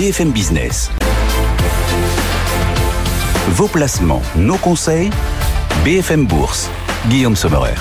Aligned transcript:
BFM 0.00 0.30
Business. 0.30 0.90
Vos 3.50 3.68
placements, 3.68 4.22
nos 4.34 4.56
conseils, 4.56 5.10
BFM 5.84 6.24
Bourse. 6.24 6.70
Guillaume 7.08 7.36
Sommerer. 7.36 7.74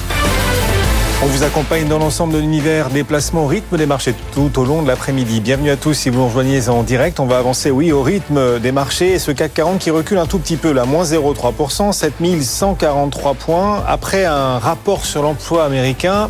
On 1.23 1.27
vous 1.27 1.43
accompagne 1.43 1.87
dans 1.87 1.97
l'ensemble 1.97 2.33
de 2.33 2.39
l'univers 2.39 2.89
des 2.89 3.05
placements 3.05 3.45
au 3.45 3.47
rythme 3.47 3.77
des 3.77 3.85
marchés 3.85 4.13
tout 4.33 4.59
au 4.59 4.65
long 4.65 4.81
de 4.81 4.89
l'après-midi. 4.89 5.39
Bienvenue 5.39 5.69
à 5.69 5.77
tous 5.77 5.93
si 5.93 6.09
vous 6.09 6.17
nous 6.19 6.25
rejoignez 6.25 6.67
en 6.67 6.83
direct. 6.83 7.21
On 7.21 7.25
va 7.25 7.37
avancer, 7.37 7.71
oui, 7.71 7.93
au 7.93 8.03
rythme 8.03 8.59
des 8.59 8.73
marchés. 8.73 9.13
Et 9.13 9.19
ce 9.19 9.31
CAC 9.31 9.53
40 9.53 9.79
qui 9.79 9.89
recule 9.89 10.17
un 10.17 10.25
tout 10.25 10.39
petit 10.39 10.57
peu, 10.57 10.73
là, 10.73 10.83
moins 10.83 11.05
0,3%, 11.05 11.93
7143 11.93 13.33
points, 13.35 13.81
après 13.87 14.25
un 14.25 14.59
rapport 14.59 15.05
sur 15.05 15.21
l'emploi 15.23 15.63
américain 15.63 16.29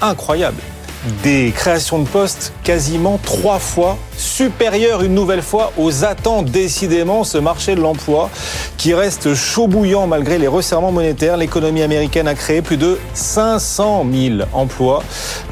incroyable 0.00 0.62
des 1.22 1.52
créations 1.54 1.98
de 1.98 2.08
postes 2.08 2.52
quasiment 2.64 3.18
trois 3.22 3.58
fois 3.58 3.98
supérieures 4.16 5.02
une 5.02 5.14
nouvelle 5.14 5.42
fois 5.42 5.72
aux 5.78 6.04
attentes 6.04 6.46
décidément 6.46 7.24
ce 7.24 7.38
marché 7.38 7.74
de 7.74 7.80
l'emploi 7.80 8.30
qui 8.76 8.94
reste 8.94 9.34
chaud 9.34 9.68
bouillant 9.68 10.06
malgré 10.06 10.38
les 10.38 10.48
resserrements 10.48 10.92
monétaires. 10.92 11.36
L'économie 11.36 11.82
américaine 11.82 12.28
a 12.28 12.34
créé 12.34 12.62
plus 12.62 12.76
de 12.76 12.98
500 13.14 14.06
000 14.12 14.48
emplois 14.52 15.02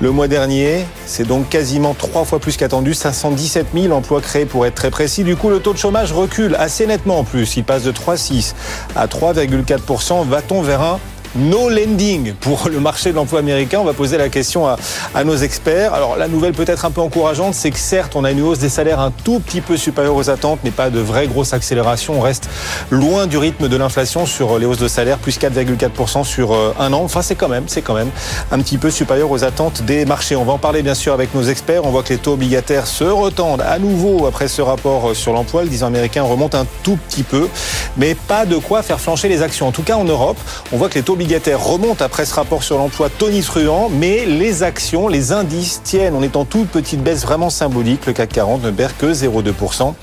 le 0.01 0.11
mois 0.11 0.29
dernier. 0.29 0.85
C'est 1.07 1.27
donc 1.27 1.49
quasiment 1.49 1.95
trois 1.95 2.25
fois 2.25 2.39
plus 2.39 2.57
qu'attendu, 2.57 2.95
517 2.95 3.69
000 3.75 3.93
emplois 3.93 4.21
créés 4.21 4.47
pour 4.47 4.67
être 4.67 4.75
très 4.75 4.91
précis. 4.91 5.25
Du 5.25 5.37
coup, 5.37 5.51
le 5.51 5.61
taux 5.61 5.73
de 5.73 5.79
chômage 5.79 6.13
recule 6.13 6.57
assez 6.59 6.87
nettement 6.87 7.21
en 7.21 7.25
plus. 7.25 7.57
Il 7.57 7.65
passe 7.65 7.83
de 7.83 7.93
3,6 7.93 8.55
à 8.95 9.07
3,4%. 9.07 10.27
Va-t-on 10.27 10.63
vers 10.63 10.83
un 10.83 11.01
no 11.37 11.69
lending 11.69 12.35
pour 12.35 12.69
le 12.69 12.81
marché 12.81 13.11
de 13.11 13.17
l'emploi 13.17 13.41
américain. 13.41 13.79
On 13.81 13.85
va 13.85 13.93
poser 13.93 14.19
la 14.19 14.29
question 14.29 14.67
à, 14.67 15.25
nos 15.25 15.37
experts. 15.37 15.95
Alors 15.95 16.17
la 16.17 16.29
nouvelle 16.29 16.53
peut-être 16.53 16.85
un 16.85 16.91
peu 16.91 17.01
encourageante, 17.01 17.55
c'est 17.55 17.71
que 17.71 17.79
certes 17.79 18.17
on 18.17 18.25
a 18.25 18.31
une 18.31 18.43
hausse 18.43 18.59
des 18.59 18.69
salaires 18.69 19.01
un 19.01 19.11
tout 19.11 19.41
petit 19.41 19.61
peu 19.61 19.77
supérieure 19.77 20.15
aux 20.15 20.31
attentes, 20.31 20.61
mais 20.65 20.71
pas 20.71 20.91
de 20.91 21.01
vraie 21.01 21.27
grosse 21.27 21.53
accélération. 21.53 22.15
On 22.19 22.21
reste 22.21 22.49
loin 22.91 23.27
du 23.27 23.39
rythme 23.39 23.69
de 23.69 23.77
l'inflation 23.77 24.27
sur 24.27 24.59
les 24.59 24.67
hausses 24.67 24.79
de 24.79 24.89
salaire, 24.89 25.19
plus 25.19 25.39
4,4% 25.39 26.25
sur 26.25 26.53
euh, 26.55 26.75
un 26.79 26.93
an. 26.93 27.03
Enfin 27.03 27.23
c'est 27.23 27.35
quand 27.35 27.49
même, 27.49 27.65
c'est 27.67 27.83
quand 27.83 27.95
même 27.95 28.11
un 28.51 28.59
petit 28.61 28.79
peu 28.79 28.91
supérieur 28.91 29.31
aux 29.31 29.45
attentes 29.45 29.83
des 29.83 30.05
marchés. 30.05 30.37
On 30.37 30.45
va 30.45 30.53
en 30.53 30.59
parler 30.59 30.83
bien 30.83 30.95
sûr 30.95 31.13
avec 31.13 31.35
nos 31.35 31.43
experts. 31.43 31.85
On 31.85 31.91
voit 31.91 32.03
que 32.03 32.11
les 32.11 32.19
taux 32.19 32.33
obligataires 32.35 32.87
se 32.87 33.05
retendent 33.05 33.63
à 33.63 33.79
nouveau 33.79 34.27
après 34.27 34.49
ce 34.49 34.63
rapport 34.63 35.15
sur 35.15 35.33
l'emploi. 35.33 35.63
Le 35.63 35.69
10 35.69 35.85
ans 35.85 35.89
américain 35.89 36.23
remonte 36.23 36.55
un 36.55 36.67
tout 36.83 36.99
petit 37.09 37.23
peu, 37.23 37.49
mais 37.97 38.15
pas 38.15 38.47
de 38.47 38.57
quoi 38.57 38.83
faire 38.83 39.01
flancher 39.01 39.29
les 39.29 39.43
actions. 39.43 39.67
En 39.69 39.73
tout 39.73 39.83
cas 39.83 39.97
en 39.97 40.05
Europe, 40.05 40.39
on 40.73 40.77
voit 40.77 40.89
que 40.89 40.95
les 40.95 41.03
taux 41.03 41.13
obligataires 41.13 41.26
remontent 41.35 42.05
après 42.05 42.25
ce 42.25 42.35
rapport 42.35 42.63
sur 42.63 42.79
l'emploi 42.79 43.09
tonitruant, 43.11 43.89
mais 43.91 44.25
les 44.27 44.63
actions, 44.63 45.09
les 45.09 45.33
indices 45.33 45.81
tiennent. 45.83 46.15
On 46.15 46.23
est 46.23 46.37
en 46.37 46.45
toute 46.45 46.69
petite 46.69 47.03
baisse 47.03 47.23
vraiment 47.23 47.51
symbolique. 47.51 48.07
Le 48.07 48.13
CAC 48.13 48.31
40 48.31 48.63
ne 48.63 48.71
perd 48.71 48.93
que 48.97 49.13
0,2%. 49.13 49.95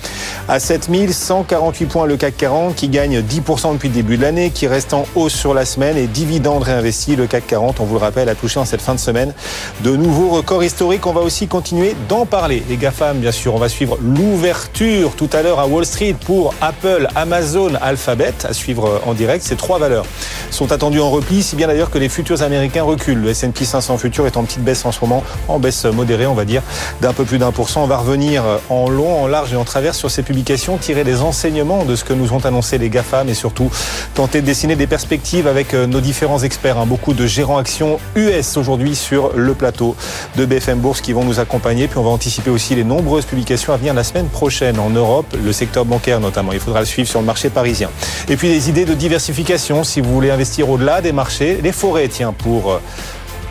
À 0.50 0.60
7148 0.60 1.86
points, 1.86 2.06
le 2.06 2.18
CAC 2.18 2.38
40 2.38 2.76
qui 2.76 2.90
gagne 2.90 3.22
10% 3.22 3.74
depuis 3.74 3.88
le 3.88 3.94
début 3.96 4.18
de 4.18 4.22
l'année, 4.22 4.50
qui 4.50 4.68
reste 4.68 4.94
en 4.94 5.06
hausse 5.16 5.34
sur 5.34 5.54
la 5.54 5.66
semaine 5.66 5.98
et 5.98 6.08
dividendes 6.08 6.64
réinvestis. 6.64 7.16
Le 7.16 7.28
CAC 7.28 7.48
40, 7.48 7.80
on 7.80 7.86
vous 7.86 7.96
le 7.96 8.02
rappelle, 8.02 8.28
a 8.28 8.36
touché 8.36 8.60
en 8.60 8.66
cette 8.66 8.82
fin 8.82 8.94
de 8.94 9.00
semaine 9.00 9.34
de 9.82 9.96
nouveaux 9.96 10.30
records 10.30 10.64
historiques. 10.64 11.06
On 11.06 11.14
va 11.14 11.22
aussi 11.22 11.48
continuer 11.48 11.96
d'en 12.10 12.26
parler. 12.26 12.64
Les 12.70 12.78
GAFAM, 12.78 13.20
bien 13.20 13.32
sûr, 13.32 13.56
on 13.56 13.60
va 13.60 13.70
suivre 13.70 13.98
l'ouverture 14.02 15.16
tout 15.16 15.30
à 15.32 15.42
l'heure 15.42 15.60
à 15.60 15.68
Wall 15.68 15.86
Street 15.86 16.16
pour 16.26 16.54
Apple, 16.62 17.08
Amazon, 17.16 17.72
Alphabet 17.82 18.34
à 18.44 18.54
suivre 18.54 19.02
en 19.06 19.14
direct. 19.14 19.46
Ces 19.46 19.56
trois 19.56 19.80
valeurs 19.80 20.06
sont 20.52 20.72
attendues 20.72 21.00
en 21.00 21.13
repli 21.14 21.44
si 21.44 21.56
bien 21.56 21.68
d'ailleurs 21.68 21.92
que 21.92 22.00
les 22.00 22.10
futurs 22.10 22.42
américains 22.42 22.82
reculent. 22.82 23.22
Le 23.22 23.30
S&P 23.30 23.66
500 23.66 23.98
futur 23.98 24.26
est 24.26 24.36
en 24.36 24.44
petite 24.44 24.64
baisse 24.64 24.84
en 24.84 24.92
ce 24.92 25.00
moment, 25.02 25.24
en 25.48 25.60
baisse 25.60 25.86
modérée, 25.86 26.26
on 26.26 26.34
va 26.34 26.44
dire, 26.44 26.64
d'un 27.02 27.14
peu 27.14 27.24
plus 27.24 27.38
d'un 27.38 27.52
pour 27.52 27.70
cent. 27.70 27.84
On 27.84 27.88
va 27.88 27.98
revenir 27.98 28.44
en 28.70 28.90
long, 28.90 29.22
en 29.22 29.28
large 29.28 29.54
et 29.54 29.56
en 29.56 29.64
travers 29.64 29.94
sur 29.94 30.10
ces 30.10 30.24
publications, 30.24 30.78
tirer 30.78 31.04
des 31.04 31.22
enseignements 31.22 31.86
de 31.86 31.96
ce 31.96 32.04
que 32.04 32.14
nous 32.14 32.34
ont 32.34 32.44
annoncé 32.44 32.80
les 32.80 32.90
GAFA, 32.90 33.24
mais 33.24 33.36
surtout 33.36 33.70
tenter 34.16 34.42
de 34.42 34.48
dessiner 34.48 34.76
des 34.76 34.88
perspectives 34.88 35.48
avec 35.48 35.74
nos 35.74 36.02
différents 36.02 36.40
experts. 36.40 36.80
Hein. 36.80 36.88
Beaucoup 36.88 37.14
de 37.14 37.28
gérants 37.28 37.60
actions 37.60 38.00
US 38.16 38.58
aujourd'hui 38.58 38.96
sur 38.96 39.34
le 39.36 39.54
plateau 39.54 39.96
de 40.36 40.46
BFM 40.46 40.80
Bourse 40.80 41.02
qui 41.02 41.14
vont 41.14 41.24
nous 41.24 41.40
accompagner. 41.40 41.88
Puis 41.88 42.00
on 42.00 42.04
va 42.04 42.10
anticiper 42.10 42.50
aussi 42.50 42.74
les 42.74 42.84
nombreuses 42.84 43.26
publications 43.26 43.72
à 43.72 43.78
venir 43.78 43.94
la 43.94 44.04
semaine 44.04 44.30
prochaine 44.30 44.80
en 44.80 44.90
Europe, 44.90 45.28
le 45.44 45.54
secteur 45.54 45.86
bancaire 45.86 46.20
notamment. 46.20 46.54
Il 46.54 46.60
faudra 46.60 46.80
le 46.80 46.88
suivre 46.88 47.08
sur 47.08 47.20
le 47.20 47.26
marché 47.28 47.52
parisien. 47.52 47.92
Et 48.30 48.36
puis 48.36 48.50
des 48.50 48.70
idées 48.70 48.86
de 48.86 48.96
diversification 48.96 49.84
si 49.84 50.02
vous 50.02 50.12
voulez 50.12 50.32
investir 50.32 50.70
au-delà 50.70 51.03
des 51.04 51.12
marchés 51.12 51.60
les 51.62 51.72
forêts, 51.72 52.08
tiens, 52.08 52.34
pour 52.34 52.72
euh, 52.72 52.82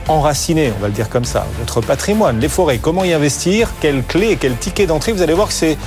enraciner, 0.09 0.73
on 0.77 0.81
va 0.81 0.89
le 0.89 0.93
dire 0.93 1.09
comme 1.09 1.25
ça, 1.25 1.47
votre 1.61 1.81
patrimoine, 1.81 2.41
les 2.41 2.49
forêts, 2.49 2.79
comment 2.79 3.05
y 3.05 3.13
investir, 3.13 3.71
quelles 3.81 4.03
clés, 4.03 4.37
quel 4.41 4.57
ticket 4.57 4.87
d'entrée, 4.87 5.13
vous 5.13 5.23
allez 5.23 5.35
voir 5.35 5.49
que 5.49 5.55
c'est 5.55 5.79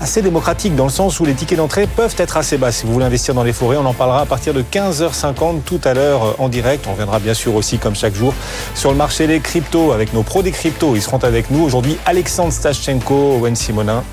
assez 0.00 0.20
démocratique 0.20 0.76
dans 0.76 0.84
le 0.84 0.90
sens 0.90 1.20
où 1.20 1.24
les 1.24 1.32
tickets 1.32 1.56
d'entrée 1.56 1.86
peuvent 1.86 2.14
être 2.18 2.36
assez 2.36 2.58
bas. 2.58 2.70
Si 2.70 2.84
vous 2.84 2.92
voulez 2.92 3.06
investir 3.06 3.34
dans 3.34 3.42
les 3.42 3.54
forêts, 3.54 3.78
on 3.78 3.86
en 3.86 3.94
parlera 3.94 4.20
à 4.20 4.26
partir 4.26 4.52
de 4.52 4.62
15h50 4.62 5.62
tout 5.64 5.80
à 5.84 5.94
l'heure 5.94 6.24
euh, 6.24 6.32
en 6.38 6.48
direct. 6.48 6.86
On 6.86 6.92
reviendra 6.92 7.18
bien 7.18 7.34
sûr 7.34 7.54
aussi, 7.54 7.78
comme 7.78 7.94
chaque 7.94 8.14
jour, 8.14 8.34
sur 8.74 8.90
le 8.90 8.96
marché 8.96 9.26
des 9.26 9.40
cryptos 9.40 9.92
avec 9.92 10.12
nos 10.12 10.22
pros 10.22 10.42
des 10.42 10.52
cryptos. 10.52 10.96
Ils 10.96 11.02
seront 11.02 11.22
avec 11.24 11.50
nous 11.50 11.62
aujourd'hui 11.62 11.96
Alexandre 12.04 12.52
Stachenko, 12.52 13.38
Owen 13.38 13.56
Simonin 13.56 14.04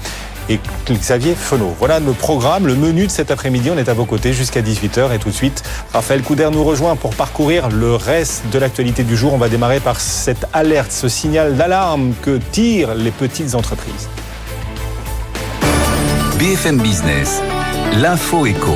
et 0.50 0.60
Xavier 0.90 1.36
Fenot. 1.36 1.76
Voilà 1.80 2.00
le 2.00 2.12
programme, 2.14 2.68
le 2.68 2.76
menu 2.76 3.08
de 3.08 3.12
cet 3.12 3.32
après-midi. 3.32 3.70
On 3.72 3.78
est 3.78 3.90
à 3.90 3.94
vos 3.94 4.06
côtés 4.06 4.34
jusqu'à 4.34 4.62
18h 4.62 5.14
et 5.14 5.20
tout 5.20 5.30
de 5.30 5.34
suite, 5.34 5.64
Raphaël 5.94 6.22
Couder 6.22 6.50
nous 6.52 6.64
rejoint 6.64 6.96
pour 6.96 7.16
parcourir 7.16 7.70
le 7.70 7.96
reste 7.96 8.44
de 8.52 8.60
l'actualité 8.60 9.04
du 9.04 9.16
jour. 9.16 9.34
On 9.34 9.38
va 9.38 9.50
démarrer 9.50 9.80
par 9.80 10.00
cette 10.00 10.46
alerte, 10.54 10.92
ce 10.92 11.08
signal 11.08 11.56
d'alarme 11.56 12.14
que 12.22 12.40
tirent 12.52 12.96
les 12.96 13.12
petites 13.12 13.56
entreprises. 13.56 14.10
BFM 16.40 16.82
Business, 16.82 17.42
l'info 17.96 18.46
éco. 18.46 18.76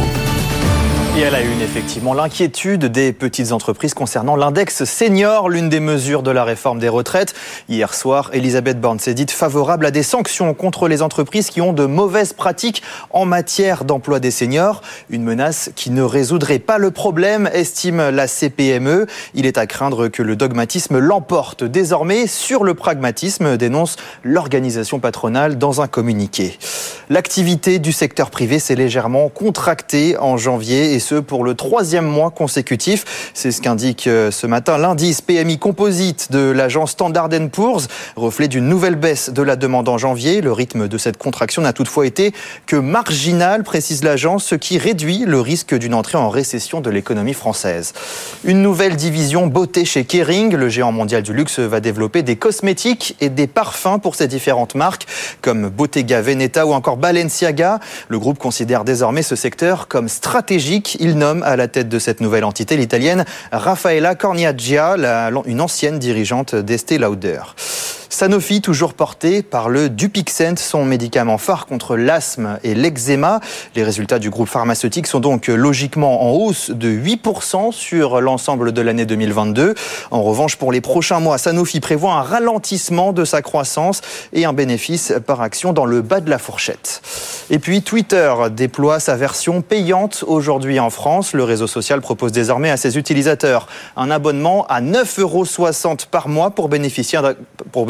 La 1.19 1.41
effectivement, 1.41 2.13
l'inquiétude 2.13 2.85
des 2.85 3.11
petites 3.11 3.51
entreprises 3.51 3.95
concernant 3.95 4.35
l'index 4.35 4.83
senior, 4.83 5.49
l'une 5.49 5.67
des 5.67 5.79
mesures 5.79 6.21
de 6.21 6.29
la 6.29 6.43
réforme 6.43 6.77
des 6.77 6.89
retraites. 6.89 7.33
Hier 7.69 7.95
soir, 7.95 8.29
Elisabeth 8.33 8.79
Borne 8.79 8.99
s'est 8.99 9.15
dite 9.15 9.31
favorable 9.31 9.87
à 9.87 9.91
des 9.91 10.03
sanctions 10.03 10.53
contre 10.53 10.87
les 10.87 11.01
entreprises 11.01 11.49
qui 11.49 11.59
ont 11.59 11.73
de 11.73 11.85
mauvaises 11.85 12.33
pratiques 12.33 12.83
en 13.09 13.25
matière 13.25 13.83
d'emploi 13.83 14.19
des 14.19 14.29
seniors. 14.29 14.83
Une 15.09 15.23
menace 15.23 15.71
qui 15.75 15.89
ne 15.89 16.03
résoudrait 16.03 16.59
pas 16.59 16.77
le 16.77 16.91
problème, 16.91 17.49
estime 17.51 18.09
la 18.09 18.27
CPME. 18.27 19.07
Il 19.33 19.47
est 19.47 19.57
à 19.57 19.65
craindre 19.65 20.09
que 20.09 20.21
le 20.21 20.35
dogmatisme 20.35 20.99
l'emporte 20.99 21.63
désormais 21.63 22.27
sur 22.27 22.63
le 22.63 22.75
pragmatisme, 22.75 23.57
dénonce 23.57 23.95
l'organisation 24.23 24.99
patronale 24.99 25.57
dans 25.57 25.81
un 25.81 25.87
communiqué. 25.87 26.57
L'activité 27.09 27.79
du 27.79 27.91
secteur 27.91 28.29
privé 28.29 28.59
s'est 28.59 28.75
légèrement 28.75 29.29
contractée 29.29 30.15
en 30.17 30.37
janvier 30.37 30.93
et 30.93 30.99
pour 31.13 31.43
le 31.43 31.55
troisième 31.55 32.05
mois 32.05 32.31
consécutif. 32.31 33.31
C'est 33.33 33.51
ce 33.51 33.61
qu'indique 33.61 34.07
euh, 34.07 34.31
ce 34.31 34.47
matin 34.47 34.77
l'indice 34.77 35.21
PMI 35.21 35.57
composite 35.57 36.31
de 36.31 36.51
l'agence 36.51 36.91
Standard 36.91 37.29
Poor's, 37.51 37.87
reflet 38.15 38.47
d'une 38.47 38.67
nouvelle 38.67 38.95
baisse 38.95 39.29
de 39.29 39.41
la 39.41 39.55
demande 39.55 39.89
en 39.89 39.97
janvier. 39.97 40.41
Le 40.41 40.51
rythme 40.51 40.87
de 40.87 40.97
cette 40.97 41.17
contraction 41.17 41.61
n'a 41.61 41.73
toutefois 41.73 42.05
été 42.05 42.33
que 42.65 42.75
marginal, 42.75 43.63
précise 43.63 44.03
l'agence, 44.03 44.45
ce 44.45 44.55
qui 44.55 44.77
réduit 44.77 45.23
le 45.25 45.39
risque 45.39 45.75
d'une 45.75 45.93
entrée 45.93 46.17
en 46.17 46.29
récession 46.29 46.81
de 46.81 46.89
l'économie 46.89 47.33
française. 47.33 47.93
Une 48.43 48.61
nouvelle 48.61 48.95
division 48.95 49.47
beauté 49.47 49.85
chez 49.85 50.05
Kering, 50.05 50.55
le 50.55 50.69
géant 50.69 50.91
mondial 50.91 51.23
du 51.23 51.33
luxe 51.33 51.59
va 51.59 51.79
développer 51.79 52.23
des 52.23 52.35
cosmétiques 52.35 53.15
et 53.21 53.29
des 53.29 53.47
parfums 53.47 53.99
pour 54.01 54.15
ses 54.15 54.27
différentes 54.27 54.75
marques 54.75 55.05
comme 55.41 55.69
Bottega 55.69 56.21
Veneta 56.21 56.65
ou 56.65 56.73
encore 56.73 56.97
Balenciaga. 56.97 57.79
Le 58.07 58.19
groupe 58.19 58.37
considère 58.37 58.83
désormais 58.83 59.23
ce 59.23 59.35
secteur 59.35 59.87
comme 59.87 60.09
stratégique 60.09 60.96
il 60.99 61.17
nomme 61.17 61.43
à 61.43 61.55
la 61.55 61.67
tête 61.67 61.89
de 61.89 61.99
cette 61.99 62.21
nouvelle 62.21 62.43
entité 62.43 62.77
l'italienne 62.77 63.25
Raffaella 63.51 64.15
Corniaggia, 64.15 64.95
une 65.45 65.61
ancienne 65.61 65.99
dirigeante 65.99 66.55
d'Estée 66.55 66.97
Lauder. 66.97 67.41
Sanofi, 68.09 68.61
toujours 68.61 68.93
porté 68.93 69.41
par 69.41 69.69
le 69.69 69.89
Dupixent, 69.89 70.55
son 70.57 70.85
médicament 70.85 71.37
phare 71.37 71.65
contre 71.65 71.97
l'asthme 71.97 72.57
et 72.63 72.73
l'eczéma. 72.73 73.41
Les 73.75 73.83
résultats 73.83 74.19
du 74.19 74.29
groupe 74.29 74.47
pharmaceutique 74.47 75.07
sont 75.07 75.19
donc 75.19 75.47
logiquement 75.47 76.23
en 76.23 76.31
hausse 76.31 76.71
de 76.71 76.89
8% 76.89 77.71
sur 77.71 78.21
l'ensemble 78.21 78.71
de 78.71 78.81
l'année 78.81 79.05
2022. 79.05 79.75
En 80.11 80.23
revanche, 80.23 80.55
pour 80.55 80.71
les 80.71 80.81
prochains 80.81 81.19
mois, 81.19 81.37
Sanofi 81.37 81.79
prévoit 81.79 82.13
un 82.13 82.21
ralentissement 82.21 83.13
de 83.13 83.25
sa 83.25 83.41
croissance 83.41 84.01
et 84.33 84.45
un 84.45 84.53
bénéfice 84.53 85.13
par 85.25 85.41
action 85.41 85.73
dans 85.73 85.85
le 85.85 86.01
bas 86.01 86.21
de 86.21 86.29
la 86.29 86.37
fourchette. 86.37 87.01
Et 87.49 87.59
puis 87.59 87.81
Twitter 87.81 88.33
déploie 88.51 88.99
sa 88.99 89.15
version 89.15 89.61
payante 89.61 90.23
aujourd'hui 90.27 90.79
en 90.79 90.89
France. 90.89 91.33
Le 91.33 91.43
réseau 91.43 91.67
social 91.67 92.01
propose 92.01 92.31
désormais 92.31 92.69
à 92.69 92.77
ses 92.77 92.97
utilisateurs 92.97 93.67
un 93.95 94.11
abonnement 94.11 94.65
à 94.67 94.81
9,60 94.81 95.21
euros 95.21 95.45
par 96.09 96.29
mois 96.29 96.51
pour 96.51 96.69
bénéficier, 96.69 97.19
pour 97.71 97.85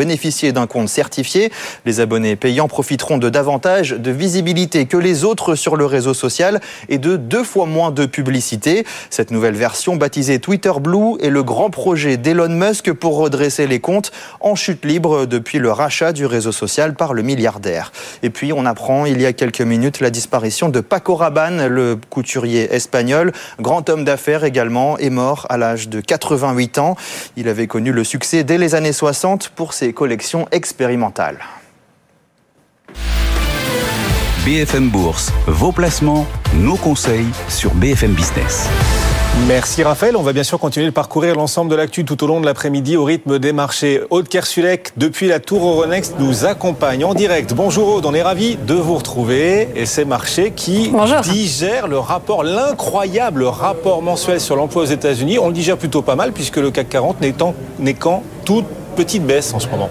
d'un 0.52 0.68
compte 0.68 0.90
certifié. 0.90 1.52
Les 1.86 2.00
abonnés 2.00 2.36
payants 2.36 2.68
profiteront 2.68 3.18
de 3.18 3.30
davantage 3.30 3.92
de 3.92 4.12
visibilité 4.12 4.86
que 4.86 4.98
les 4.98 5.24
autres 5.24 5.56
sur 5.56 5.76
le 5.76 5.86
réseau 5.86 6.14
social 6.14 6.60
et 6.90 6.98
de 6.98 7.18
deux 7.18 7.44
fois 7.44 7.66
moins 7.66 7.92
de 7.92 8.06
publicité. 8.06 8.86
Cette 9.10 9.32
nouvelle 9.32 9.56
version 9.56 9.96
baptisée 9.96 10.40
Twitter 10.40 10.72
Blue 10.80 11.18
est 11.22 11.30
le 11.30 11.44
grand 11.44 11.70
projet 11.70 12.18
d'Elon 12.18 12.50
Musk 12.50 12.92
pour 12.94 13.18
redresser 13.18 13.68
les 13.68 13.80
comptes 13.80 14.12
en 14.40 14.56
chute 14.56 14.86
libre 14.86 15.26
depuis 15.26 15.60
le 15.60 15.72
rachat 15.72 16.14
du 16.14 16.26
réseau 16.26 16.52
social 16.52 16.94
par 16.94 17.14
le 17.14 17.22
milliardaire. 17.22 17.92
Et 18.24 18.30
puis 18.30 18.54
on 18.54 18.66
apprend 18.66 19.06
il 19.06 19.22
y 19.22 19.26
a 19.26 19.34
quelques 19.34 19.62
minutes 19.62 20.00
la 20.00 20.10
disparition 20.10 20.70
de 20.70 20.80
Paco 20.80 21.16
Rabanne, 21.16 21.68
le 21.68 21.98
couturier 22.10 22.74
espagnol, 22.74 23.32
grand 23.60 23.90
homme 23.90 24.04
d'affaires 24.04 24.44
également, 24.44 24.98
est 24.98 25.10
mort 25.10 25.46
à 25.50 25.58
l'âge 25.58 25.90
de 25.90 26.02
88 26.02 26.78
ans. 26.78 26.96
Il 27.36 27.48
avait 27.48 27.68
connu 27.68 27.92
le 27.92 28.04
succès 28.04 28.44
dès 28.44 28.58
les 28.58 28.76
années 28.76 28.94
60 28.94 29.50
pour 29.50 29.74
ses 29.74 29.94
collections 29.98 30.46
expérimentales. 30.52 31.40
BFM 34.46 34.90
Bourse, 34.90 35.34
vos 35.48 35.72
placements, 35.72 36.28
nos 36.54 36.76
conseils 36.76 37.26
sur 37.50 37.74
BFM 37.74 38.12
Business. 38.12 38.70
Merci 39.48 39.82
Raphaël. 39.82 40.16
On 40.16 40.22
va 40.22 40.34
bien 40.34 40.44
sûr 40.44 40.60
continuer 40.60 40.86
de 40.86 40.92
parcourir 40.92 41.34
l'ensemble 41.34 41.72
de 41.72 41.76
l'actu 41.76 42.06
tout 42.06 42.24
au 42.24 42.28
long 42.28 42.40
de 42.40 42.46
l'après-midi 42.46 42.96
au 42.96 43.06
rythme 43.06 43.40
des 43.40 43.54
marchés. 43.54 44.02
Aude 44.12 44.30
Kersulek, 44.30 44.92
depuis 44.98 45.28
la 45.28 45.40
Tour 45.40 45.68
Euronext, 45.68 46.16
nous 46.20 46.46
accompagne 46.46 47.04
en 47.04 47.16
direct. 47.16 47.56
Bonjour 47.56 47.88
Aude, 47.96 48.06
on 48.06 48.14
est 48.14 48.22
ravi 48.22 48.56
de 48.56 48.76
vous 48.76 48.98
retrouver. 48.98 49.70
Et 49.76 49.88
ces 49.88 50.06
marchés 50.06 50.52
qui 50.52 50.92
digèrent 51.24 51.88
le 51.88 51.98
rapport, 51.98 52.44
l'incroyable 52.44 53.46
rapport 53.46 54.04
mensuel 54.04 54.40
sur 54.40 54.56
l'emploi 54.58 54.84
aux 54.84 54.86
États-Unis. 54.86 55.40
On 55.40 55.48
le 55.48 55.54
digère 55.54 55.78
plutôt 55.78 56.04
pas 56.04 56.16
mal 56.16 56.34
puisque 56.34 56.58
le 56.58 56.70
CAC 56.70 56.88
40 56.88 57.18
n'est 57.80 57.94
qu'en 57.96 58.24
toute 58.46 58.66
petite 58.98 59.24
baisse 59.24 59.54
en 59.54 59.60
ce 59.60 59.68
moment. 59.68 59.90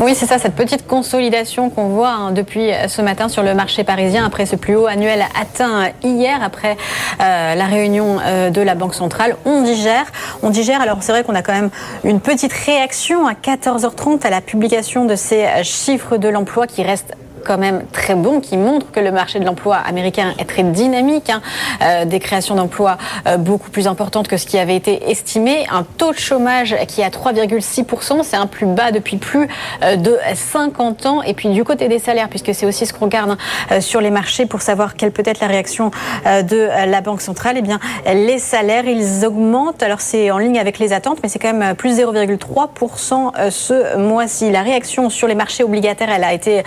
Oui, 0.00 0.16
c'est 0.16 0.26
ça, 0.26 0.38
cette 0.38 0.56
petite 0.56 0.86
consolidation 0.88 1.70
qu'on 1.70 1.88
voit 1.88 2.10
hein, 2.10 2.32
depuis 2.32 2.70
ce 2.88 3.02
matin 3.02 3.28
sur 3.28 3.44
le 3.44 3.54
marché 3.54 3.84
parisien 3.84 4.26
après 4.26 4.46
ce 4.46 4.56
plus 4.56 4.74
haut 4.74 4.86
annuel 4.86 5.24
atteint 5.40 5.90
hier, 6.02 6.42
après 6.42 6.76
euh, 7.20 7.54
la 7.54 7.66
réunion 7.66 8.18
euh, 8.20 8.50
de 8.50 8.60
la 8.60 8.74
Banque 8.74 8.94
centrale. 8.94 9.36
On 9.44 9.62
digère, 9.62 10.06
on 10.42 10.50
digère. 10.50 10.80
Alors 10.80 10.96
c'est 11.02 11.12
vrai 11.12 11.22
qu'on 11.22 11.36
a 11.36 11.42
quand 11.42 11.52
même 11.52 11.70
une 12.02 12.18
petite 12.18 12.52
réaction 12.52 13.28
à 13.28 13.34
14h30 13.34 14.26
à 14.26 14.30
la 14.30 14.40
publication 14.40 15.04
de 15.04 15.14
ces 15.14 15.46
chiffres 15.62 16.16
de 16.16 16.28
l'emploi 16.28 16.66
qui 16.66 16.82
restent 16.82 17.14
quand 17.44 17.58
même 17.58 17.84
très 17.92 18.14
bon, 18.14 18.40
qui 18.40 18.56
montre 18.56 18.90
que 18.90 19.00
le 19.00 19.12
marché 19.12 19.38
de 19.38 19.44
l'emploi 19.44 19.76
américain 19.76 20.34
est 20.38 20.44
très 20.44 20.62
dynamique, 20.62 21.30
hein. 21.30 21.42
euh, 21.82 22.04
des 22.04 22.20
créations 22.20 22.54
d'emplois 22.54 22.98
euh, 23.26 23.36
beaucoup 23.36 23.70
plus 23.70 23.86
importantes 23.86 24.28
que 24.28 24.36
ce 24.36 24.46
qui 24.46 24.58
avait 24.58 24.76
été 24.76 25.10
estimé, 25.10 25.66
un 25.70 25.84
taux 25.84 26.12
de 26.12 26.18
chômage 26.18 26.76
qui 26.88 27.00
est 27.00 27.04
à 27.04 27.10
3,6%, 27.10 28.22
c'est 28.22 28.36
un 28.36 28.46
plus 28.46 28.66
bas 28.66 28.92
depuis 28.92 29.16
plus 29.16 29.48
euh, 29.82 29.96
de 29.96 30.16
50 30.34 31.06
ans, 31.06 31.22
et 31.22 31.34
puis 31.34 31.48
du 31.48 31.64
côté 31.64 31.88
des 31.88 31.98
salaires, 31.98 32.28
puisque 32.28 32.54
c'est 32.54 32.66
aussi 32.66 32.86
ce 32.86 32.92
qu'on 32.92 33.06
regarde 33.06 33.36
hein, 33.70 33.80
sur 33.80 34.00
les 34.00 34.10
marchés 34.10 34.46
pour 34.46 34.62
savoir 34.62 34.94
quelle 34.94 35.12
peut 35.12 35.22
être 35.24 35.40
la 35.40 35.46
réaction 35.46 35.90
de 36.24 36.68
la 36.86 37.00
Banque 37.00 37.20
centrale, 37.20 37.56
eh 37.58 37.62
bien 37.62 37.80
les 38.06 38.38
salaires, 38.38 38.84
ils 38.86 39.24
augmentent, 39.24 39.82
alors 39.82 40.00
c'est 40.00 40.30
en 40.30 40.38
ligne 40.38 40.58
avec 40.58 40.78
les 40.78 40.92
attentes, 40.92 41.18
mais 41.22 41.28
c'est 41.28 41.38
quand 41.38 41.52
même 41.52 41.74
plus 41.74 41.98
0,3% 41.98 43.50
ce 43.50 43.96
mois-ci. 43.96 44.50
La 44.50 44.62
réaction 44.62 45.10
sur 45.10 45.28
les 45.28 45.34
marchés 45.34 45.64
obligataires, 45.64 46.10
elle 46.10 46.24
a 46.24 46.32
été 46.32 46.62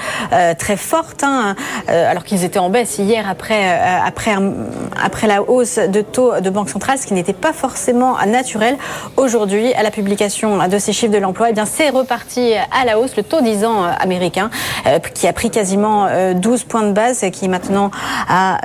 très 0.57 0.65
très 0.66 0.78
forte, 0.78 1.24
hein, 1.24 1.56
euh, 1.90 2.10
alors 2.10 2.24
qu'ils 2.24 2.44
étaient 2.44 2.58
en 2.58 2.72
baisse 2.72 2.98
hier 2.98 3.30
après, 3.30 3.70
euh, 3.70 4.00
après, 4.04 4.34
après 5.00 5.28
la 5.28 5.44
hausse 5.44 5.78
de 5.78 6.02
taux 6.02 6.40
de 6.42 6.50
Banque 6.50 6.72
centrale, 6.72 6.98
ce 6.98 7.06
qui 7.06 7.14
n'était 7.14 7.34
pas 7.34 7.54
forcément 7.54 8.16
naturel. 8.26 8.76
Aujourd'hui, 9.16 9.76
à 9.76 9.84
la 9.84 9.92
publication 9.92 10.68
de 10.68 10.80
ces 10.80 10.92
chiffres 10.92 11.14
de 11.14 11.20
l'emploi, 11.20 11.52
eh 11.52 11.54
bien 11.54 11.66
c'est 11.66 11.92
reparti 11.92 12.56
à 12.72 12.84
la 12.84 12.98
hausse. 12.98 13.16
Le 13.16 13.22
taux 13.22 13.42
10 13.42 13.64
ans 13.64 13.84
euh, 13.84 13.92
américain, 14.00 14.50
qui 15.14 15.28
a 15.28 15.34
pris 15.34 15.52
quasiment 15.52 16.08
12 16.34 16.64
points 16.64 16.82
de 16.84 16.94
base, 16.94 17.24
qui 17.32 17.46
est 17.46 17.48
maintenant 17.48 17.92
à 18.28 18.58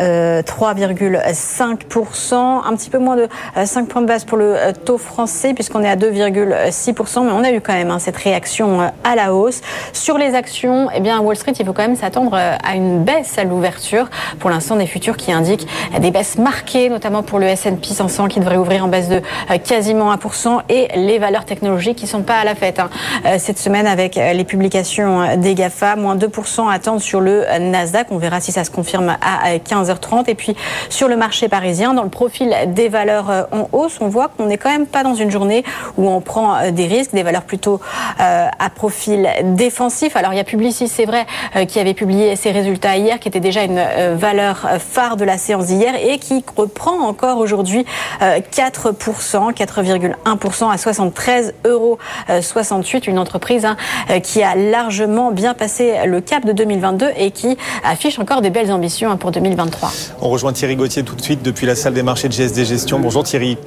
3,5%, 0.43 2.35
un 2.64 2.76
petit 2.76 2.88
peu 2.88 2.99
moins 2.99 3.17
de 3.17 3.29
5 3.62 3.88
points 3.88 4.00
de 4.00 4.06
base 4.06 4.25
pour 4.25 4.38
le 4.38 4.56
taux 4.87 4.96
français, 4.96 5.53
puisqu'on 5.53 5.82
est 5.82 5.88
à 5.88 5.96
2,6%, 5.96 7.25
mais 7.25 7.32
on 7.32 7.44
a 7.44 7.53
eu 7.53 7.61
quand 7.61 7.75
même 7.75 7.91
hein, 7.91 7.99
cette 7.99 8.17
réaction 8.17 8.91
à 9.05 9.17
la 9.17 9.35
hausse. 9.35 9.61
Sur 9.93 10.17
les 10.17 10.35
actions, 10.35 10.88
eh 10.94 11.00
bien, 11.00 11.20
Wall 11.20 11.37
Street, 11.37 11.53
il 11.58 11.67
faut 11.67 11.75
quand 11.75 11.82
même 11.82 11.89
s'attendre 11.96 12.32
euh, 12.34 12.56
à 12.64 12.75
une 12.75 13.04
baisse 13.04 13.38
à 13.38 13.44
l'ouverture. 13.44 14.08
Pour 14.38 14.50
l'instant, 14.50 14.76
des 14.76 14.87
futurs 14.87 15.16
qui 15.16 15.32
indiquent 15.32 15.66
des 16.00 16.10
baisses 16.10 16.38
marquées, 16.38 16.88
notamment 16.88 17.22
pour 17.22 17.38
le 17.38 17.46
S&P 17.46 17.88
500 17.88 18.28
qui 18.28 18.40
devrait 18.40 18.56
ouvrir 18.56 18.84
en 18.84 18.88
baisse 18.88 19.08
de 19.08 19.22
euh, 19.50 19.58
quasiment 19.58 20.14
1% 20.14 20.60
et 20.69 20.88
les 20.96 21.19
valeurs 21.19 21.44
technologiques 21.44 21.98
qui 21.98 22.06
sont 22.06 22.22
pas 22.22 22.37
à 22.37 22.44
la 22.44 22.54
fête 22.54 22.78
hein. 22.78 22.90
euh, 23.26 23.37
cette 23.38 23.58
semaine 23.58 23.87
avec 23.87 24.16
les 24.16 24.44
publications 24.44 25.37
des 25.37 25.54
GAFA. 25.54 25.96
Moins 25.96 26.16
2% 26.16 26.70
attendent 26.70 27.00
sur 27.00 27.20
le 27.20 27.44
Nasdaq. 27.58 28.08
On 28.10 28.19
verra 28.19 28.40
si 28.40 28.52
ça 28.52 28.64
se 28.64 28.70
confirme 28.70 29.16
à 29.20 29.56
15h30. 29.56 30.28
Et 30.28 30.34
puis 30.34 30.56
sur 30.88 31.08
le 31.08 31.16
marché 31.16 31.48
parisien, 31.48 31.94
dans 31.94 32.02
le 32.02 32.08
profil 32.10 32.54
des 32.69 32.88
valeurs 32.88 33.48
en 33.52 33.69
hausse, 33.72 33.98
on 34.00 34.08
voit 34.08 34.28
qu'on 34.28 34.46
n'est 34.46 34.58
quand 34.58 34.70
même 34.70 34.86
pas 34.86 35.02
dans 35.02 35.14
une 35.14 35.31
journée 35.31 35.64
où 35.96 36.08
on 36.08 36.20
prend 36.20 36.70
des 36.70 36.86
risques, 36.86 37.12
des 37.12 37.22
valeurs 37.22 37.43
plutôt 37.43 37.81
à 38.19 38.70
profil 38.75 39.28
défensif. 39.44 40.16
Alors 40.16 40.32
il 40.32 40.36
y 40.36 40.40
a 40.40 40.44
Publicis, 40.44 40.88
c'est 40.88 41.06
vrai, 41.06 41.26
qui 41.66 41.80
avait 41.81 41.94
publié 41.94 42.37
ses 42.37 42.50
résultats 42.50 42.97
hier, 42.97 43.19
qui 43.19 43.29
était 43.29 43.41
déjà 43.41 43.65
une 43.65 43.79
euh, 43.79 44.15
valeur 44.17 44.67
euh, 44.67 44.79
phare 44.79 45.17
de 45.17 45.25
la 45.25 45.38
séance 45.38 45.67
d'hier 45.67 45.94
et 45.94 46.19
qui 46.19 46.44
reprend 46.56 47.00
encore 47.00 47.38
aujourd'hui 47.38 47.85
4%, 48.21 48.23
euh, 48.23 49.53
4,1% 49.53 50.71
à 50.71 50.79
73 50.79 51.55
euros 51.65 51.99
68. 52.41 53.06
Une 53.06 53.19
entreprise 53.19 53.65
hein, 53.65 53.77
qui 54.23 54.43
a 54.43 54.55
largement 54.55 55.32
bien 55.32 55.55
passé 55.55 55.94
le 56.06 56.21
cap 56.21 56.44
de 56.44 56.53
2022 56.53 57.11
et 57.17 57.31
qui 57.31 57.56
affiche 57.85 58.19
encore 58.19 58.41
des 58.41 58.50
belles 58.50 58.73
ambitions 58.73 59.11
hein, 59.11 59.17
pour 59.17 59.31
2023. 59.31 59.91
On 60.21 60.29
rejoint 60.29 60.53
Thierry 60.53 60.77
Gauthier 60.77 61.03
tout 61.03 61.15
de 61.15 61.23
suite 61.23 61.43
depuis 61.43 61.67
la 61.67 61.75
salle 61.75 61.94
des 61.94 62.03
marchés 62.03 62.29
de 62.29 62.32
GSD 62.32 62.65
Gestion. 62.65 63.00
Bonjour 63.00 63.25
Thierry. 63.25 63.59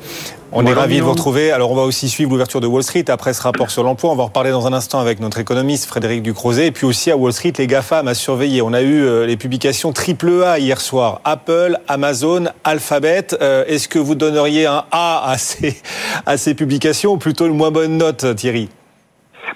On 0.56 0.65
est 0.68 0.74
ravis 0.74 0.98
de 0.98 1.04
vous 1.04 1.12
retrouver. 1.12 1.51
Alors, 1.51 1.71
on 1.71 1.75
va 1.75 1.81
aussi 1.81 2.07
suivre 2.07 2.30
l'ouverture 2.30 2.62
de 2.62 2.68
Wall 2.68 2.83
Street 2.83 3.06
après 3.07 3.33
ce 3.33 3.42
rapport 3.42 3.71
sur 3.71 3.83
l'emploi. 3.83 4.12
On 4.12 4.15
va 4.15 4.24
en 4.24 4.27
reparler 4.27 4.51
dans 4.51 4.68
un 4.68 4.74
instant 4.74 5.00
avec 5.00 5.19
notre 5.19 5.39
économiste 5.39 5.86
Frédéric 5.86 6.21
Ducrozet. 6.21 6.68
Et 6.68 6.71
puis 6.71 6.86
aussi 6.86 7.10
à 7.10 7.18
Wall 7.18 7.33
Street, 7.33 7.54
les 7.57 7.65
GAFAM 7.65 8.02
à 8.07 8.13
surveiller. 8.13 8.61
On 8.61 8.73
a 8.73 8.81
eu 8.81 9.03
euh, 9.03 9.25
les 9.25 9.38
publications 9.38 9.91
triple 9.91 10.44
A 10.44 10.59
hier 10.59 10.79
soir. 10.81 11.21
Apple, 11.23 11.77
Amazon, 11.88 12.45
Alphabet. 12.63 13.27
Euh, 13.41 13.63
est-ce 13.67 13.88
que 13.88 14.00
vous 14.00 14.15
donneriez 14.15 14.65
un 14.65 14.83
A 14.91 15.29
à 15.29 15.38
ces, 15.38 15.81
à 16.25 16.38
ces 16.38 16.55
publications 16.55 17.13
ou 17.13 17.17
plutôt 17.17 17.47
une 17.47 17.55
moins 17.55 17.71
bonne 17.71 17.97
note, 17.97 18.35
Thierry? 18.35 18.69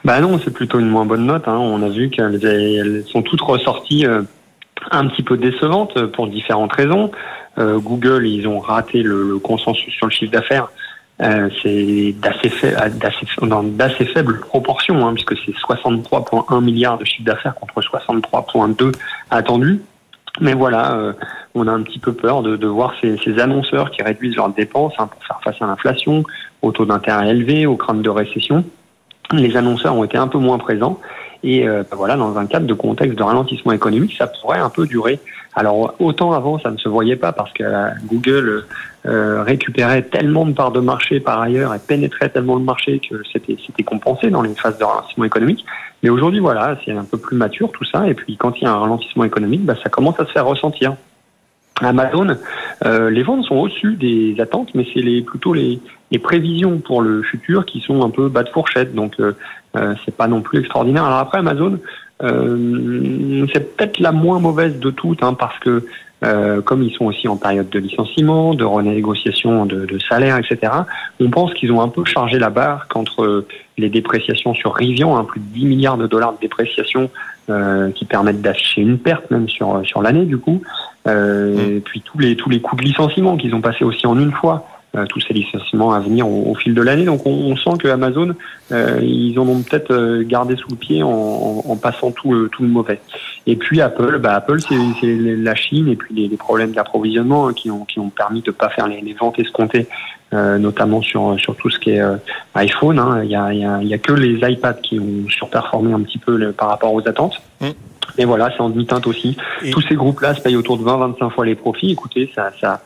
Bah 0.06 0.20
non, 0.20 0.40
c'est 0.44 0.52
plutôt 0.52 0.80
une 0.80 0.90
moins 0.90 1.06
bonne 1.06 1.26
note. 1.26 1.48
Hein. 1.48 1.58
On 1.58 1.82
a 1.82 1.90
vu 1.90 2.10
qu'elles 2.10 3.04
sont 3.12 3.22
toutes 3.22 3.42
ressorties 3.42 4.06
euh, 4.06 4.22
un 4.92 5.08
petit 5.08 5.24
peu 5.24 5.38
décevantes 5.38 6.06
pour 6.14 6.28
différentes 6.28 6.74
raisons. 6.74 7.12
Google, 7.60 8.28
ils 8.28 8.48
ont 8.48 8.60
raté 8.60 9.02
le 9.02 9.40
consensus 9.40 9.92
sur 9.92 10.06
le 10.06 10.12
chiffre 10.12 10.32
d'affaires. 10.32 10.70
Euh, 11.22 11.50
c'est 11.64 12.14
d'assez 12.20 14.06
faible 14.06 14.40
proportion, 14.40 15.08
hein, 15.08 15.14
puisque 15.14 15.36
c'est 15.46 15.52
63,1 15.52 16.64
milliards 16.64 16.98
de 17.00 17.06
chiffre 17.06 17.26
d'affaires 17.26 17.56
contre 17.56 17.82
63,2 17.82 18.94
attendus. 19.32 19.82
Mais 20.40 20.54
voilà, 20.54 20.94
euh, 20.94 21.14
on 21.56 21.68
a 21.68 21.72
un 21.72 21.82
petit 21.82 21.98
peu 21.98 22.14
peur 22.14 22.44
de, 22.44 22.56
de 22.56 22.68
voir 22.68 22.94
ces, 23.02 23.18
ces, 23.18 23.40
annonceurs 23.40 23.90
qui 23.90 24.04
réduisent 24.04 24.36
leurs 24.36 24.50
dépenses 24.50 24.94
hein, 25.00 25.08
pour 25.08 25.24
faire 25.26 25.40
face 25.44 25.60
à 25.60 25.66
l'inflation, 25.66 26.24
au 26.62 26.72
taux 26.72 26.86
d'intérêt 26.86 27.30
élevé, 27.30 27.66
aux 27.66 27.76
craintes 27.76 28.04
de 28.04 28.10
récession. 28.10 28.64
Les 29.32 29.58
annonceurs 29.58 29.96
ont 29.96 30.04
été 30.04 30.18
un 30.18 30.28
peu 30.28 30.38
moins 30.38 30.60
présents. 30.60 31.00
Et 31.44 31.68
euh, 31.68 31.84
ben 31.90 31.98
voilà, 31.98 32.16
dans 32.16 32.38
un 32.38 32.46
cadre 32.46 32.68
de 32.68 32.74
contexte 32.74 33.18
de 33.18 33.24
ralentissement 33.24 33.72
économique, 33.72 34.16
ça 34.18 34.28
pourrait 34.28 34.60
un 34.60 34.70
peu 34.70 34.86
durer. 34.86 35.20
Alors 35.58 35.96
autant 35.98 36.34
avant, 36.34 36.60
ça 36.60 36.70
ne 36.70 36.78
se 36.78 36.88
voyait 36.88 37.16
pas 37.16 37.32
parce 37.32 37.52
que 37.52 37.64
Google 38.06 38.66
euh, 39.08 39.42
récupérait 39.42 40.04
tellement 40.04 40.46
de 40.46 40.52
parts 40.52 40.72
de 40.72 40.80
marché 40.80 41.20
par 41.20 41.42
ailleurs 41.42 41.74
et 41.74 41.80
pénétrait 41.80 42.30
tellement 42.30 42.60
de 42.60 42.64
marché 42.64 43.00
que 43.00 43.24
c'était 43.34 43.58
c'était 43.66 43.82
compensé 43.82 44.30
dans 44.30 44.44
les 44.44 44.54
phases 44.54 44.78
de 44.78 44.84
ralentissement 44.84 45.24
économique. 45.24 45.66
Mais 46.04 46.10
aujourd'hui, 46.10 46.42
voilà, 46.42 46.78
c'est 46.86 46.92
un 46.92 47.06
peu 47.06 47.18
plus 47.18 47.36
mature 47.36 47.72
tout 47.72 47.86
ça. 47.86 48.08
Et 48.08 48.14
puis 48.14 48.38
quand 48.38 48.54
il 48.62 48.66
y 48.66 48.68
a 48.68 48.72
un 48.72 48.78
ralentissement 48.78 49.24
économique, 49.24 49.66
bah, 49.66 49.74
ça 49.82 49.90
commence 49.90 50.20
à 50.20 50.28
se 50.28 50.32
faire 50.32 50.46
ressentir. 50.46 50.96
Amazon, 51.82 52.38
euh, 52.86 53.10
les 53.10 53.24
ventes 53.24 53.46
sont 53.46 53.56
au-dessus 53.56 53.96
des 53.96 54.40
attentes, 54.40 54.70
mais 54.76 54.86
c'est 54.94 55.02
les, 55.02 55.24
plutôt 55.24 55.54
les, 55.54 55.80
les, 56.12 56.20
prévisions 56.20 56.80
pour 56.80 57.02
le 57.02 57.24
futur 57.24 57.66
qui 57.66 57.82
sont 57.82 58.04
un 58.04 58.10
peu 58.12 58.30
bas 58.30 58.44
de 58.44 58.50
fourchette. 58.50 58.94
Donc, 58.94 59.20
euh, 59.20 59.34
euh 59.76 59.96
c'est 60.06 60.16
pas 60.16 60.28
non 60.28 60.42
plus 60.42 60.60
extraordinaire. 60.60 61.06
Alors 61.06 61.20
après, 61.20 61.40
Amazon, 61.40 61.80
euh, 62.24 63.46
c'est 63.54 63.76
peut-être 63.76 64.00
la 64.00 64.12
moins 64.12 64.40
mauvaise 64.40 64.80
de 64.80 64.90
toutes, 64.90 65.24
hein, 65.24 65.34
parce 65.34 65.58
que 65.60 65.86
euh, 66.24 66.62
comme 66.62 66.82
ils 66.82 66.92
sont 66.94 67.06
aussi 67.06 67.28
en 67.28 67.38
période 67.38 67.70
de 67.70 67.78
licenciement, 67.78 68.56
de 68.56 68.64
renégociation 68.64 69.68
de, 69.68 69.86
de 69.86 70.00
salaire, 70.00 70.38
etc., 70.38 70.74
on 71.20 71.30
pense 71.30 71.54
qu'ils 71.54 71.72
ont 71.72 71.82
un 71.82 71.90
peu 71.90 72.04
chargé 72.06 72.40
la 72.40 72.50
barre 72.50 72.88
contre 72.88 73.46
les 73.78 73.90
dépréciations 73.90 74.56
sur 74.56 74.74
Rivian, 74.74 75.16
hein, 75.16 75.26
plus 75.26 75.40
de 75.40 75.46
10 75.46 75.66
milliards 75.66 75.98
de 75.98 76.08
dollars 76.08 76.34
de 76.34 76.40
dépréciation 76.40 77.12
euh, 77.50 77.92
qui 77.92 78.06
permettent 78.06 78.42
d'afficher 78.42 78.82
une 78.82 78.98
perte 78.98 79.30
même 79.30 79.48
sur, 79.48 79.82
sur 79.86 80.02
l'année 80.02 80.26
du 80.26 80.38
coup. 80.38 80.62
Euh, 81.08 81.56
mmh. 81.56 81.78
Et 81.78 81.80
puis 81.82 82.02
tous 82.02 82.18
les, 82.18 82.36
tous 82.36 82.50
les 82.50 82.62
coûts 82.62 82.76
de 82.76 82.82
licenciement 82.82 83.38
qu'ils 83.38 83.54
ont 83.54 83.62
passés 83.62 83.86
aussi 83.86 84.08
en 84.08 84.20
une 84.20 84.32
fois 84.32 84.68
tous 85.10 85.20
ces 85.22 85.34
licenciements 85.34 85.94
à 85.94 86.00
venir 86.00 86.28
au, 86.28 86.56
fil 86.56 86.74
de 86.74 86.82
l'année. 86.82 87.06
Donc 87.06 87.26
on, 87.26 87.56
sent 87.56 87.78
que 87.80 87.88
Amazon, 87.88 88.34
ils 88.72 89.38
en 89.38 89.48
ont 89.48 89.62
peut-être 89.62 90.24
gardé 90.24 90.56
sous 90.56 90.72
le 90.72 90.76
pied 90.76 91.04
en, 91.04 91.10
en, 91.10 91.76
passant 91.76 92.12
tout 92.12 92.34
le, 92.34 92.50
tout 92.50 92.64
le 92.64 92.70
mauvais. 92.70 93.00
Et 93.46 93.56
puis 93.56 93.80
Apple, 93.80 94.18
bah 94.18 94.34
Apple 94.34 94.60
c'est 94.60 94.76
la 94.76 95.54
Chine 95.54 95.88
et 95.88 95.96
puis 95.96 96.16
les, 96.16 96.28
les 96.28 96.38
problèmes 96.38 96.72
d'approvisionnement 96.72 97.48
hein, 97.48 97.54
qui, 97.54 97.70
ont, 97.70 97.86
qui 97.86 98.00
ont 98.00 98.10
permis 98.10 98.42
de 98.42 98.50
pas 98.50 98.70
faire 98.70 98.88
les, 98.88 99.02
les 99.02 99.14
ventes 99.14 99.38
escomptées 99.38 99.88
euh, 100.34 100.58
notamment 100.58 101.02
sur, 101.02 101.40
sur 101.40 101.56
tout 101.56 101.70
ce 101.70 101.80
qui 101.80 101.92
est 101.92 102.02
euh, 102.02 102.18
iPhone. 102.56 103.00
Hein. 103.00 103.22
Il 103.24 103.30
n'y 103.30 103.36
a, 103.38 103.54
y 103.54 103.64
a, 103.64 103.82
y 103.82 103.94
a, 103.94 103.98
que 103.98 104.12
les 104.12 104.38
iPads 104.46 104.82
qui 104.84 105.00
ont 105.00 105.30
surperformé 105.30 105.94
un 105.94 106.02
petit 106.02 106.18
peu 106.18 106.52
par 106.52 106.68
rapport 106.68 106.94
aux 106.94 107.08
attentes. 107.08 107.42
Mm. 107.62 107.68
Et 108.18 108.26
voilà, 108.26 108.52
c'est 108.52 108.62
en 108.62 108.70
demi-teinte 108.70 109.08
aussi. 109.08 109.38
Tous 109.72 109.80
ces 109.82 109.96
groupes-là 109.96 110.36
se 110.36 110.42
payent 110.42 110.58
autour 110.58 110.78
de 110.78 110.84
20-25 110.84 111.30
fois 111.30 111.46
les 111.46 111.56
profits. 111.56 111.92
Écoutez, 111.92 112.30
ça, 112.36 112.52
ça, 112.60 112.82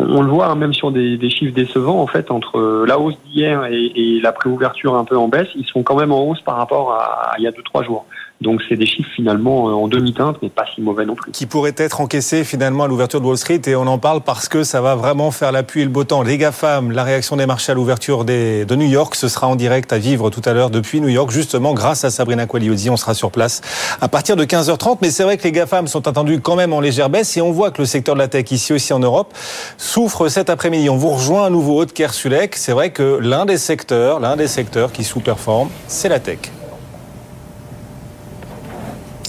on, 0.00 0.22
le 0.22 0.28
voit 0.28 0.46
hein, 0.46 0.54
même 0.54 0.72
sur 0.72 0.90
des, 0.90 1.30
chiffres 1.30 1.54
décevants, 1.54 2.00
en 2.00 2.06
fait, 2.06 2.30
entre 2.30 2.84
la 2.86 2.98
hausse 2.98 3.18
d'hier 3.26 3.66
et, 3.66 3.92
et, 3.94 4.20
la 4.20 4.32
préouverture 4.32 4.94
un 4.94 5.04
peu 5.04 5.16
en 5.16 5.28
baisse, 5.28 5.48
ils 5.54 5.66
sont 5.66 5.82
quand 5.82 5.96
même 5.96 6.12
en 6.12 6.22
hausse 6.22 6.40
par 6.40 6.56
rapport 6.56 6.92
à, 6.92 7.32
à 7.32 7.34
il 7.38 7.44
y 7.44 7.46
a 7.46 7.50
2-3 7.50 7.84
jours. 7.84 8.06
Donc 8.40 8.62
c'est 8.68 8.76
des 8.76 8.86
chiffres 8.86 9.10
finalement 9.14 9.68
euh, 9.68 9.72
en 9.72 9.86
demi-teinte, 9.86 10.38
mais 10.40 10.48
pas 10.48 10.64
si 10.74 10.80
mauvais 10.80 11.04
non 11.04 11.14
plus. 11.14 11.30
Qui 11.30 11.44
pourraient 11.44 11.74
être 11.76 12.00
encaissés 12.00 12.42
finalement 12.42 12.84
à 12.84 12.88
l'ouverture 12.88 13.20
de 13.20 13.26
Wall 13.26 13.36
Street 13.36 13.60
et 13.66 13.76
on 13.76 13.86
en 13.86 13.98
parle 13.98 14.22
parce 14.22 14.48
que 14.48 14.64
ça 14.64 14.80
va 14.80 14.94
vraiment 14.94 15.30
faire 15.30 15.52
l'appui 15.52 15.82
et 15.82 15.84
le 15.84 15.90
beau 15.90 16.04
temps. 16.04 16.22
Les 16.22 16.38
GAFAM, 16.38 16.90
la 16.90 17.04
réaction 17.04 17.36
des 17.36 17.44
marchés 17.44 17.72
à 17.72 17.74
l'ouverture 17.74 18.24
de 18.24 18.74
New 18.74 18.86
York, 18.86 19.14
ce 19.14 19.28
sera 19.28 19.46
en 19.46 19.56
direct 19.56 19.92
à 19.92 19.98
vivre 19.98 20.30
tout 20.30 20.40
à 20.46 20.54
l'heure 20.54 20.70
depuis 20.70 21.02
New 21.02 21.08
York, 21.08 21.30
justement 21.30 21.74
grâce 21.74 22.04
à 22.04 22.10
Sabrina 22.10 22.46
Qualiozzi. 22.46 22.88
On 22.88 22.96
sera 22.96 23.12
sur 23.12 23.30
place 23.30 23.60
à 24.00 24.08
partir 24.08 24.36
de 24.36 24.44
15h30. 24.44 24.98
Mais 25.02 25.10
c'est 25.10 25.24
vrai 25.24 25.36
que 25.36 25.42
les 25.42 25.52
GAFAM 25.52 25.86
sont 25.86 26.08
attendus 26.08 26.40
quand 26.40 26.56
même 26.56 26.72
en 26.72 26.80
légère 26.80 27.10
baisse 27.10 27.36
et 27.36 27.42
on 27.42 27.52
voit 27.52 27.70
que 27.70 27.82
le 27.82 27.86
secteur 27.86 28.14
de 28.14 28.20
la 28.20 28.28
tech 28.28 28.50
ici 28.50 28.72
aussi 28.72 28.92
en 28.94 29.00
Europe 29.00 29.34
souffre 29.76 30.28
cet 30.28 30.48
après-midi. 30.48 30.88
On 30.88 30.96
vous 30.96 31.10
rejoint 31.10 31.44
à 31.44 31.50
nouveau 31.50 31.80
Haute 31.80 31.92
Kersulek. 31.92 32.56
C'est 32.56 32.72
vrai 32.72 32.90
que 32.90 33.18
l'un 33.20 33.44
des 33.44 33.58
secteurs, 33.58 34.18
l'un 34.18 34.36
des 34.36 34.48
secteurs 34.48 34.92
qui 34.92 35.04
sous-performe, 35.04 35.68
c'est 35.88 36.08
la 36.08 36.20
tech. 36.20 36.38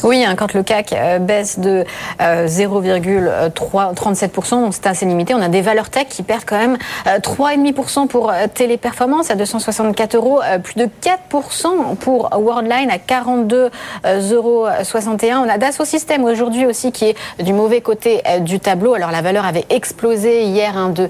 Oui, 0.04 0.26
hein, 0.26 0.36
quand 0.36 0.54
le 0.54 0.64
CAC 0.64 0.94
euh, 0.94 1.20
baisse 1.20 1.60
de 1.60 1.86
0,37%, 2.20 4.54
euh, 4.54 4.70
c'est 4.72 4.88
assez 4.88 5.06
limité. 5.06 5.36
On 5.36 5.42
a 5.42 5.48
des 5.48 5.62
valeurs 5.62 5.92
tech 5.92 6.08
qui 6.10 6.24
perdent 6.24 6.46
quand 6.46 6.58
même 6.58 6.78
3,5% 7.06 8.04
euh, 8.04 8.08
pour 8.08 8.34
Téléperformance 8.54 9.30
à 9.30 9.36
264 9.36 10.16
euros, 10.16 10.40
plus 10.64 10.74
de 10.76 10.86
4% 10.86 11.96
pour 11.98 12.30
Worldline 12.32 12.90
à 12.90 12.98
42,61 12.98 14.34
euros. 14.34 14.68
On 15.24 15.50
a 15.50 15.60
Dassault 15.60 15.86
Systèmes 15.86 16.24
aujourd'hui 16.24 16.66
aussi 16.66 16.92
qui 16.92 17.06
est 17.06 17.16
du 17.44 17.54
mauvais 17.54 17.82
côté 17.82 18.24
du 18.40 18.60
tableau. 18.60 18.96
Alors 18.96 19.12
la 19.12 19.22
valeur 19.22 19.46
avait 19.46 19.66
explosé 19.70 20.42
hier 20.44 20.76
hein, 20.78 20.90
de 20.90 21.10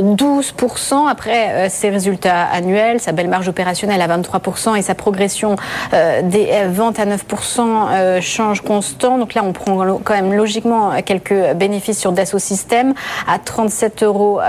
12% 0.00 1.08
après 1.08 1.68
ses 1.68 1.90
résultats 1.90 2.44
annuels, 2.44 3.00
sa 3.00 3.12
belle 3.12 3.28
marge 3.28 3.48
opérationnelle 3.48 4.00
à 4.00 4.08
23% 4.08 4.76
et 4.76 4.82
sa 4.82 4.94
progression 4.94 5.56
des 5.92 6.48
ventes 6.68 6.98
à 6.98 7.06
9% 7.06 8.20
change 8.30 8.62
constant. 8.62 9.18
Donc 9.18 9.34
là, 9.34 9.42
on 9.44 9.52
prend 9.52 9.98
quand 10.02 10.14
même 10.14 10.32
logiquement 10.32 10.92
quelques 11.02 11.54
bénéfices 11.54 11.98
sur 11.98 12.12
Dassault 12.12 12.38
Systèmes 12.38 12.94
à 13.26 13.38
37,60 13.38 14.04
euros. 14.04 14.40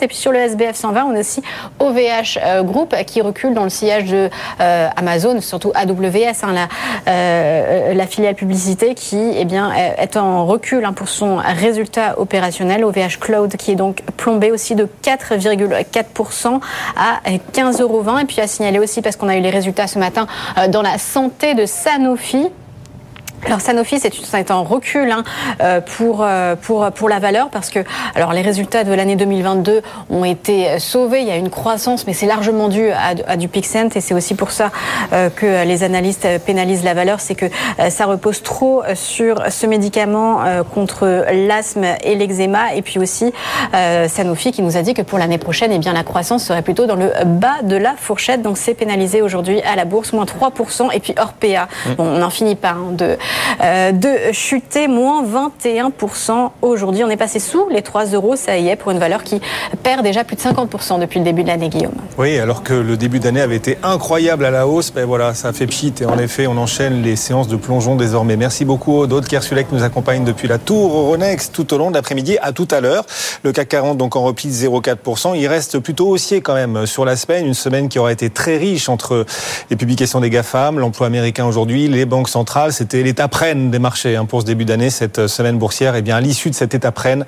Et 0.00 0.06
puis 0.06 0.16
sur 0.16 0.32
le 0.32 0.38
SBF 0.38 0.74
120, 0.74 1.04
on 1.04 1.14
a 1.14 1.20
aussi 1.20 1.42
OVH 1.78 2.38
euh, 2.42 2.62
Group 2.62 2.94
qui 3.06 3.20
recule 3.20 3.54
dans 3.54 3.64
le 3.64 3.70
sillage 3.70 4.04
de 4.06 4.30
euh, 4.60 4.88
Amazon, 4.96 5.40
surtout 5.40 5.72
AWS, 5.74 6.42
hein, 6.42 6.52
la, 6.52 6.68
euh, 7.08 7.94
la, 7.94 8.06
filiale 8.06 8.34
publicité 8.34 8.94
qui 8.94 9.32
eh 9.36 9.44
bien, 9.44 9.72
est 9.72 10.16
en 10.16 10.46
recul 10.46 10.84
hein, 10.84 10.92
pour 10.92 11.08
son 11.08 11.36
résultat 11.36 12.18
opérationnel. 12.18 12.84
OVH 12.84 13.18
Cloud 13.20 13.56
qui 13.56 13.72
est 13.72 13.76
donc 13.76 14.02
plombé 14.16 14.50
aussi 14.50 14.74
de 14.74 14.88
4,4% 15.02 16.60
à 16.96 17.20
15,20 17.52 17.82
euros. 17.82 18.18
Et 18.20 18.24
puis 18.24 18.40
à 18.40 18.46
signaler 18.46 18.78
aussi, 18.78 19.02
parce 19.02 19.16
qu'on 19.16 19.28
a 19.28 19.36
eu 19.36 19.40
les 19.40 19.50
résultats 19.50 19.86
ce 19.86 19.98
matin 19.98 20.26
dans 20.68 20.82
la 20.82 20.98
santé 20.98 21.54
de 21.54 21.66
Sanofi, 21.66 22.48
alors 23.46 23.60
Sanofi, 23.60 23.98
c'est 23.98 24.50
en 24.50 24.64
recul 24.64 25.10
hein, 25.10 25.22
euh, 25.62 25.80
pour, 25.80 26.22
euh, 26.22 26.56
pour, 26.56 26.90
pour 26.92 27.08
la 27.08 27.18
valeur 27.18 27.48
parce 27.48 27.70
que 27.70 27.80
alors 28.14 28.32
les 28.32 28.42
résultats 28.42 28.84
de 28.84 28.92
l'année 28.92 29.16
2022 29.16 29.82
ont 30.10 30.24
été 30.24 30.78
sauvés. 30.78 31.20
Il 31.20 31.26
y 31.26 31.30
a 31.30 31.36
une 31.36 31.50
croissance, 31.50 32.06
mais 32.06 32.12
c'est 32.12 32.26
largement 32.26 32.68
dû 32.68 32.90
à, 32.90 33.14
à 33.26 33.36
du 33.36 33.48
Pixent 33.48 33.96
et 33.96 34.00
c'est 34.00 34.14
aussi 34.14 34.34
pour 34.34 34.50
ça 34.50 34.70
euh, 35.12 35.30
que 35.30 35.64
les 35.64 35.82
analystes 35.82 36.26
pénalisent 36.44 36.84
la 36.84 36.94
valeur. 36.94 37.20
C'est 37.20 37.34
que 37.34 37.46
ça 37.88 38.04
repose 38.04 38.42
trop 38.42 38.82
sur 38.94 39.42
ce 39.50 39.66
médicament 39.66 40.40
contre 40.74 41.26
l'asthme 41.32 41.86
et 42.04 42.14
l'eczéma. 42.14 42.74
Et 42.74 42.82
puis 42.82 42.98
aussi 42.98 43.32
Sanofi 44.08 44.52
qui 44.52 44.62
nous 44.62 44.76
a 44.76 44.82
dit 44.82 44.94
que 44.94 45.02
pour 45.02 45.18
l'année 45.18 45.38
prochaine, 45.38 45.72
eh 45.72 45.78
bien, 45.78 45.92
la 45.92 46.02
croissance 46.02 46.44
serait 46.44 46.62
plutôt 46.62 46.86
dans 46.86 46.96
le 46.96 47.10
bas 47.24 47.62
de 47.62 47.76
la 47.76 47.94
fourchette. 47.96 48.42
Donc 48.42 48.58
c'est 48.58 48.74
pénalisé 48.74 49.22
aujourd'hui 49.22 49.62
à 49.62 49.76
la 49.76 49.84
bourse, 49.84 50.12
moins 50.12 50.24
3%. 50.24 50.90
Et 50.92 51.00
puis 51.00 51.14
Orpea, 51.18 51.66
mmh. 51.66 51.94
bon, 51.94 52.04
on 52.04 52.18
n'en 52.18 52.30
finit 52.30 52.56
pas 52.56 52.70
hein, 52.70 52.92
de 52.92 53.10
euh, 53.10 53.16
de 53.60 54.32
chuter 54.32 54.88
moins 54.88 55.24
21% 55.24 56.50
aujourd'hui. 56.62 57.04
On 57.04 57.10
est 57.10 57.16
passé 57.16 57.38
sous 57.38 57.68
les 57.68 57.82
3 57.82 58.06
euros, 58.06 58.36
ça 58.36 58.56
y 58.58 58.68
est, 58.68 58.76
pour 58.76 58.90
une 58.90 58.98
valeur 58.98 59.22
qui 59.22 59.40
perd 59.82 60.02
déjà 60.02 60.24
plus 60.24 60.36
de 60.36 60.40
50% 60.40 61.00
depuis 61.00 61.18
le 61.18 61.24
début 61.24 61.42
de 61.42 61.48
l'année, 61.48 61.68
Guillaume. 61.68 61.94
Oui, 62.18 62.38
alors 62.38 62.62
que 62.62 62.74
le 62.74 62.96
début 62.96 63.18
d'année 63.18 63.40
avait 63.40 63.56
été 63.56 63.78
incroyable 63.82 64.44
à 64.44 64.50
la 64.50 64.66
hausse, 64.66 64.92
ben 64.92 65.04
voilà, 65.04 65.34
ça 65.34 65.52
fait 65.52 65.66
pchit 65.66 65.94
et 66.00 66.06
en 66.06 66.18
effet, 66.18 66.46
on 66.46 66.56
enchaîne 66.56 67.02
les 67.02 67.16
séances 67.16 67.48
de 67.48 67.56
plongeon 67.56 67.96
désormais. 67.96 68.36
Merci 68.36 68.64
beaucoup, 68.64 68.98
Aude 68.98 69.26
Kersulek 69.26 69.72
nous 69.72 69.82
accompagne 69.82 70.24
depuis 70.24 70.48
la 70.48 70.58
tour 70.58 70.96
Euronext 70.96 71.52
tout 71.54 71.72
au 71.74 71.78
long 71.78 71.90
de 71.90 71.94
l'après-midi. 71.94 72.38
À 72.42 72.52
tout 72.52 72.68
à 72.70 72.80
l'heure. 72.80 73.04
Le 73.42 73.52
CAC 73.52 73.68
40 73.68 73.96
donc 73.96 74.16
en 74.16 74.22
repli 74.22 74.48
de 74.48 74.54
0,4%. 74.54 75.36
Il 75.36 75.46
reste 75.46 75.78
plutôt 75.78 76.08
haussier 76.08 76.40
quand 76.40 76.54
même 76.54 76.86
sur 76.86 77.04
la 77.04 77.16
semaine, 77.16 77.46
une 77.46 77.54
semaine 77.54 77.88
qui 77.88 77.98
aura 77.98 78.12
été 78.12 78.30
très 78.30 78.56
riche 78.56 78.88
entre 78.88 79.24
les 79.70 79.76
publications 79.76 80.20
des 80.20 80.30
GAFAM, 80.30 80.78
l'emploi 80.78 81.06
américain 81.06 81.46
aujourd'hui, 81.46 81.88
les 81.88 82.04
banques 82.04 82.28
centrales. 82.28 82.72
C'était 82.72 83.02
l'état 83.02 83.19
prenne 83.28 83.70
des 83.70 83.78
marchés 83.78 84.16
hein, 84.16 84.24
pour 84.24 84.40
ce 84.40 84.46
début 84.46 84.64
d'année, 84.64 84.90
cette 84.90 85.26
semaine 85.26 85.58
boursière. 85.58 85.94
Et 85.94 85.98
eh 85.98 86.02
bien, 86.02 86.16
à 86.16 86.20
l'issue 86.20 86.50
de 86.50 86.54
cette 86.54 86.74
étape 86.74 86.94
prenne, 86.94 87.26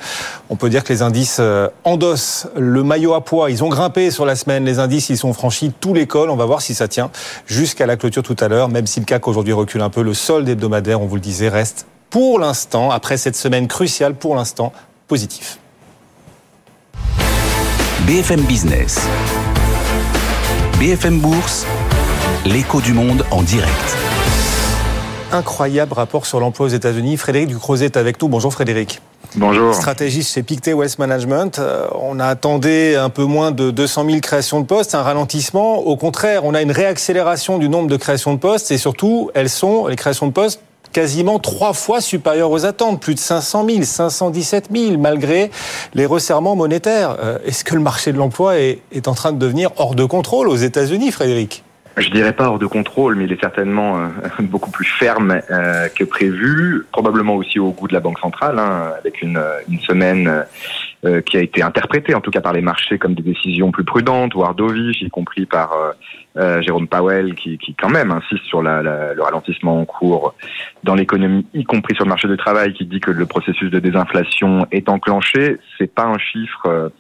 on 0.51 0.57
peut 0.57 0.69
dire 0.69 0.85
que 0.85 0.93
les 0.93 1.03
indices 1.03 1.39
euh, 1.41 1.69
endossent 1.85 2.47
le 2.57 2.83
maillot 2.83 3.15
à 3.15 3.25
poids. 3.25 3.51
Ils 3.51 3.65
ont 3.65 3.69
grimpé 3.69 4.11
sur 4.11 4.25
la 4.25 4.37
semaine. 4.37 4.65
Les 4.65 4.79
indices, 4.79 5.09
ils 5.11 5.19
sont 5.19 5.33
franchis 5.33 5.73
tous 5.81 5.95
les 5.95 6.07
cols. 6.07 6.31
On 6.31 6.37
va 6.37 6.47
voir 6.47 6.63
si 6.63 6.75
ça 6.75 6.89
tient 6.89 7.11
jusqu'à 7.47 7.87
la 7.87 7.97
clôture 7.97 8.23
tout 8.23 8.37
à 8.41 8.49
l'heure. 8.49 8.69
Même 8.69 8.87
si 8.87 9.01
le 9.01 9.07
CAC 9.07 9.27
aujourd'hui 9.29 9.53
recule 9.53 9.83
un 9.83 9.91
peu, 9.91 10.03
le 10.03 10.15
solde 10.15 10.49
hebdomadaire, 10.49 11.01
on 11.01 11.07
vous 11.07 11.17
le 11.17 11.21
disait, 11.21 11.49
reste 11.49 11.87
pour 12.11 12.39
l'instant, 12.39 12.91
après 12.91 13.17
cette 13.17 13.37
semaine 13.37 13.69
cruciale, 13.69 14.15
pour 14.15 14.37
l'instant, 14.37 14.73
positif. 15.09 15.59
BFM 18.07 18.43
Business. 18.43 19.01
BFM 20.79 21.21
Bourse. 21.21 21.65
L'écho 22.45 22.81
du 22.81 22.93
monde 22.93 23.25
en 23.31 23.43
direct 23.43 23.97
incroyable 25.33 25.93
rapport 25.95 26.27
sur 26.27 26.41
l'emploi 26.41 26.67
aux 26.67 26.71
États-Unis. 26.71 27.17
Frédéric 27.17 27.49
Ducrozet 27.49 27.87
est 27.87 27.97
avec 27.97 28.21
nous. 28.21 28.29
Bonjour 28.29 28.53
Frédéric. 28.53 29.01
Bonjour. 29.37 29.75
Stratégiste 29.75 30.35
chez 30.35 30.43
Pictet 30.43 30.75
Wealth 30.75 30.99
Management. 30.99 31.59
Euh, 31.59 31.87
on 31.95 32.21
a 32.21 32.27
attendu 32.27 32.97
un 32.97 33.09
peu 33.09 33.25
moins 33.25 33.51
de 33.51 33.71
200 33.71 34.05
000 34.07 34.21
créations 34.21 34.61
de 34.61 34.67
postes, 34.67 34.95
un 34.95 35.03
ralentissement. 35.03 35.79
Au 35.79 35.97
contraire, 35.97 36.45
on 36.45 36.55
a 36.55 36.61
une 36.61 36.73
réaccélération 36.73 37.59
du 37.59 37.69
nombre 37.69 37.89
de 37.89 37.97
créations 37.97 38.35
de 38.35 38.39
postes 38.39 38.71
et 38.71 38.79
surtout, 38.79 39.31
elles 39.35 39.49
sont, 39.49 39.87
les 39.87 39.97
créations 39.97 40.27
de 40.27 40.33
postes, 40.33 40.61
quasiment 40.93 41.39
trois 41.39 41.73
fois 41.73 42.03
supérieures 42.03 42.51
aux 42.51 42.67
attentes, 42.67 43.01
plus 43.01 43.15
de 43.15 43.21
500 43.21 43.67
000, 43.67 43.83
517 43.85 44.69
000, 44.71 44.99
malgré 44.99 45.51
les 45.95 46.05
resserrements 46.05 46.57
monétaires. 46.57 47.17
Euh, 47.23 47.39
est-ce 47.47 47.65
que 47.65 47.75
le 47.75 47.81
marché 47.81 48.13
de 48.13 48.19
l'emploi 48.19 48.59
est, 48.59 48.83
est 48.93 49.09
en 49.09 49.15
train 49.15 49.33
de 49.33 49.39
devenir 49.39 49.71
hors 49.79 49.95
de 49.95 50.05
contrôle 50.05 50.49
aux 50.49 50.57
États-Unis, 50.57 51.11
Frédéric? 51.11 51.65
Je 51.97 52.11
dirais 52.11 52.33
pas 52.33 52.49
hors 52.49 52.59
de 52.59 52.67
contrôle, 52.67 53.17
mais 53.17 53.25
il 53.25 53.33
est 53.33 53.41
certainement 53.41 53.99
euh, 53.99 54.09
beaucoup 54.41 54.71
plus 54.71 54.87
ferme 54.87 55.41
euh, 55.51 55.89
que 55.89 56.05
prévu, 56.05 56.87
probablement 56.91 57.35
aussi 57.37 57.59
au 57.59 57.71
goût 57.71 57.89
de 57.89 57.93
la 57.93 58.01
Banque 58.01 58.19
centrale, 58.19 58.59
hein, 58.59 58.93
avec 58.99 59.23
une, 59.23 59.41
une 59.69 59.81
semaine 59.81 60.45
euh, 61.05 61.21
qui 61.21 61.37
a 61.37 61.41
été 61.41 61.63
interprétée, 61.63 62.15
en 62.15 62.21
tout 62.21 62.31
cas 62.31 62.41
par 62.41 62.53
les 62.53 62.63
marchés, 62.63 62.99
comme 62.99 63.15
des 63.15 63.23
décisions 63.23 63.71
plus 63.71 63.85
prudentes, 63.85 64.35
voire 64.35 64.55
dovish, 64.55 65.03
y 65.03 65.11
compris 65.11 65.47
par 65.47 65.73
Jérôme 66.61 66.89
Powell, 66.89 67.35
qui, 67.35 67.59
qui, 67.59 67.75
quand 67.75 67.91
même 67.91 68.11
insiste 68.11 68.45
sur 68.45 68.63
la, 68.63 68.83
la, 68.83 69.13
le 69.13 69.23
ralentissement 69.23 69.81
en 69.81 69.85
cours 69.85 70.35
dans 70.83 70.95
l'économie, 70.95 71.47
y 71.53 71.65
compris 71.65 71.95
sur 71.95 72.05
le 72.05 72.09
marché 72.09 72.27
du 72.27 72.39
travail, 72.39 72.73
qui 72.73 72.87
dit 72.87 73.01
que 73.01 73.11
le 73.11 73.27
processus 73.27 73.71
de 73.71 73.79
désinflation 73.81 74.67
est 74.73 74.89
enclenché. 74.89 75.59
C'est 75.77 75.93
pas 75.93 76.05
un 76.05 76.17
chiffre 76.17 76.91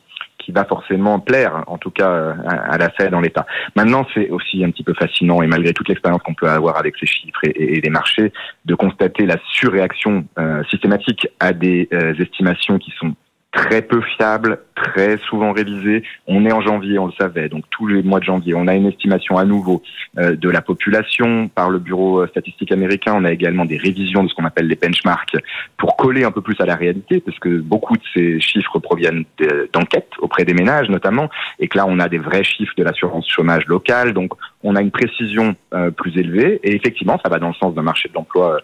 qui 0.44 0.52
va 0.52 0.64
forcément 0.64 1.20
plaire, 1.20 1.64
en 1.66 1.78
tout 1.78 1.90
cas 1.90 2.11
euh, 2.11 2.34
à, 2.46 2.78
la 2.78 2.90
Fed 2.90 3.11
dans 3.11 3.20
l'État. 3.20 3.46
Maintenant, 3.76 4.06
c'est 4.14 4.30
aussi 4.30 4.64
un 4.64 4.70
petit 4.70 4.82
peu 4.82 4.94
fascinant, 4.94 5.42
et 5.42 5.46
malgré 5.46 5.72
toute 5.72 5.88
l'expérience 5.88 6.22
qu'on 6.22 6.34
peut 6.34 6.49
avoir 6.49 6.76
avec 6.78 6.94
ces 6.99 7.06
chiffres 7.06 7.40
et, 7.44 7.80
les 7.80 7.90
marchés, 7.90 8.32
de 8.64 8.75
constater 8.75 9.26
la 9.26 9.37
surréaction 9.52 10.25
euh, 10.38 10.62
systématique 10.70 11.28
à 11.40 11.52
des 11.52 11.88
euh, 11.92 12.14
estimations 12.18 12.78
qui 12.78 12.92
sont 12.99 13.14
très 13.52 13.82
peu 13.82 14.00
fiable, 14.16 14.61
très 14.75 15.18
souvent 15.18 15.52
révisé. 15.52 16.02
On 16.26 16.47
est 16.47 16.52
en 16.52 16.62
janvier, 16.62 16.99
on 16.99 17.06
le 17.06 17.12
savait, 17.12 17.49
donc 17.49 17.64
tous 17.71 17.87
les 17.87 18.02
mois 18.02 18.18
de 18.18 18.25
janvier, 18.25 18.54
on 18.54 18.66
a 18.66 18.75
une 18.75 18.87
estimation 18.87 19.37
à 19.37 19.44
nouveau 19.44 19.82
euh, 20.18 20.35
de 20.37 20.49
la 20.49 20.62
population 20.62 21.49
par 21.49 21.68
le 21.71 21.78
Bureau 21.78 22.21
euh, 22.21 22.26
statistique 22.28 22.73
américain. 22.73 23.12
On 23.14 23.25
a 23.25 23.32
également 23.32 23.66
des 23.66 23.76
révisions 23.76 24.25
de 24.25 24.28
ce 24.28 24.35
qu'on 24.35 24.47
appelle 24.47 24.68
les 24.68 24.76
benchmarks 24.76 25.37
pour 25.76 25.97
coller 25.97 26.25
un 26.25 26.30
peu 26.30 26.40
plus 26.40 26.56
à 26.61 26.66
la 26.66 26.76
réalité, 26.76 27.21
parce 27.21 27.38
que 27.38 27.61
beaucoup 27.61 27.97
de 27.97 28.02
ces 28.14 28.40
chiffres 28.40 28.78
proviennent 28.78 29.25
d'enquêtes 29.73 30.12
auprès 30.18 30.44
des 30.44 30.54
ménages 30.54 30.88
notamment, 30.88 31.28
et 31.59 31.68
que 31.68 31.76
là 31.76 31.85
on 31.87 31.99
a 31.99 32.09
des 32.09 32.18
vrais 32.18 32.44
chiffres 32.44 32.75
de 32.78 32.85
l'assurance 32.85 33.28
chômage 33.28 33.66
locale, 33.66 34.14
donc 34.14 34.32
on 34.62 34.76
a 34.76 34.80
une 34.80 34.90
précision 34.90 35.54
euh, 35.75 35.90
plus 35.90 36.16
élevée, 36.16 36.59
et 36.62 36.75
effectivement 36.75 37.21
ça 37.23 37.28
va 37.28 37.38
dans 37.38 37.49
le 37.49 37.54
sens 37.54 37.75
d'un 37.75 37.82
marché 37.82 38.09
de 38.09 38.14
l'emploi 38.14 38.61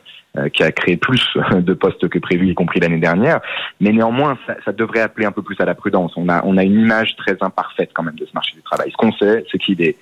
qui 0.53 0.63
a 0.63 0.73
créé 0.73 0.97
plus 0.97 1.27
de 1.53 1.75
postes 1.75 2.09
que 2.09 2.19
prévu, 2.19 2.49
y 2.49 2.55
compris 2.55 2.81
l'année 2.81 2.99
dernière. 2.99 3.41
Mais 3.81 3.91
néanmoins, 3.91 4.39
ça, 4.65 4.73
devrait 4.73 5.01
appeler 5.01 5.27
un 5.27 5.33
peu 5.33 5.43
plus 5.43 5.57
à 5.61 5.65
la 5.65 5.75
prudence. 5.75 6.13
On 6.17 6.29
a, 6.29 6.43
on 6.45 6.57
a 6.57 6.65
une 6.65 6.81
image 6.81 7.17
très 7.17 7.37
imparfaite 7.41 7.91
quand 7.95 8.03
même 8.03 8.17
de 8.17 8.27
ce 8.27 8.33
marché 8.33 8.55
du 8.55 8.63
travail. 8.63 8.91
Ce 8.91 8.97
qu'on 8.97 9.13
sait, 9.13 9.45
c'est 9.51 9.59
qu'il 9.59 9.83
est 9.83 9.97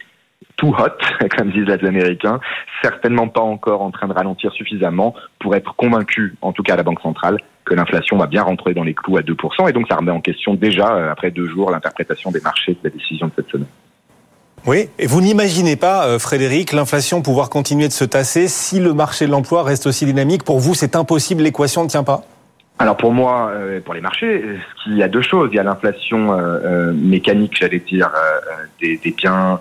tout 0.57 0.75
hot, 0.79 1.29
comme 1.37 1.51
disent 1.51 1.67
les 1.67 1.87
Américains, 1.87 2.41
certainement 2.83 3.29
pas 3.29 3.41
encore 3.41 3.83
en 3.83 3.91
train 3.91 4.09
de 4.09 4.13
ralentir 4.13 4.53
suffisamment 4.53 5.15
pour 5.39 5.55
être 5.55 5.75
convaincu, 5.77 6.37
en 6.43 6.53
tout 6.53 6.63
cas 6.63 6.75
à 6.75 6.77
la 6.77 6.83
Banque 6.83 7.01
centrale, 7.01 7.39
que 7.65 7.75
l'inflation 7.75 8.17
va 8.17 8.27
bien 8.27 8.43
rentrer 8.43 8.75
dans 8.75 8.85
les 8.85 8.95
clous 8.95 9.17
à 9.17 9.23
2%. 9.23 9.69
Et 9.69 9.73
donc 9.73 9.87
ça 9.89 9.97
remet 9.97 10.13
en 10.13 10.21
question 10.21 10.55
déjà, 10.55 10.95
euh, 10.95 11.11
après 11.11 11.31
deux 11.31 11.47
jours, 11.47 11.71
l'interprétation 11.71 12.31
des 12.31 12.41
marchés 12.41 12.73
de 12.73 12.79
la 12.85 12.91
décision 12.91 13.27
de 13.27 13.33
cette 13.37 13.51
semaine. 13.51 13.69
Oui, 14.67 14.89
et 14.99 15.07
vous 15.07 15.21
n'imaginez 15.21 15.77
pas, 15.77 16.09
euh, 16.09 16.19
Frédéric, 16.19 16.73
l'inflation 16.73 17.23
pouvoir 17.23 17.51
continuer 17.51 17.87
de 17.87 17.93
se 17.93 18.05
tasser 18.05 18.49
si 18.49 18.81
le 18.81 18.95
marché 18.95 19.27
de 19.27 19.31
l'emploi 19.31 19.63
reste 19.63 19.87
aussi 19.87 20.07
dynamique? 20.07 20.43
Pour 20.43 20.59
vous, 20.59 20.75
c'est 20.75 20.97
impossible, 20.97 21.45
l'équation 21.45 21.85
ne 21.85 21.89
tient 21.89 22.03
pas? 22.03 22.25
Alors 22.81 22.97
pour 22.97 23.13
moi, 23.13 23.53
euh, 23.55 23.81
pour 23.81 23.95
les 23.95 24.01
marchés, 24.01 24.45
il 24.89 24.97
y 24.97 25.05
a 25.05 25.09
deux 25.09 25.23
choses. 25.23 25.51
Il 25.53 25.57
y 25.57 25.61
a 25.61 25.63
l'inflation 25.63 26.33
euh, 26.33 26.93
mécanique, 26.93 27.53
j'allais 27.61 27.79
dire, 27.79 28.11
des, 28.81 28.99
biens, 29.17 29.61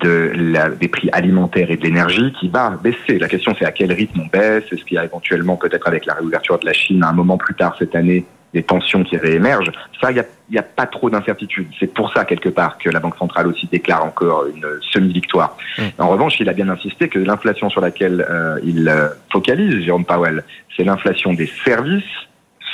de 0.00 0.54
des 0.78 0.88
prix 0.88 1.08
alimentaires 1.12 1.70
et 1.70 1.78
de 1.78 1.82
l'énergie 1.82 2.30
qui 2.38 2.48
va 2.48 2.70
baisser. 2.70 3.18
La 3.18 3.28
question 3.28 3.54
c'est 3.58 3.64
à 3.64 3.72
quel 3.72 3.90
rythme 3.90 4.20
on 4.20 4.26
baisse? 4.26 4.64
Est-ce 4.70 4.84
qu'il 4.84 4.96
y 4.96 4.98
a 4.98 5.04
éventuellement 5.04 5.56
peut-être 5.56 5.88
avec 5.88 6.04
la 6.04 6.12
réouverture 6.12 6.58
de 6.58 6.66
la 6.66 6.74
Chine 6.74 7.02
un 7.02 7.12
moment 7.12 7.38
plus 7.38 7.54
tard 7.54 7.74
cette 7.78 7.96
année 7.96 8.26
des 8.56 8.62
tensions 8.62 9.04
qui 9.04 9.16
réémergent, 9.18 9.70
ça, 10.00 10.10
il 10.10 10.14
n'y 10.14 10.20
a, 10.20 10.24
y 10.50 10.58
a, 10.58 10.62
pas 10.62 10.86
trop 10.86 11.10
d'incertitude. 11.10 11.68
C'est 11.78 11.92
pour 11.92 12.10
ça, 12.12 12.24
quelque 12.24 12.48
part, 12.48 12.78
que 12.78 12.88
la 12.88 13.00
Banque 13.00 13.18
centrale 13.18 13.46
aussi 13.46 13.66
déclare 13.66 14.02
encore 14.04 14.46
une 14.46 14.66
semi-victoire. 14.92 15.58
Mmh. 15.78 15.82
En 15.98 16.08
revanche, 16.08 16.40
il 16.40 16.48
a 16.48 16.54
bien 16.54 16.68
insisté 16.70 17.08
que 17.08 17.18
l'inflation 17.18 17.68
sur 17.68 17.82
laquelle 17.82 18.26
euh, 18.28 18.58
il 18.64 18.88
euh, 18.88 19.08
focalise, 19.30 19.84
Jérôme 19.84 20.06
Powell, 20.06 20.42
c'est 20.74 20.84
l'inflation 20.84 21.34
des 21.34 21.50
services 21.64 22.14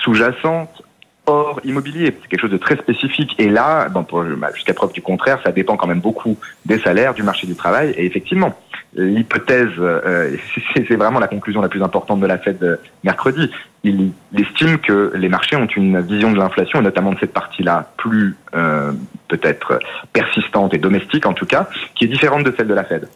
sous-jacentes 0.05 0.83
hors 1.27 1.61
immobilier. 1.65 2.17
C'est 2.23 2.29
quelque 2.29 2.41
chose 2.41 2.51
de 2.51 2.59
très 2.59 2.77
spécifique. 2.77 3.35
Et 3.39 3.49
là, 3.49 3.89
bon, 3.89 4.07
bah, 4.39 4.51
jusqu'à 4.55 4.75
preuve 4.75 4.93
du 4.93 5.03
contraire, 5.03 5.41
ça 5.45 5.51
dépend 5.51 5.77
quand 5.77 5.89
même 5.89 6.01
beaucoup 6.01 6.39
des 6.65 6.79
salaires, 6.79 7.15
du 7.15 7.25
marché 7.25 7.47
du 7.47 7.57
travail. 7.57 7.93
Et 7.97 8.07
effectivement, 8.07 8.57
l'hypothèse, 8.95 9.71
euh, 9.79 10.37
c'est 10.75 10.97
vraiment 10.97 11.19
la 11.19 11.29
conclusion 11.29 11.61
la 11.61 11.69
plus 11.69 11.83
importante 11.83 12.21
de 12.21 12.27
la 12.27 12.39
fête 12.39 12.61
de 12.61 12.79
mercredi. 13.05 13.51
Il, 13.85 14.13
estime 14.37 14.79
que 14.79 15.13
les 15.15 15.29
marchés 15.29 15.57
ont 15.57 15.67
une 15.67 16.01
vision 16.01 16.33
de 16.33 16.39
l'inflation, 16.39 16.81
et 16.81 16.83
notamment 16.83 17.13
de 17.13 17.19
cette 17.19 17.33
partie-là 17.33 17.93
plus 17.97 18.37
euh, 18.55 18.93
peut-être 19.29 19.79
persistante 20.13 20.75
et 20.75 20.79
domestique 20.79 21.27
en 21.27 21.33
tout 21.33 21.47
cas, 21.47 21.69
qui 21.95 22.05
est 22.05 22.09
différente 22.09 22.45
de 22.45 22.55
celle 22.57 22.69
de 22.69 22.75
la 22.75 22.85
Fed. 22.85 23.09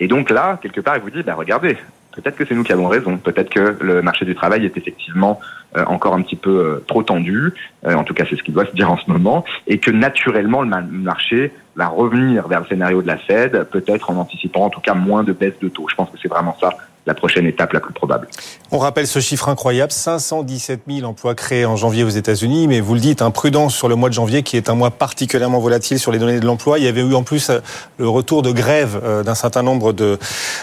Et 0.00 0.08
donc 0.08 0.30
là, 0.30 0.58
quelque 0.60 0.80
part, 0.80 0.96
il 0.96 1.02
vous 1.02 1.10
dit, 1.10 1.22
bah, 1.22 1.34
regardez, 1.34 1.76
peut-être 2.12 2.36
que 2.36 2.44
c'est 2.44 2.54
nous 2.54 2.62
qui 2.62 2.72
avons 2.72 2.88
raison, 2.88 3.16
peut-être 3.16 3.50
que 3.50 3.76
le 3.80 4.02
marché 4.02 4.24
du 4.24 4.34
travail 4.34 4.64
est 4.64 4.76
effectivement 4.76 5.40
euh, 5.76 5.84
encore 5.86 6.14
un 6.14 6.22
petit 6.22 6.36
peu 6.36 6.50
euh, 6.50 6.84
trop 6.86 7.02
tendu, 7.02 7.52
euh, 7.86 7.94
en 7.94 8.04
tout 8.04 8.14
cas 8.14 8.24
c'est 8.28 8.36
ce 8.36 8.42
qui 8.42 8.52
doit 8.52 8.66
se 8.66 8.72
dire 8.72 8.90
en 8.90 8.98
ce 8.98 9.10
moment, 9.10 9.44
et 9.66 9.78
que 9.78 9.90
naturellement 9.90 10.62
le 10.62 10.68
marché 10.90 11.52
va 11.76 11.88
revenir 11.88 12.48
vers 12.48 12.60
le 12.60 12.66
scénario 12.66 13.02
de 13.02 13.06
la 13.06 13.18
Fed, 13.18 13.64
peut-être 13.70 14.10
en 14.10 14.16
anticipant 14.16 14.66
en 14.66 14.70
tout 14.70 14.80
cas 14.80 14.94
moins 14.94 15.24
de 15.24 15.32
baisse 15.32 15.58
de 15.60 15.68
taux. 15.68 15.86
Je 15.88 15.94
pense 15.94 16.10
que 16.10 16.18
c'est 16.20 16.28
vraiment 16.28 16.56
ça 16.60 16.70
la 17.06 17.14
prochaine 17.14 17.46
étape 17.46 17.72
la 17.72 17.80
plus 17.80 17.92
probable. 17.92 18.28
On 18.70 18.78
rappelle 18.78 19.06
ce 19.06 19.18
chiffre 19.18 19.48
incroyable, 19.48 19.92
517 19.92 20.82
000 20.88 21.08
emplois 21.08 21.34
créés 21.34 21.66
en 21.66 21.76
janvier 21.76 22.04
aux 22.04 22.08
États-Unis, 22.08 22.68
mais 22.68 22.80
vous 22.80 22.94
le 22.94 23.00
dites, 23.00 23.22
imprudence 23.22 23.74
sur 23.74 23.88
le 23.88 23.96
mois 23.96 24.08
de 24.08 24.14
janvier 24.14 24.42
qui 24.42 24.56
est 24.56 24.70
un 24.70 24.74
mois 24.74 24.90
particulièrement 24.90 25.58
volatile 25.58 25.98
sur 25.98 26.12
les 26.12 26.18
données 26.18 26.38
de 26.38 26.46
l'emploi. 26.46 26.78
Il 26.78 26.84
y 26.84 26.88
avait 26.88 27.00
eu 27.00 27.14
en 27.14 27.24
plus 27.24 27.50
euh, 27.50 27.58
le 27.98 28.08
retour 28.08 28.42
de 28.42 28.52
grève 28.52 29.00
euh, 29.02 29.22
d'un 29.22 29.34
certain 29.34 29.62
nombre 29.62 29.92
de 29.92 30.18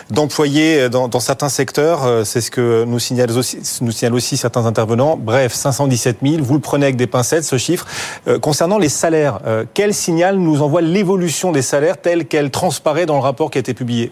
d'employés 0.10 0.90
dans, 0.90 1.08
dans, 1.08 1.20
certains 1.20 1.50
secteurs. 1.50 2.06
Euh, 2.06 2.24
c'est 2.24 2.42
ce 2.42 2.52
que 2.52 2.86
nous 2.86 3.00
signalent 3.00 3.38
aussi, 3.38 3.60
nous 3.82 3.92
signalent 3.92 4.16
aussi 4.16 4.38
certains 4.38 4.66
intervenants. 4.66 5.18
Bref, 5.18 5.54
517 5.54 6.20
000. 6.24 6.44
Vous 6.44 6.54
le 6.54 6.62
prenez 6.62 6.86
avec 6.86 6.96
des 6.96 7.08
pincettes, 7.08 7.44
ce 7.44 7.58
chiffre. 7.58 7.86
concernant 8.42 8.78
les 8.78 8.90
salaires, 8.90 9.40
quel 9.74 9.94
signal 9.94 10.38
nous 10.38 10.62
envoie 10.62 10.82
l'évolution 10.82 11.52
des 11.52 11.62
salaires 11.62 11.98
telle 11.98 12.26
qu'elle 12.26 12.52
transparaît 12.52 13.06
dans 13.06 13.16
le 13.16 13.22
rapport 13.22 13.52
qui 13.52 13.58
a 13.58 13.62
été 13.62 13.74
publié 13.74 14.12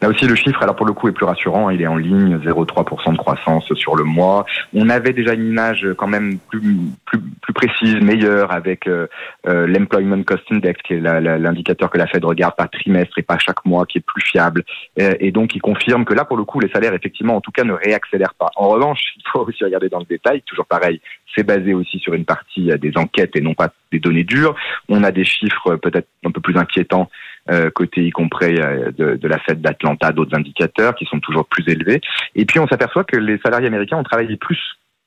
Là 0.00 0.08
aussi, 0.08 0.26
le 0.26 0.36
chiffre, 0.36 0.62
alors 0.62 0.76
pour 0.76 0.86
le 0.86 0.92
coup, 0.92 1.08
est 1.08 1.12
plus 1.12 1.24
rassurant. 1.24 1.70
Il 1.70 1.82
est 1.82 1.86
en 1.86 1.96
ligne, 1.96 2.36
0,3% 2.36 3.12
de 3.12 3.18
croissance 3.18 3.72
sur 3.74 3.96
le 3.96 4.04
mois. 4.04 4.46
On 4.72 4.88
avait 4.90 5.12
déjà 5.12 5.34
une 5.34 5.48
image 5.48 5.86
quand 5.96 6.06
même 6.06 6.38
plus, 6.50 6.76
plus, 7.04 7.18
plus 7.42 7.52
précise, 7.52 7.96
meilleure, 8.00 8.52
avec 8.52 8.86
euh, 8.86 9.08
euh 9.48 9.66
l'Employment 9.66 10.22
Cost 10.22 10.44
Index, 10.50 10.80
qui 10.82 10.94
est 10.94 11.00
l'indicateur 11.00 11.90
que 11.90 11.98
la 11.98 12.06
Fed 12.06 12.24
regarde 12.24 12.54
par 12.56 12.70
trimestre 12.70 13.18
et 13.18 13.22
pas 13.22 13.38
chaque 13.38 13.64
mois, 13.64 13.86
qui 13.86 13.98
est 13.98 14.04
plus 14.06 14.22
fiable. 14.22 14.62
Et, 14.96 15.32
donc, 15.32 15.56
il 15.56 15.60
confirme 15.60 16.04
que 16.04 16.14
là, 16.14 16.24
pour 16.24 16.36
le 16.36 16.44
coup, 16.44 16.60
les 16.60 16.70
salaires, 16.70 16.94
effectivement, 16.94 17.36
en 17.36 17.40
tout 17.40 17.50
cas, 17.50 17.64
ne 17.64 17.72
réaccélèrent 17.72 18.34
pas. 18.34 18.50
En 18.54 18.68
revanche, 18.68 19.00
il 19.16 19.22
faut 19.32 19.40
aussi 19.40 19.64
regarder 19.64 19.88
dans 19.88 19.98
le 19.98 20.04
détail, 20.04 20.42
toujours 20.42 20.66
pareil, 20.66 21.00
c'est 21.34 21.42
basé 21.42 21.74
aussi 21.74 21.98
sur 21.98 22.14
une 22.14 22.24
partie 22.24 22.70
des 22.78 22.92
enquêtes 22.96 23.36
et 23.36 23.40
non 23.40 23.54
pas 23.54 23.68
des 23.92 23.98
données 23.98 24.24
dures. 24.24 24.54
On 24.88 25.04
a 25.04 25.10
des 25.10 25.24
chiffres 25.24 25.76
peut-être 25.76 26.08
un 26.24 26.30
peu 26.30 26.40
plus 26.40 26.56
inquiétants 26.56 27.10
euh, 27.50 27.70
côté 27.70 28.04
y 28.04 28.10
compris 28.10 28.56
euh, 28.58 28.92
de, 28.92 29.28
la 29.28 29.38
fête 29.38 29.62
d'Atlanta, 29.62 30.12
d'autres 30.12 30.36
indicateurs 30.36 30.94
qui 30.94 31.06
sont 31.06 31.18
toujours 31.18 31.46
plus 31.46 31.66
élevés. 31.66 32.02
Et 32.34 32.44
puis 32.44 32.60
on 32.60 32.68
s'aperçoit 32.68 33.04
que 33.04 33.16
les 33.16 33.38
salariés 33.38 33.68
américains 33.68 33.96
ont 33.96 34.02
travaillé 34.02 34.36
plus 34.36 34.60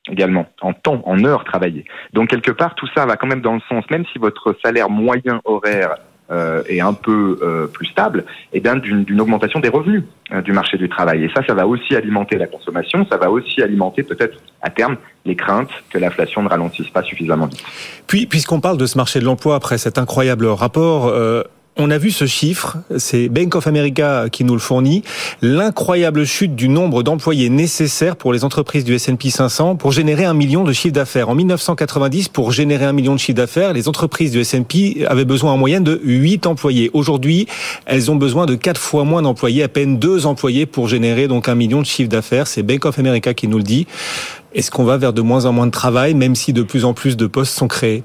également, 0.09 0.47
en 0.61 0.73
temps, 0.73 1.03
en 1.05 1.23
heures 1.23 1.43
travaillées. 1.43 1.85
Donc 2.13 2.29
quelque 2.29 2.49
part, 2.49 2.73
tout 2.73 2.87
ça 2.95 3.05
va 3.05 3.15
quand 3.15 3.27
même 3.27 3.41
dans 3.41 3.53
le 3.53 3.61
sens, 3.69 3.85
même 3.91 4.05
si 4.11 4.17
votre 4.17 4.55
salaire 4.65 4.89
moyen 4.89 5.39
horaire 5.45 5.97
euh, 6.31 6.63
est 6.67 6.79
un 6.79 6.93
peu 6.93 7.69
plus 7.73 7.85
stable, 7.85 8.25
et 8.53 8.57
eh 8.57 8.59
bien 8.59 8.75
d'une 8.75 9.21
augmentation 9.21 9.59
des 9.59 9.69
revenus 9.69 10.03
du 10.43 10.51
marché 10.51 10.77
du 10.77 10.89
travail. 10.89 11.25
Et 11.25 11.29
ça, 11.35 11.45
ça 11.45 11.53
va 11.53 11.67
aussi 11.67 11.95
alimenter 11.95 12.39
la 12.39 12.47
consommation, 12.47 13.05
ça 13.11 13.17
va 13.17 13.29
aussi 13.29 13.61
alimenter 13.61 14.01
peut-être 14.01 14.39
à 14.63 14.71
terme 14.71 14.97
les 15.25 15.35
craintes 15.35 15.69
que 15.91 15.99
l'inflation 15.99 16.41
ne 16.41 16.49
ralentisse 16.49 16.89
pas 16.89 17.03
suffisamment 17.03 17.45
vite. 17.45 17.63
Puis, 18.07 18.25
puisqu'on 18.25 18.61
parle 18.61 18.77
de 18.77 18.87
ce 18.87 18.97
marché 18.97 19.19
de 19.19 19.25
l'emploi 19.25 19.55
après 19.55 19.77
cet 19.77 19.99
incroyable 19.99 20.47
rapport, 20.47 21.13
on 21.81 21.89
a 21.89 21.97
vu 21.97 22.11
ce 22.11 22.25
chiffre, 22.25 22.77
c'est 22.97 23.27
Bank 23.27 23.55
of 23.55 23.65
America 23.65 24.25
qui 24.31 24.43
nous 24.43 24.53
le 24.53 24.59
fournit, 24.59 25.03
l'incroyable 25.41 26.25
chute 26.25 26.55
du 26.55 26.69
nombre 26.69 27.01
d'employés 27.01 27.49
nécessaires 27.49 28.15
pour 28.15 28.33
les 28.33 28.43
entreprises 28.43 28.83
du 28.83 28.93
S&P 28.93 29.29
500 29.29 29.75
pour 29.75 29.91
générer 29.91 30.25
un 30.25 30.33
million 30.33 30.63
de 30.63 30.73
chiffre 30.73 30.93
d'affaires. 30.93 31.29
En 31.29 31.35
1990, 31.35 32.29
pour 32.29 32.51
générer 32.51 32.85
un 32.85 32.93
million 32.93 33.13
de 33.13 33.19
chiffre 33.19 33.37
d'affaires, 33.37 33.73
les 33.73 33.87
entreprises 33.87 34.31
du 34.31 34.39
S&P 34.39 35.05
avaient 35.07 35.25
besoin 35.25 35.53
en 35.53 35.57
moyenne 35.57 35.83
de 35.83 35.99
8 36.03 36.45
employés. 36.45 36.91
Aujourd'hui, 36.93 37.47
elles 37.85 38.11
ont 38.11 38.15
besoin 38.15 38.45
de 38.45 38.55
4 38.55 38.79
fois 38.79 39.03
moins 39.03 39.23
d'employés, 39.23 39.63
à 39.63 39.67
peine 39.67 39.97
2 39.97 40.27
employés 40.27 40.67
pour 40.67 40.87
générer 40.87 41.27
donc 41.27 41.49
un 41.49 41.55
million 41.55 41.81
de 41.81 41.87
chiffre 41.87 42.09
d'affaires. 42.09 42.45
C'est 42.45 42.63
Bank 42.63 42.85
of 42.85 42.99
America 42.99 43.33
qui 43.33 43.47
nous 43.47 43.57
le 43.57 43.63
dit. 43.63 43.87
Est-ce 44.53 44.69
qu'on 44.69 44.83
va 44.83 44.97
vers 44.97 45.13
de 45.13 45.21
moins 45.21 45.45
en 45.45 45.53
moins 45.53 45.65
de 45.65 45.71
travail, 45.71 46.13
même 46.13 46.35
si 46.35 46.53
de 46.53 46.61
plus 46.61 46.85
en 46.85 46.93
plus 46.93 47.17
de 47.17 47.25
postes 47.25 47.57
sont 47.57 47.67
créés? 47.67 48.03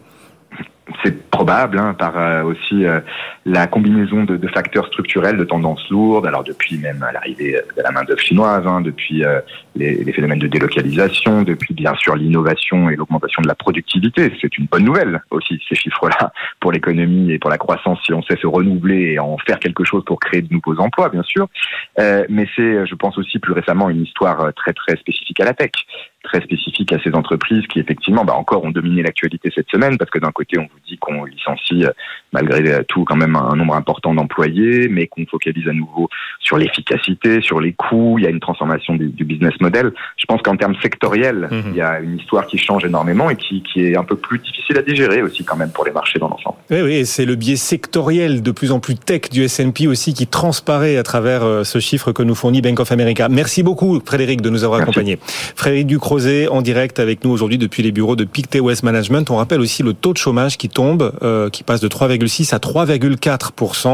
C'est 1.05 1.31
probable 1.31 1.79
hein, 1.79 1.95
par 1.99 2.17
euh, 2.17 2.43
aussi 2.45 2.85
euh, 2.85 3.01
la 3.47 3.69
combinaison 3.69 4.25
de, 4.25 4.49
facteurs 4.49 4.87
structurels 4.89 5.37
de 5.37 5.45
tendances 5.45 5.89
lourdes. 5.89 6.27
Alors 6.27 6.43
depuis 6.43 6.79
même 6.79 7.07
l'arrivée 7.13 7.53
de 7.77 7.83
la 7.83 7.93
main 7.93 8.03
d'œuvre 8.03 8.21
chinoise, 8.21 8.67
hein, 8.67 8.81
depuis 8.81 9.25
euh, 9.25 9.41
les, 9.77 10.13
phénomènes 10.13 10.41
de 10.41 10.49
délocalisation, 10.49 11.43
depuis 11.43 11.73
bien 11.73 11.95
sûr 11.95 12.17
l'innovation 12.17 12.91
et 12.91 12.97
l'augmentation 12.97 13.43
de 13.43 13.47
la 13.47 13.55
productivité. 13.55 14.33
C'est 14.41 14.59
une 14.59 14.67
bonne 14.67 14.85
nouvelle 14.85 15.23
aussi 15.31 15.63
ces 15.69 15.77
chiffres-là 15.77 16.33
pour 16.59 16.73
l'économie 16.73 17.31
et 17.31 17.39
pour 17.39 17.51
la 17.51 17.59
croissance 17.59 18.01
si 18.05 18.13
on 18.13 18.23
sait 18.23 18.37
se 18.37 18.49
renouveler 18.49 19.13
et 19.13 19.19
en 19.21 19.37
faire 19.39 19.61
quelque 19.61 19.85
chose 19.85 20.05
pour 20.05 20.19
créer 20.19 20.43
de 20.43 20.53
nouveaux 20.53 20.81
emplois, 20.81 21.09
bien 21.09 21.23
sûr. 21.23 21.47
mais 21.97 22.49
c'est, 22.57 22.85
je 22.85 22.95
pense 22.97 23.17
aussi 23.17 23.39
plus 23.39 23.53
récemment, 23.53 23.89
une 23.91 24.03
histoire 24.03 24.53
très 24.55 24.73
très 24.73 24.97
spécifique 24.97 25.39
à 25.39 25.45
la 25.45 25.55
tech 25.55 25.71
très 26.27 26.41
spécifique 26.41 26.93
à 26.93 26.99
ces 27.03 27.15
entreprises 27.15 27.67
qui 27.69 27.79
effectivement 27.79 28.25
bah, 28.25 28.35
encore 28.35 28.65
ont 28.65 28.71
dominé 28.71 29.03
l'actualité 29.03 29.51
cette 29.55 29.71
semaine 29.71 29.97
parce 29.97 30.11
que 30.11 30.19
d'un 30.19 30.33
côté 30.33 30.59
on 30.59 30.63
vous 30.63 30.81
dit 30.87 30.99
qu'on 30.99 31.25
licencie 31.25 31.85
euh, 31.85 31.91
malgré 32.33 32.85
tout 32.85 33.05
quand 33.05 33.17
même 33.17 33.36
un 33.37 33.57
nombre 33.57 33.75
important 33.75 34.15
d'emplois 34.15 34.47
employés, 34.47 34.89
mais 34.89 35.07
qu'on 35.07 35.25
focalise 35.27 35.69
à 35.69 35.73
nouveau 35.73 36.09
sur 36.41 36.59
l'efficacité, 36.59 37.41
sur 37.41 37.61
les 37.61 37.73
coûts. 37.73 38.17
Il 38.19 38.25
y 38.25 38.27
a 38.27 38.31
une 38.31 38.41
transformation 38.41 38.95
du, 38.95 39.25
business 39.25 39.55
model. 39.61 39.93
Je 40.17 40.25
pense 40.27 40.43
qu'en 40.43 40.57
termes 40.57 40.77
sectoriels, 40.83 41.49
mhm. 41.51 41.63
il 41.71 41.77
y 41.77 41.81
a 41.81 42.01
une 42.01 42.19
histoire 42.19 42.47
qui 42.47 42.59
change 42.59 42.85
énormément 42.85 43.31
et 43.31 43.37
qui, 43.37 43.63
qui 43.63 43.85
est 43.85 43.97
un 43.97 44.05
peu 44.05 44.17
plus 44.17 44.39
difficile 44.39 44.79
à 44.79 44.83
digérer 44.83 45.23
aussi 45.23 45.45
quand 45.45 45.57
même 45.57 45.71
pour 45.71 45.85
les 45.85 45.91
marchés 45.91 46.19
dans 46.19 46.29
l'ensemble. 46.29 46.57
Oui, 46.71 46.81
oui, 46.83 47.07
c'est 47.07 47.25
le 47.25 47.35
biais 47.35 47.57
sectoriel 47.57 48.43
de 48.43 48.51
plus 48.51 48.73
en 48.73 48.81
plus 48.81 48.95
tech 48.95 49.31
du 49.31 49.43
S&P 49.45 49.87
aussi 49.87 50.15
qui 50.15 50.27
transparaît 50.27 50.97
à 50.97 51.03
travers 51.03 51.43
euh, 51.43 51.65
ce 51.65 51.79
chiffre 51.79 52.13
que 52.13 52.23
nous 52.23 52.35
fournit 52.35 52.61
Bank 52.61 52.81
of 52.81 52.93
America. 52.93 53.29
Merci 53.29 53.63
beaucoup 53.63 54.01
Frédéric 54.05 54.43
de 54.43 54.51
nous 54.51 54.65
avoir 54.65 54.81
accompagnés. 54.81 55.19
Frédéric 55.21 55.87
Ducrozet 55.87 56.49
en 56.49 56.63
direct 56.63 56.99
avec 56.99 57.25
nous 57.25 57.31
aujourd'hui 57.31 57.59
depuis 57.59 57.83
les 57.83 57.93
bureaux 57.93 58.17
de 58.17 58.25
Pictet 58.25 58.61
West 58.61 58.83
Management. 58.83 59.31
On 59.31 59.37
rappelle 59.37 59.61
aussi 59.61 59.83
le 59.83 59.95
taux 59.95 60.13
de 60.13 60.19
chômage 60.19 60.59
qui 60.59 60.69
tombe, 60.69 61.13
euh, 61.23 61.51
qui 61.51 61.63
passe 61.63 61.81
de 61.81 61.89
3,6 61.89 62.55
à 62.55 62.59
3,4 62.59 63.26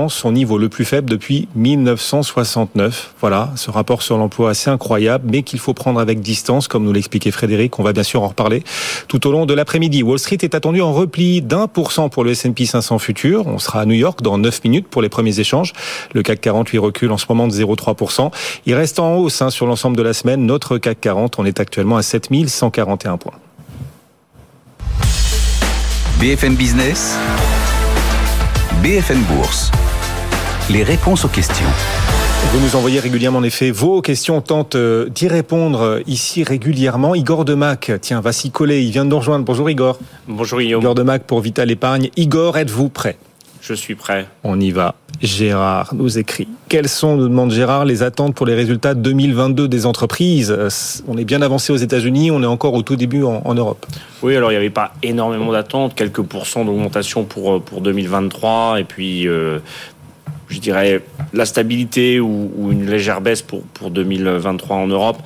son 0.08 0.32
niveau 0.32 0.58
le 0.58 0.68
plus 0.68 0.84
faible 0.84 1.08
depuis 1.08 1.48
1969. 1.54 3.14
Voilà, 3.20 3.50
ce 3.56 3.70
rapport 3.70 4.02
sur 4.02 4.18
l'emploi 4.18 4.50
assez 4.50 4.68
incroyable, 4.68 5.28
mais 5.30 5.42
qu'il 5.42 5.58
faut 5.58 5.72
prendre 5.72 6.00
avec 6.00 6.20
distance, 6.20 6.68
comme 6.68 6.84
nous 6.84 6.92
l'expliquait 6.92 7.30
Frédéric. 7.30 7.78
On 7.78 7.82
va 7.82 7.92
bien 7.92 8.02
sûr 8.02 8.22
en 8.22 8.28
reparler 8.28 8.62
tout 9.08 9.26
au 9.26 9.32
long 9.32 9.46
de 9.46 9.54
l'après-midi. 9.54 10.02
Wall 10.02 10.18
Street 10.18 10.38
est 10.42 10.54
attendu 10.54 10.82
en 10.82 10.92
repli 10.92 11.40
d'un 11.40 11.66
pour 11.66 11.92
cent 11.92 12.10
pour 12.10 12.24
le 12.24 12.32
S&P 12.32 12.66
500 12.66 12.98
futur. 12.98 13.46
On 13.46 13.58
sera 13.58 13.80
à 13.80 13.86
New 13.86 13.94
York 13.94 14.20
dans 14.20 14.36
9 14.36 14.64
minutes 14.64 14.88
pour 14.88 15.00
les 15.00 15.08
premiers 15.08 15.40
échanges. 15.40 15.72
Le 16.12 16.22
CAC 16.22 16.40
40 16.40 16.70
lui 16.70 16.78
recule 16.78 17.10
en 17.10 17.18
ce 17.18 17.26
moment 17.28 17.46
de 17.46 17.52
0,3% 17.52 18.30
Il 18.66 18.74
reste 18.74 18.98
en 18.98 19.16
hausse 19.16 19.40
hein, 19.40 19.50
sur 19.50 19.66
l'ensemble 19.66 19.96
de 19.96 20.02
la 20.02 20.12
semaine. 20.12 20.44
Notre 20.44 20.76
CAC 20.76 21.00
40, 21.00 21.38
on 21.38 21.46
est 21.46 21.58
actuellement 21.58 21.96
à 21.96 22.02
7141 22.02 23.16
points. 23.16 23.32
BFM 26.20 26.54
Business, 26.54 27.16
BFM 28.80 29.20
Bourse. 29.24 29.70
Les 30.70 30.82
réponses 30.82 31.24
aux 31.24 31.28
questions. 31.28 31.66
Vous 32.52 32.60
nous 32.60 32.74
envoyez 32.74 32.98
régulièrement 32.98 33.38
en 33.38 33.42
effet 33.42 33.70
vos 33.70 34.00
questions. 34.00 34.38
On 34.38 34.40
tente 34.40 34.74
euh, 34.74 35.08
d'y 35.08 35.28
répondre 35.28 35.80
euh, 35.82 36.00
ici 36.06 36.42
régulièrement. 36.42 37.14
Igor 37.14 37.44
Demac, 37.44 37.92
tiens, 38.00 38.20
va 38.20 38.32
s'y 38.32 38.50
coller. 38.50 38.82
Il 38.82 38.90
vient 38.90 39.04
de 39.04 39.10
nous 39.10 39.18
rejoindre. 39.18 39.44
Bonjour 39.44 39.68
Igor. 39.68 39.98
Bonjour 40.26 40.60
Guillaume. 40.60 40.80
Igor 40.80 40.94
Demac 40.94 41.24
pour 41.24 41.40
Vital 41.40 41.70
Épargne. 41.70 42.10
Igor, 42.16 42.56
êtes-vous 42.56 42.88
prêt? 42.88 43.16
Je 43.62 43.74
suis 43.74 43.94
prêt. 43.94 44.26
On 44.42 44.58
y 44.58 44.72
va. 44.72 44.96
Gérard 45.22 45.94
nous 45.94 46.18
écrit. 46.18 46.48
Quelles 46.68 46.88
sont, 46.88 47.16
nous 47.16 47.28
demande 47.28 47.52
Gérard, 47.52 47.84
les 47.84 48.02
attentes 48.02 48.34
pour 48.34 48.44
les 48.44 48.56
résultats 48.56 48.94
2022 48.94 49.68
des 49.68 49.86
entreprises? 49.86 50.50
Euh, 50.50 50.68
On 51.06 51.16
est 51.16 51.24
bien 51.24 51.42
avancé 51.42 51.72
aux 51.72 51.76
États-Unis, 51.76 52.32
on 52.32 52.42
est 52.42 52.46
encore 52.46 52.74
au 52.74 52.82
tout 52.82 52.96
début 52.96 53.22
en, 53.22 53.54
Europe. 53.54 53.86
Oui, 54.24 54.34
alors 54.34 54.50
il 54.50 54.54
n'y 54.54 54.58
avait 54.58 54.70
pas 54.70 54.92
énormément 55.04 55.52
d'attentes, 55.52 55.94
quelques 55.94 56.22
pourcents 56.22 56.64
d'augmentation 56.64 57.22
pour, 57.22 57.52
euh, 57.52 57.60
pour 57.60 57.82
2023, 57.82 58.80
et 58.80 58.84
puis 58.84 59.28
euh, 59.28 59.60
je 60.48 60.58
dirais 60.58 61.00
la 61.32 61.46
stabilité 61.46 62.18
ou, 62.18 62.50
une 62.72 62.90
légère 62.90 63.20
baisse 63.20 63.42
pour, 63.42 63.62
pour 63.62 63.92
2023 63.92 64.76
en 64.76 64.88
Europe. 64.88 65.18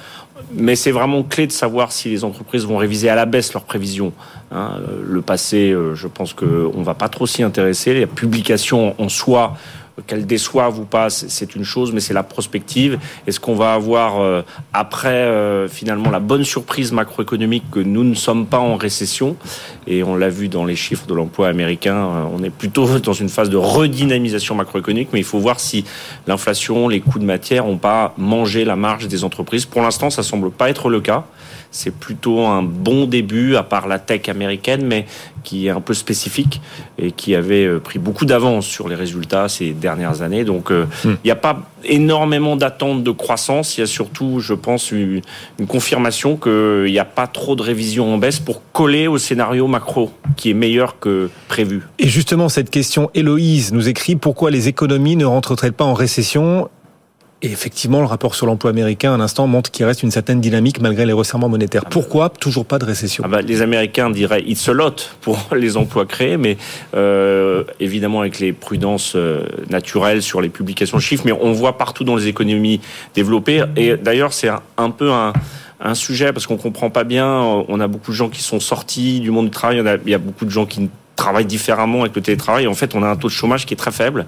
Mais 0.52 0.76
c'est 0.76 0.90
vraiment 0.90 1.22
clé 1.22 1.46
de 1.46 1.52
savoir 1.52 1.92
si 1.92 2.10
les 2.10 2.24
entreprises 2.24 2.66
vont 2.66 2.76
réviser 2.76 3.08
à 3.08 3.14
la 3.14 3.26
baisse 3.26 3.52
leurs 3.52 3.64
prévisions. 3.64 4.12
Hein. 4.52 4.80
le 5.02 5.22
passé, 5.22 5.74
je 5.94 6.06
pense 6.06 6.32
qu'on 6.32 6.46
ne 6.46 6.84
va 6.84 6.94
pas 6.94 7.08
trop 7.08 7.26
s'y 7.26 7.42
intéresser. 7.42 7.98
La 7.98 8.06
publication 8.06 8.94
en 9.00 9.08
soi 9.08 9.56
qu'elle 10.06 10.26
déçoive 10.26 10.78
ou 10.78 10.84
pas, 10.84 11.08
c'est 11.10 11.54
une 11.54 11.64
chose, 11.64 11.92
mais 11.92 12.00
c'est 12.00 12.12
la 12.12 12.22
prospective. 12.22 12.98
Est-ce 13.26 13.40
qu'on 13.40 13.54
va 13.54 13.72
avoir 13.72 14.20
euh, 14.20 14.42
après 14.72 15.08
euh, 15.08 15.68
finalement 15.68 16.10
la 16.10 16.20
bonne 16.20 16.44
surprise 16.44 16.92
macroéconomique 16.92 17.64
que 17.70 17.80
nous 17.80 18.04
ne 18.04 18.14
sommes 18.14 18.46
pas 18.46 18.58
en 18.58 18.76
récession 18.76 19.36
Et 19.86 20.02
on 20.02 20.14
l'a 20.14 20.28
vu 20.28 20.48
dans 20.48 20.64
les 20.64 20.76
chiffres 20.76 21.06
de 21.06 21.14
l'emploi 21.14 21.48
américain, 21.48 21.96
euh, 21.96 22.24
on 22.32 22.42
est 22.42 22.50
plutôt 22.50 22.98
dans 23.02 23.14
une 23.14 23.28
phase 23.28 23.48
de 23.48 23.56
redynamisation 23.56 24.54
macroéconomique, 24.54 25.08
mais 25.12 25.20
il 25.20 25.24
faut 25.24 25.38
voir 25.38 25.60
si 25.60 25.84
l'inflation, 26.26 26.88
les 26.88 27.00
coûts 27.00 27.18
de 27.18 27.24
matière 27.24 27.64
n'ont 27.64 27.78
pas 27.78 28.14
mangé 28.18 28.64
la 28.64 28.76
marge 28.76 29.08
des 29.08 29.24
entreprises. 29.24 29.64
Pour 29.64 29.82
l'instant, 29.82 30.10
ça 30.10 30.22
semble 30.22 30.50
pas 30.50 30.68
être 30.68 30.88
le 30.88 31.00
cas 31.00 31.24
c'est 31.70 31.94
plutôt 31.94 32.44
un 32.46 32.62
bon 32.62 33.06
début, 33.06 33.56
à 33.56 33.62
part 33.62 33.86
la 33.86 33.98
tech 33.98 34.28
américaine, 34.28 34.84
mais 34.84 35.06
qui 35.44 35.66
est 35.66 35.70
un 35.70 35.80
peu 35.80 35.94
spécifique 35.94 36.60
et 36.98 37.12
qui 37.12 37.34
avait 37.34 37.66
euh, 37.66 37.78
pris 37.78 37.98
beaucoup 37.98 38.24
d'avance 38.24 38.66
sur 38.66 38.88
les 38.88 38.94
résultats 38.94 39.48
dernières 39.86 40.22
années. 40.22 40.44
Donc, 40.44 40.72
euh, 40.72 40.86
hmm. 41.04 41.14
il 41.22 41.26
n'y 41.26 41.30
a 41.30 41.36
pas 41.36 41.60
énormément 41.84 42.56
d'attentes 42.56 43.04
de 43.04 43.10
croissance. 43.12 43.76
Il 43.76 43.80
y 43.80 43.84
a 43.84 43.86
surtout, 43.86 44.40
je 44.40 44.52
pense, 44.54 44.90
une, 44.90 45.22
confirmation 45.68 46.36
qu'il 46.36 46.90
n'y 46.90 46.98
a 46.98 47.04
pas 47.04 47.28
trop 47.28 47.54
de 47.54 47.62
révision 47.62 48.12
en 48.12 48.18
baisse 48.18 48.40
pour 48.40 48.62
coller 48.72 49.06
au 49.06 49.18
scénario 49.18 49.68
macro 49.68 50.10
qui 50.36 50.50
est 50.50 50.54
meilleur 50.54 50.98
que 50.98 51.30
prévu. 51.48 51.82
Et 51.98 52.08
justement, 52.08 52.48
cette 52.48 52.70
question, 52.70 53.10
Héloïse 53.14 53.72
nous 53.72 53.88
écrit 53.88 54.16
pourquoi 54.16 54.50
les 54.50 54.66
économies 54.68 55.16
ne 55.16 55.24
rentrent-elles 55.24 55.72
pas 55.72 55.84
en 55.84 55.94
récession? 55.94 56.68
Et 57.46 57.52
effectivement, 57.52 58.00
le 58.00 58.06
rapport 58.06 58.34
sur 58.34 58.46
l'emploi 58.46 58.70
américain, 58.70 59.14
à 59.14 59.16
l'instant, 59.16 59.46
montre 59.46 59.70
qu'il 59.70 59.84
reste 59.84 60.02
une 60.02 60.10
certaine 60.10 60.40
dynamique 60.40 60.80
malgré 60.80 61.06
les 61.06 61.12
resserrements 61.12 61.48
monétaires. 61.48 61.84
Pourquoi 61.84 62.28
toujours 62.28 62.66
pas 62.66 62.78
de 62.78 62.84
récession? 62.84 63.22
Ah 63.24 63.28
bah, 63.28 63.40
Les 63.40 63.62
Américains 63.62 64.10
diraient 64.10 64.42
it's 64.46 64.68
a 64.68 64.72
lot 64.72 65.16
pour 65.20 65.38
les 65.56 65.76
emplois 65.76 66.06
créés, 66.06 66.36
mais 66.36 66.56
euh, 66.94 67.62
évidemment 67.78 68.20
avec 68.20 68.40
les 68.40 68.52
prudences 68.52 69.14
euh, 69.14 69.44
naturelles 69.70 70.22
sur 70.22 70.40
les 70.40 70.48
publications 70.48 70.96
de 70.96 71.02
chiffres, 71.02 71.22
mais 71.24 71.32
on 71.32 71.52
voit 71.52 71.78
partout 71.78 72.02
dans 72.02 72.16
les 72.16 72.26
économies 72.26 72.80
développées. 73.14 73.62
Et 73.76 73.96
d'ailleurs, 73.96 74.32
c'est 74.32 74.50
un, 74.76 74.90
peu 74.90 75.12
un 75.12 75.94
sujet 75.94 76.32
parce 76.32 76.46
qu'on 76.46 76.56
comprend 76.56 76.90
pas 76.90 77.04
bien. 77.04 77.28
On 77.68 77.78
a 77.78 77.86
beaucoup 77.86 78.10
de 78.10 78.16
gens 78.16 78.28
qui 78.28 78.42
sont 78.42 78.58
sortis 78.58 79.20
du 79.20 79.30
monde 79.30 79.46
du 79.46 79.50
travail. 79.52 79.82
il 80.04 80.10
y 80.10 80.14
a 80.14 80.18
beaucoup 80.18 80.44
de 80.44 80.50
gens 80.50 80.66
qui 80.66 80.90
travaillent 81.16 81.46
différemment 81.46 82.02
avec 82.02 82.14
le 82.14 82.22
télétravail. 82.22 82.66
En 82.66 82.74
fait, 82.74 82.94
on 82.94 83.02
a 83.02 83.08
un 83.08 83.16
taux 83.16 83.28
de 83.28 83.32
chômage 83.32 83.66
qui 83.66 83.74
est 83.74 83.76
très 83.76 83.90
faible. 83.90 84.26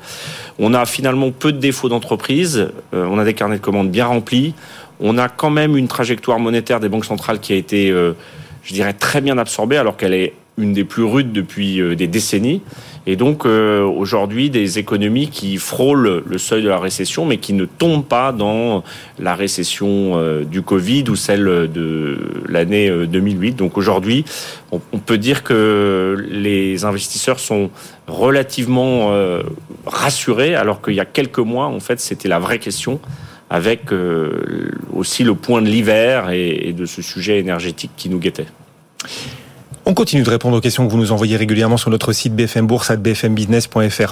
On 0.58 0.74
a 0.74 0.84
finalement 0.86 1.30
peu 1.30 1.52
de 1.52 1.58
défauts 1.58 1.88
d'entreprise. 1.88 2.70
Euh, 2.94 3.06
on 3.08 3.18
a 3.18 3.24
des 3.24 3.34
carnets 3.34 3.58
de 3.58 3.62
commandes 3.62 3.90
bien 3.90 4.06
remplis. 4.06 4.54
On 5.00 5.18
a 5.18 5.28
quand 5.28 5.50
même 5.50 5.76
une 5.76 5.86
trajectoire 5.86 6.40
monétaire 6.40 6.80
des 6.80 6.88
banques 6.88 7.04
centrales 7.04 7.38
qui 7.38 7.52
a 7.52 7.56
été, 7.56 7.90
euh, 7.90 8.14
je 8.64 8.72
dirais, 8.72 8.94
très 8.94 9.20
bien 9.20 9.38
absorbée, 9.38 9.76
alors 9.76 9.96
qu'elle 9.96 10.14
est 10.14 10.32
une 10.56 10.72
des 10.72 10.84
plus 10.84 11.04
rudes 11.04 11.32
depuis 11.32 11.80
euh, 11.80 11.94
des 11.94 12.08
décennies. 12.08 12.62
Et 13.10 13.16
donc 13.16 13.46
euh, 13.46 13.84
aujourd'hui, 13.84 14.50
des 14.50 14.78
économies 14.78 15.30
qui 15.30 15.56
frôlent 15.56 16.22
le 16.26 16.36
seuil 16.36 16.62
de 16.62 16.68
la 16.68 16.78
récession, 16.78 17.24
mais 17.24 17.38
qui 17.38 17.54
ne 17.54 17.64
tombent 17.64 18.04
pas 18.04 18.32
dans 18.32 18.84
la 19.18 19.34
récession 19.34 20.18
euh, 20.18 20.44
du 20.44 20.60
Covid 20.60 21.04
ou 21.08 21.16
celle 21.16 21.72
de 21.72 22.18
l'année 22.46 22.90
2008. 23.06 23.52
Donc 23.52 23.78
aujourd'hui, 23.78 24.26
on, 24.72 24.98
peut 24.98 25.16
dire 25.16 25.42
que 25.42 26.22
les 26.28 26.84
investisseurs 26.84 27.40
sont 27.40 27.70
relativement 28.08 29.10
rassurés, 29.86 30.54
alors 30.54 30.82
qu'il 30.82 30.94
y 30.94 31.00
a 31.00 31.06
quelques 31.06 31.38
mois, 31.38 31.66
en 31.66 31.80
fait, 31.80 32.00
c'était 32.00 32.28
la 32.28 32.38
vraie 32.38 32.58
question 32.58 33.00
avec 33.48 33.86
aussi 34.92 35.24
le 35.24 35.34
point 35.34 35.62
de 35.62 35.68
l'hiver 35.68 36.28
et 36.30 36.74
de 36.76 36.84
ce 36.84 37.00
sujet 37.00 37.38
énergétique 37.38 37.92
qui 37.96 38.10
nous 38.10 38.18
guettait. 38.18 38.48
On 39.90 39.94
continue 39.94 40.22
de 40.22 40.28
répondre 40.28 40.54
aux 40.54 40.60
questions 40.60 40.86
que 40.86 40.92
vous 40.92 40.98
nous 40.98 41.12
envoyez 41.12 41.38
régulièrement 41.38 41.78
sur 41.78 41.88
notre 41.88 42.12
site 42.12 42.36
BFM 42.36 42.66
Bourse. 42.66 42.92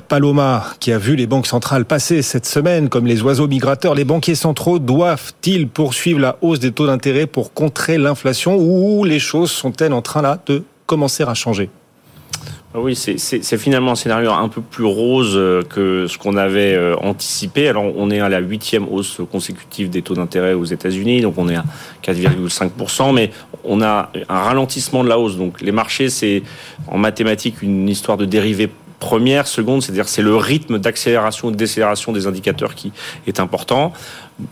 Paloma, 0.08 0.64
qui 0.80 0.90
a 0.90 0.96
vu 0.96 1.16
les 1.16 1.26
banques 1.26 1.46
centrales 1.46 1.84
passer 1.84 2.22
cette 2.22 2.46
semaine 2.46 2.88
comme 2.88 3.06
les 3.06 3.20
oiseaux 3.20 3.46
migrateurs, 3.46 3.94
les 3.94 4.06
banquiers 4.06 4.36
centraux 4.36 4.78
doivent-ils 4.78 5.68
poursuivre 5.68 6.18
la 6.18 6.38
hausse 6.40 6.60
des 6.60 6.72
taux 6.72 6.86
d'intérêt 6.86 7.26
pour 7.26 7.52
contrer 7.52 7.98
l'inflation 7.98 8.56
ou 8.56 9.04
les 9.04 9.18
choses 9.18 9.50
sont-elles 9.50 9.92
en 9.92 10.00
train 10.00 10.22
là 10.22 10.38
de 10.46 10.62
commencer 10.86 11.24
à 11.24 11.34
changer? 11.34 11.68
Oui, 12.80 12.94
c'est 12.94 13.58
finalement 13.58 13.92
un 13.92 13.96
scénario 13.96 14.30
un 14.30 14.48
peu 14.48 14.60
plus 14.60 14.84
rose 14.84 15.32
euh, 15.34 15.62
que 15.62 16.06
ce 16.06 16.18
qu'on 16.18 16.36
avait 16.36 16.74
euh, 16.74 16.94
anticipé. 16.96 17.68
Alors, 17.68 17.84
on 17.96 18.10
est 18.10 18.20
à 18.20 18.28
la 18.28 18.38
huitième 18.40 18.86
hausse 18.90 19.20
consécutive 19.30 19.88
des 19.88 20.02
taux 20.02 20.14
d'intérêt 20.14 20.52
aux 20.52 20.64
États-Unis, 20.64 21.22
donc 21.22 21.34
on 21.38 21.48
est 21.48 21.56
à 21.56 21.64
4,5%, 22.04 23.14
mais 23.14 23.30
on 23.64 23.80
a 23.82 24.10
un 24.28 24.40
ralentissement 24.40 25.04
de 25.04 25.08
la 25.08 25.18
hausse. 25.18 25.36
Donc, 25.36 25.60
les 25.60 25.72
marchés, 25.72 26.10
c'est 26.10 26.42
en 26.88 26.98
mathématiques 26.98 27.62
une 27.62 27.88
histoire 27.88 28.16
de 28.16 28.24
dérivés 28.24 28.70
première, 28.98 29.46
seconde, 29.46 29.82
c'est-à-dire 29.82 30.08
c'est 30.08 30.22
le 30.22 30.36
rythme 30.36 30.78
d'accélération 30.78 31.48
ou 31.48 31.50
de 31.50 31.56
décélération 31.56 32.12
des 32.12 32.26
indicateurs 32.26 32.74
qui 32.74 32.92
est 33.26 33.40
important. 33.40 33.92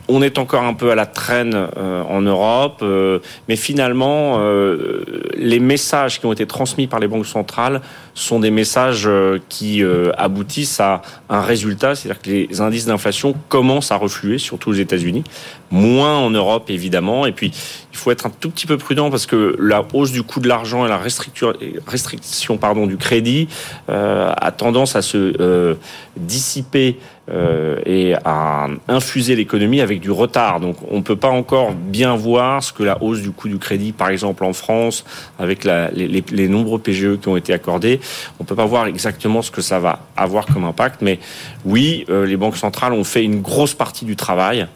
On 0.08 0.22
est 0.22 0.38
encore 0.38 0.62
un 0.62 0.72
peu 0.72 0.90
à 0.90 0.94
la 0.94 1.04
traîne 1.04 1.54
euh, 1.54 2.02
en 2.04 2.22
Europe, 2.22 2.78
euh, 2.80 3.18
mais 3.48 3.56
finalement, 3.56 4.38
euh, 4.38 5.04
les 5.36 5.60
messages 5.60 6.20
qui 6.20 6.26
ont 6.26 6.32
été 6.32 6.46
transmis 6.46 6.86
par 6.86 7.00
les 7.00 7.06
banques 7.06 7.26
centrales 7.26 7.82
sont 8.14 8.40
des 8.40 8.50
messages 8.50 9.10
qui 9.48 9.82
aboutissent 10.16 10.78
à 10.78 11.02
un 11.28 11.40
résultat, 11.40 11.96
c'est-à-dire 11.96 12.22
que 12.22 12.30
les 12.30 12.60
indices 12.60 12.86
d'inflation 12.86 13.34
commencent 13.48 13.90
à 13.90 13.96
refluer, 13.96 14.38
surtout 14.38 14.70
aux 14.70 14.74
États-Unis, 14.74 15.24
moins 15.72 16.16
en 16.18 16.30
Europe 16.30 16.70
évidemment, 16.70 17.26
et 17.26 17.32
puis 17.32 17.50
il 17.92 17.98
faut 17.98 18.12
être 18.12 18.26
un 18.26 18.30
tout 18.30 18.50
petit 18.50 18.68
peu 18.68 18.78
prudent 18.78 19.10
parce 19.10 19.26
que 19.26 19.56
la 19.58 19.84
hausse 19.92 20.12
du 20.12 20.22
coût 20.22 20.38
de 20.38 20.46
l'argent 20.46 20.86
et 20.86 20.88
la 20.88 20.96
restriction, 20.96 22.56
pardon, 22.56 22.86
du 22.86 22.98
crédit 22.98 23.48
a 23.88 24.52
tendance 24.56 24.94
à 24.94 25.02
se 25.02 25.76
dissiper 26.16 27.00
et 27.28 28.14
à 28.24 28.66
infuser 28.86 29.34
l'économie 29.34 29.80
avec 29.80 30.00
du 30.00 30.10
retard. 30.10 30.60
Donc 30.60 30.76
on 30.90 30.96
ne 30.96 31.02
peut 31.02 31.16
pas 31.16 31.30
encore 31.30 31.72
bien 31.72 32.16
voir 32.16 32.62
ce 32.62 32.72
que 32.72 32.82
la 32.82 33.02
hausse 33.02 33.22
du 33.22 33.30
coût 33.30 33.48
du 33.48 33.58
crédit, 33.58 33.92
par 33.92 34.10
exemple 34.10 34.44
en 34.44 34.52
France, 34.52 35.04
avec 35.38 35.64
la, 35.64 35.90
les, 35.90 36.06
les, 36.06 36.48
nombreux 36.48 36.78
PGE 36.78 37.18
qui 37.20 37.28
ont 37.28 37.36
été 37.36 37.54
accordés, 37.54 38.00
on 38.38 38.44
ne 38.44 38.46
peut 38.46 38.54
pas 38.54 38.66
voir 38.66 38.86
exactement 38.86 39.40
ce 39.40 39.50
que 39.50 39.62
ça 39.62 39.78
va 39.78 40.00
avoir 40.16 40.44
comme 40.44 40.64
impact. 40.64 41.00
Mais 41.00 41.18
oui, 41.64 42.04
les 42.08 42.36
banques 42.36 42.58
centrales 42.58 42.92
ont 42.92 43.04
fait 43.04 43.24
une 43.24 43.40
grosse 43.40 43.74
partie 43.74 44.04
du 44.04 44.16
travail. 44.16 44.66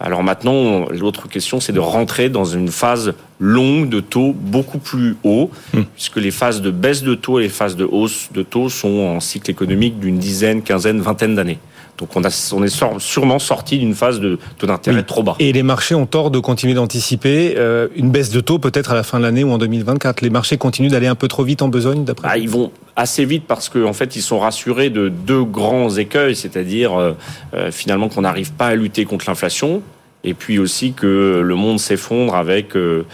Alors 0.00 0.22
maintenant, 0.24 0.86
l'autre 0.90 1.28
question, 1.28 1.60
c'est 1.60 1.72
de 1.72 1.80
rentrer 1.80 2.28
dans 2.28 2.44
une 2.44 2.68
phase 2.68 3.14
longue 3.38 3.88
de 3.88 4.00
taux 4.00 4.32
beaucoup 4.32 4.78
plus 4.78 5.16
haut, 5.22 5.50
hmm. 5.72 5.82
puisque 5.94 6.16
les 6.16 6.30
phases 6.30 6.60
de 6.60 6.70
baisse 6.70 7.02
de 7.02 7.14
taux 7.14 7.38
et 7.38 7.44
les 7.44 7.48
phases 7.48 7.76
de 7.76 7.84
hausse 7.84 8.28
de 8.32 8.42
taux 8.42 8.68
sont 8.68 8.98
en 8.98 9.20
cycle 9.20 9.50
économique 9.50 10.00
d'une 10.00 10.18
dizaine, 10.18 10.62
quinzaine, 10.62 11.00
vingtaine 11.00 11.36
d'années. 11.36 11.58
Donc 11.98 12.16
on, 12.16 12.24
a, 12.24 12.50
on 12.52 12.62
est 12.64 12.98
sûrement 12.98 13.38
sorti 13.38 13.78
d'une 13.78 13.94
phase 13.94 14.18
de 14.20 14.38
taux 14.58 14.66
d'intérêt 14.66 15.02
trop 15.04 15.22
bas. 15.22 15.36
Et 15.38 15.52
les 15.52 15.62
marchés 15.62 15.94
ont 15.94 16.06
tort 16.06 16.30
de 16.30 16.38
continuer 16.40 16.74
d'anticiper 16.74 17.54
euh, 17.56 17.88
une 17.94 18.10
baisse 18.10 18.30
de 18.30 18.40
taux 18.40 18.58
peut-être 18.58 18.90
à 18.90 18.94
la 18.94 19.02
fin 19.02 19.18
de 19.18 19.24
l'année 19.24 19.44
ou 19.44 19.52
en 19.52 19.58
2024. 19.58 20.20
Les 20.20 20.30
marchés 20.30 20.56
continuent 20.56 20.90
d'aller 20.90 21.06
un 21.06 21.14
peu 21.14 21.28
trop 21.28 21.44
vite 21.44 21.62
en 21.62 21.68
besogne 21.68 22.04
d'après 22.04 22.28
ah, 22.30 22.38
Ils 22.38 22.48
vont 22.48 22.72
assez 22.96 23.24
vite 23.24 23.44
parce 23.46 23.68
qu'en 23.68 23.84
en 23.84 23.92
fait 23.92 24.16
ils 24.16 24.22
sont 24.22 24.38
rassurés 24.38 24.90
de 24.90 25.08
deux 25.08 25.44
grands 25.44 25.90
écueils, 25.90 26.34
c'est-à-dire 26.34 26.98
euh, 26.98 27.12
euh, 27.54 27.70
finalement 27.70 28.08
qu'on 28.08 28.22
n'arrive 28.22 28.52
pas 28.52 28.68
à 28.68 28.74
lutter 28.74 29.04
contre 29.04 29.26
l'inflation 29.28 29.82
et 30.24 30.34
puis 30.34 30.58
aussi 30.58 30.92
que 30.92 31.42
le 31.44 31.54
monde 31.54 31.78
s'effondre 31.78 32.34
avec 32.34 32.76
euh, 32.76 33.04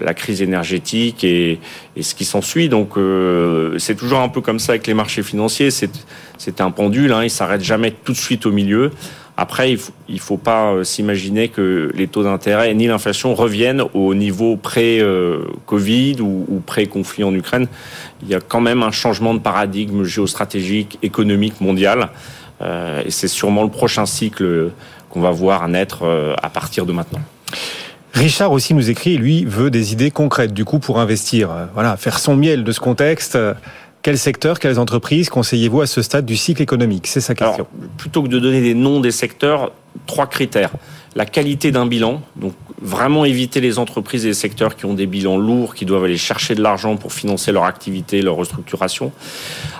la 0.00 0.14
crise 0.14 0.42
énergétique 0.42 1.24
et, 1.24 1.58
ce 2.00 2.14
qui 2.14 2.24
s'ensuit. 2.24 2.68
Donc 2.68 2.96
euh, 2.96 3.78
c'est 3.78 3.96
toujours 3.96 4.20
un 4.20 4.28
peu 4.28 4.40
comme 4.40 4.58
ça 4.58 4.72
avec 4.72 4.86
les 4.86 4.94
marchés 4.94 5.22
financiers. 5.22 5.70
C'est 5.70 6.60
un 6.60 6.70
pendule, 6.70 7.12
hein, 7.12 7.24
il 7.24 7.30
s'arrête 7.30 7.62
jamais 7.62 7.90
tout 7.90 8.12
de 8.12 8.18
suite 8.18 8.46
au 8.46 8.52
milieu. 8.52 8.90
Après, 9.36 9.72
il 9.72 9.78
faut, 9.78 9.92
faut 10.18 10.36
pas 10.36 10.72
euh, 10.72 10.84
s'imaginer 10.84 11.48
que 11.48 11.90
les 11.94 12.06
taux 12.06 12.22
d'intérêt 12.22 12.72
ni 12.74 12.86
l'inflation 12.86 13.34
reviennent 13.34 13.82
au 13.94 14.14
niveau 14.14 14.56
pré-Covid 14.56 16.20
ou, 16.20 16.62
pré-conflit 16.64 17.24
en 17.24 17.34
Ukraine. 17.34 17.66
Il 18.22 18.28
y 18.28 18.34
a 18.34 18.40
quand 18.40 18.60
même 18.60 18.82
un 18.82 18.90
changement 18.90 19.32
de 19.34 19.40
paradigme 19.40 20.04
géostratégique, 20.04 20.98
économique, 21.02 21.60
mondial. 21.60 22.10
Euh, 22.60 23.02
et 23.04 23.10
c'est 23.10 23.28
sûrement 23.28 23.62
le 23.62 23.70
prochain 23.70 24.06
cycle 24.06 24.70
qu'on 25.12 25.20
va 25.20 25.30
voir 25.30 25.68
naître 25.68 26.00
euh, 26.02 26.34
à 26.42 26.50
partir 26.50 26.86
de 26.86 26.92
maintenant. 26.92 27.20
Richard 28.14 28.52
aussi 28.52 28.74
nous 28.74 28.90
écrit, 28.90 29.16
lui 29.16 29.44
veut 29.44 29.70
des 29.70 29.92
idées 29.92 30.10
concrètes 30.10 30.52
du 30.52 30.64
coup 30.64 30.78
pour 30.78 30.98
investir. 30.98 31.50
Euh, 31.50 31.66
voilà, 31.74 31.96
faire 31.96 32.18
son 32.18 32.36
miel 32.36 32.64
de 32.64 32.72
ce 32.72 32.80
contexte. 32.80 33.38
Quel 34.02 34.18
secteur, 34.18 34.58
quelles 34.58 34.80
entreprises 34.80 35.30
conseillez-vous 35.30 35.80
à 35.80 35.86
ce 35.86 36.02
stade 36.02 36.26
du 36.26 36.36
cycle 36.36 36.60
économique? 36.60 37.06
C'est 37.06 37.20
sa 37.20 37.36
question. 37.36 37.68
plutôt 37.96 38.22
que 38.24 38.28
de 38.28 38.40
donner 38.40 38.60
des 38.60 38.74
noms 38.74 38.98
des 38.98 39.12
secteurs, 39.12 39.70
trois 40.06 40.26
critères. 40.26 40.70
La 41.14 41.24
qualité 41.24 41.70
d'un 41.70 41.86
bilan, 41.86 42.20
donc 42.34 42.54
vraiment 42.80 43.24
éviter 43.24 43.60
les 43.60 43.78
entreprises 43.78 44.24
et 44.24 44.28
les 44.28 44.34
secteurs 44.34 44.74
qui 44.74 44.86
ont 44.86 44.94
des 44.94 45.06
bilans 45.06 45.36
lourds, 45.36 45.74
qui 45.74 45.84
doivent 45.84 46.04
aller 46.04 46.16
chercher 46.16 46.56
de 46.56 46.62
l'argent 46.62 46.96
pour 46.96 47.12
financer 47.12 47.52
leur 47.52 47.64
activité, 47.64 48.22
leur 48.22 48.34
restructuration. 48.34 49.12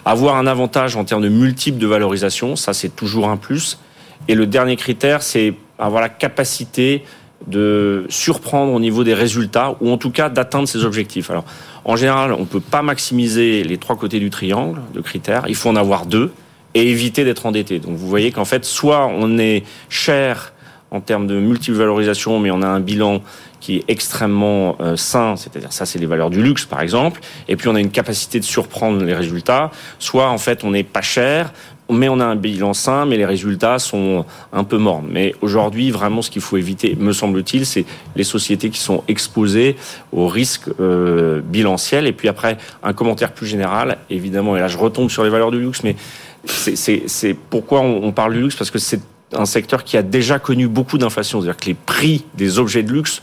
Avoir 0.05 0.37
un 0.37 0.47
avantage 0.47 0.95
en 0.95 1.05
termes 1.05 1.23
de 1.23 1.29
multiples 1.29 1.79
de 1.79 1.87
valorisation, 1.89 2.55
ça 2.55 2.75
c'est 2.75 2.95
toujours 2.95 3.29
un 3.29 3.37
plus. 3.37 3.79
Et 4.29 4.35
le 4.35 4.47
dernier 4.47 4.77
critère, 4.77 5.23
c'est 5.23 5.55
avoir 5.79 6.01
la 6.01 6.09
capacité 6.09 7.05
de 7.47 8.07
surprendre 8.09 8.73
au 8.73 8.81
niveau 8.81 9.03
des 9.03 9.15
résultats 9.15 9.75
ou 9.81 9.91
en 9.91 9.99
tout 9.99 10.11
cas 10.11 10.29
d'atteindre 10.29 10.69
ses 10.69 10.85
objectifs. 10.85 11.31
Alors, 11.31 11.45
en 11.85 11.97
général, 11.97 12.33
on 12.33 12.41
ne 12.41 12.45
peut 12.45 12.61
pas 12.61 12.83
maximiser 12.83 13.65
les 13.65 13.79
trois 13.79 13.97
côtés 13.97 14.21
du 14.21 14.31
triangle 14.31 14.81
de 14.95 15.01
critères. 15.01 15.45
Il 15.49 15.57
faut 15.57 15.69
en 15.69 15.77
avoir 15.77 16.07
deux 16.07 16.33
et 16.75 16.89
éviter 16.89 17.25
d'être 17.25 17.45
endetté. 17.45 17.81
Donc, 17.81 17.97
vous 17.97 18.09
voyez 18.09 18.31
qu'en 18.31 18.45
fait, 18.45 18.65
soit 18.65 19.07
on 19.09 19.39
est 19.39 19.65
cher 19.89 20.53
en 20.93 21.01
termes 21.01 21.27
de 21.27 21.35
multivalorisation, 21.41 22.39
mais 22.39 22.51
on 22.51 22.63
a 22.63 22.67
un 22.67 22.81
bilan 22.81 23.23
qui 23.61 23.77
est 23.77 23.85
extrêmement 23.89 24.77
euh, 24.81 24.97
sain, 24.97 25.37
c'est-à-dire 25.37 25.73
ça 25.73 25.87
c'est 25.87 25.99
les 25.99 26.07
valeurs 26.07 26.31
du 26.31 26.43
luxe 26.43 26.67
par 26.67 26.83
exemple, 26.83 27.21
et 27.49 27.57
puis 27.57 27.69
on 27.69 27.75
a 27.75 27.81
une 27.81 27.91
capacité 27.91 28.41
de 28.41 28.45
surprendre 28.45 29.03
les 29.03 29.15
résultats, 29.15 29.71
soit 29.99 30.29
en 30.29 30.37
fait 30.37 30.65
on 30.65 30.73
n'est 30.73 30.83
pas 30.83 31.01
cher, 31.01 31.53
mais 31.93 32.09
on 32.09 32.21
a 32.21 32.25
un 32.25 32.37
bilan 32.37 32.75
sain, 32.75 33.05
mais 33.05 33.17
les 33.17 33.25
résultats 33.25 33.79
sont 33.79 34.25
un 34.53 34.65
peu 34.65 34.79
morts. 34.79 35.03
Mais 35.09 35.35
aujourd'hui, 35.41 35.91
vraiment, 35.91 36.23
ce 36.23 36.31
qu'il 36.31 36.43
faut 36.43 36.57
éviter, 36.57 36.97
me 36.99 37.13
semble-t-il, 37.13 37.67
c'est 37.67 37.85
les 38.17 38.25
sociétés 38.25 38.71
qui 38.71 38.81
sont 38.81 39.05
exposées 39.09 39.77
aux 40.13 40.29
risques 40.29 40.69
euh, 40.81 41.41
bilanciels. 41.41 42.07
Et 42.07 42.13
puis 42.13 42.29
après, 42.29 42.59
un 42.83 42.93
commentaire 42.93 43.33
plus 43.33 43.47
général, 43.47 43.99
évidemment, 44.11 44.57
et 44.57 44.61
là 44.61 44.69
je 44.69 44.79
retombe 44.79 45.11
sur 45.11 45.25
les 45.25 45.31
valeurs 45.31 45.51
du 45.51 45.61
luxe, 45.61 45.83
mais 45.85 45.97
c'est 46.45 47.37
pourquoi 47.51 47.81
on, 47.81 48.03
on 48.03 48.13
parle 48.13 48.35
du 48.35 48.41
luxe, 48.41 48.57
parce 48.57 48.71
que 48.71 48.79
c'est 48.79 49.01
un 49.35 49.47
secteur 49.47 49.85
qui 49.85 49.97
a 49.97 50.03
déjà 50.03 50.39
connu 50.39 50.69
beaucoup 50.69 50.99
d'inflation. 50.99 51.41
C'est-à-dire 51.41 51.57
que 51.57 51.67
les 51.67 51.75
prix 51.75 52.25
des 52.35 52.59
objets 52.59 52.83
de 52.83 52.93
luxe 52.93 53.23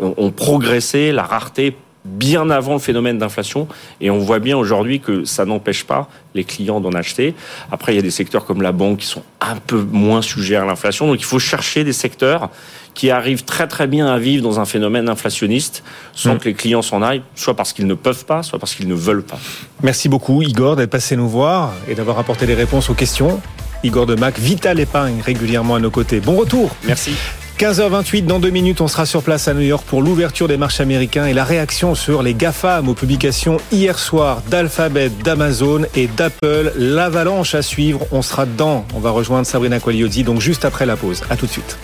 ont 0.00 0.30
progressé, 0.30 1.10
la 1.12 1.24
rareté 1.24 1.76
bien 2.08 2.50
avant 2.50 2.74
le 2.74 2.78
phénomène 2.78 3.18
d'inflation. 3.18 3.68
Et 4.00 4.10
on 4.10 4.18
voit 4.18 4.38
bien 4.38 4.56
aujourd'hui 4.56 5.00
que 5.00 5.24
ça 5.24 5.44
n'empêche 5.44 5.84
pas 5.84 6.08
les 6.34 6.44
clients 6.44 6.80
d'en 6.80 6.92
acheter. 6.92 7.34
Après, 7.70 7.92
il 7.92 7.96
y 7.96 7.98
a 7.98 8.02
des 8.02 8.10
secteurs 8.10 8.44
comme 8.44 8.62
la 8.62 8.72
banque 8.72 8.98
qui 8.98 9.06
sont 9.06 9.22
un 9.40 9.56
peu 9.56 9.86
moins 9.90 10.22
sujets 10.22 10.56
à 10.56 10.64
l'inflation. 10.64 11.06
Donc 11.06 11.20
il 11.20 11.24
faut 11.24 11.38
chercher 11.38 11.84
des 11.84 11.92
secteurs 11.92 12.50
qui 12.94 13.10
arrivent 13.10 13.44
très 13.44 13.68
très 13.68 13.86
bien 13.86 14.08
à 14.08 14.18
vivre 14.18 14.42
dans 14.42 14.58
un 14.58 14.64
phénomène 14.64 15.08
inflationniste 15.08 15.84
sans 16.14 16.34
mm. 16.34 16.38
que 16.38 16.44
les 16.46 16.54
clients 16.54 16.82
s'en 16.82 17.00
aillent, 17.00 17.22
soit 17.36 17.54
parce 17.54 17.72
qu'ils 17.72 17.86
ne 17.86 17.94
peuvent 17.94 18.24
pas, 18.24 18.42
soit 18.42 18.58
parce 18.58 18.74
qu'ils 18.74 18.88
ne 18.88 18.94
veulent 18.94 19.22
pas. 19.22 19.38
Merci 19.82 20.08
beaucoup 20.08 20.42
Igor 20.42 20.74
d'être 20.74 20.90
passé 20.90 21.16
nous 21.16 21.28
voir 21.28 21.74
et 21.88 21.94
d'avoir 21.94 22.18
apporté 22.18 22.46
des 22.46 22.54
réponses 22.54 22.90
aux 22.90 22.94
questions. 22.94 23.40
Igor 23.84 24.06
de 24.06 24.16
Mac, 24.16 24.38
Vital 24.38 24.80
Épargne 24.80 25.20
régulièrement 25.24 25.76
à 25.76 25.78
nos 25.78 25.90
côtés. 25.90 26.18
Bon 26.18 26.36
retour. 26.36 26.70
Merci. 26.84 27.12
15h28, 27.58 28.24
dans 28.24 28.38
deux 28.38 28.50
minutes, 28.50 28.80
on 28.80 28.86
sera 28.86 29.04
sur 29.04 29.20
place 29.20 29.48
à 29.48 29.54
New 29.54 29.62
York 29.62 29.84
pour 29.84 30.00
l'ouverture 30.00 30.46
des 30.46 30.56
marchés 30.56 30.84
américains 30.84 31.26
et 31.26 31.34
la 31.34 31.42
réaction 31.42 31.96
sur 31.96 32.22
les 32.22 32.32
GAFAM 32.32 32.88
aux 32.88 32.94
publications 32.94 33.56
hier 33.72 33.98
soir 33.98 34.42
d'Alphabet, 34.48 35.10
d'Amazon 35.24 35.82
et 35.96 36.06
d'Apple. 36.06 36.72
L'avalanche 36.76 37.56
à 37.56 37.62
suivre, 37.62 38.06
on 38.12 38.22
sera 38.22 38.46
dedans. 38.46 38.86
On 38.94 39.00
va 39.00 39.10
rejoindre 39.10 39.44
Sabrina 39.44 39.80
Quagliozzi, 39.80 40.22
donc 40.22 40.40
juste 40.40 40.64
après 40.64 40.86
la 40.86 40.96
pause. 40.96 41.24
À 41.30 41.36
tout 41.36 41.46
de 41.46 41.50
suite. 41.50 41.76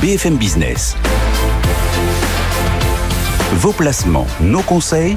BFM 0.00 0.38
Business. 0.38 0.96
Vos 3.56 3.72
placements, 3.72 4.26
nos 4.40 4.62
conseils, 4.62 5.16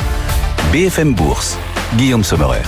BFM 0.73 1.13
Bourse. 1.13 1.57
Guillaume 1.95 2.25
Sommerer. 2.25 2.63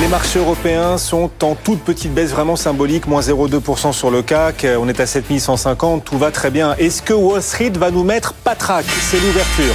Les 0.00 0.08
marchés 0.08 0.38
européens 0.38 0.98
sont 0.98 1.30
en 1.42 1.54
toute 1.54 1.80
petite 1.80 2.12
baisse 2.12 2.30
vraiment 2.30 2.54
symbolique, 2.54 3.06
moins 3.06 3.22
0,2% 3.22 3.92
sur 3.92 4.10
le 4.10 4.22
CAC, 4.22 4.66
on 4.78 4.88
est 4.88 5.00
à 5.00 5.06
7150, 5.06 6.04
tout 6.04 6.18
va 6.18 6.30
très 6.30 6.50
bien. 6.50 6.74
Est-ce 6.76 7.00
que 7.00 7.14
Wall 7.14 7.42
Street 7.42 7.72
va 7.74 7.90
nous 7.90 8.04
mettre 8.04 8.34
patraque? 8.34 8.84
C'est 9.00 9.18
l'ouverture. 9.18 9.74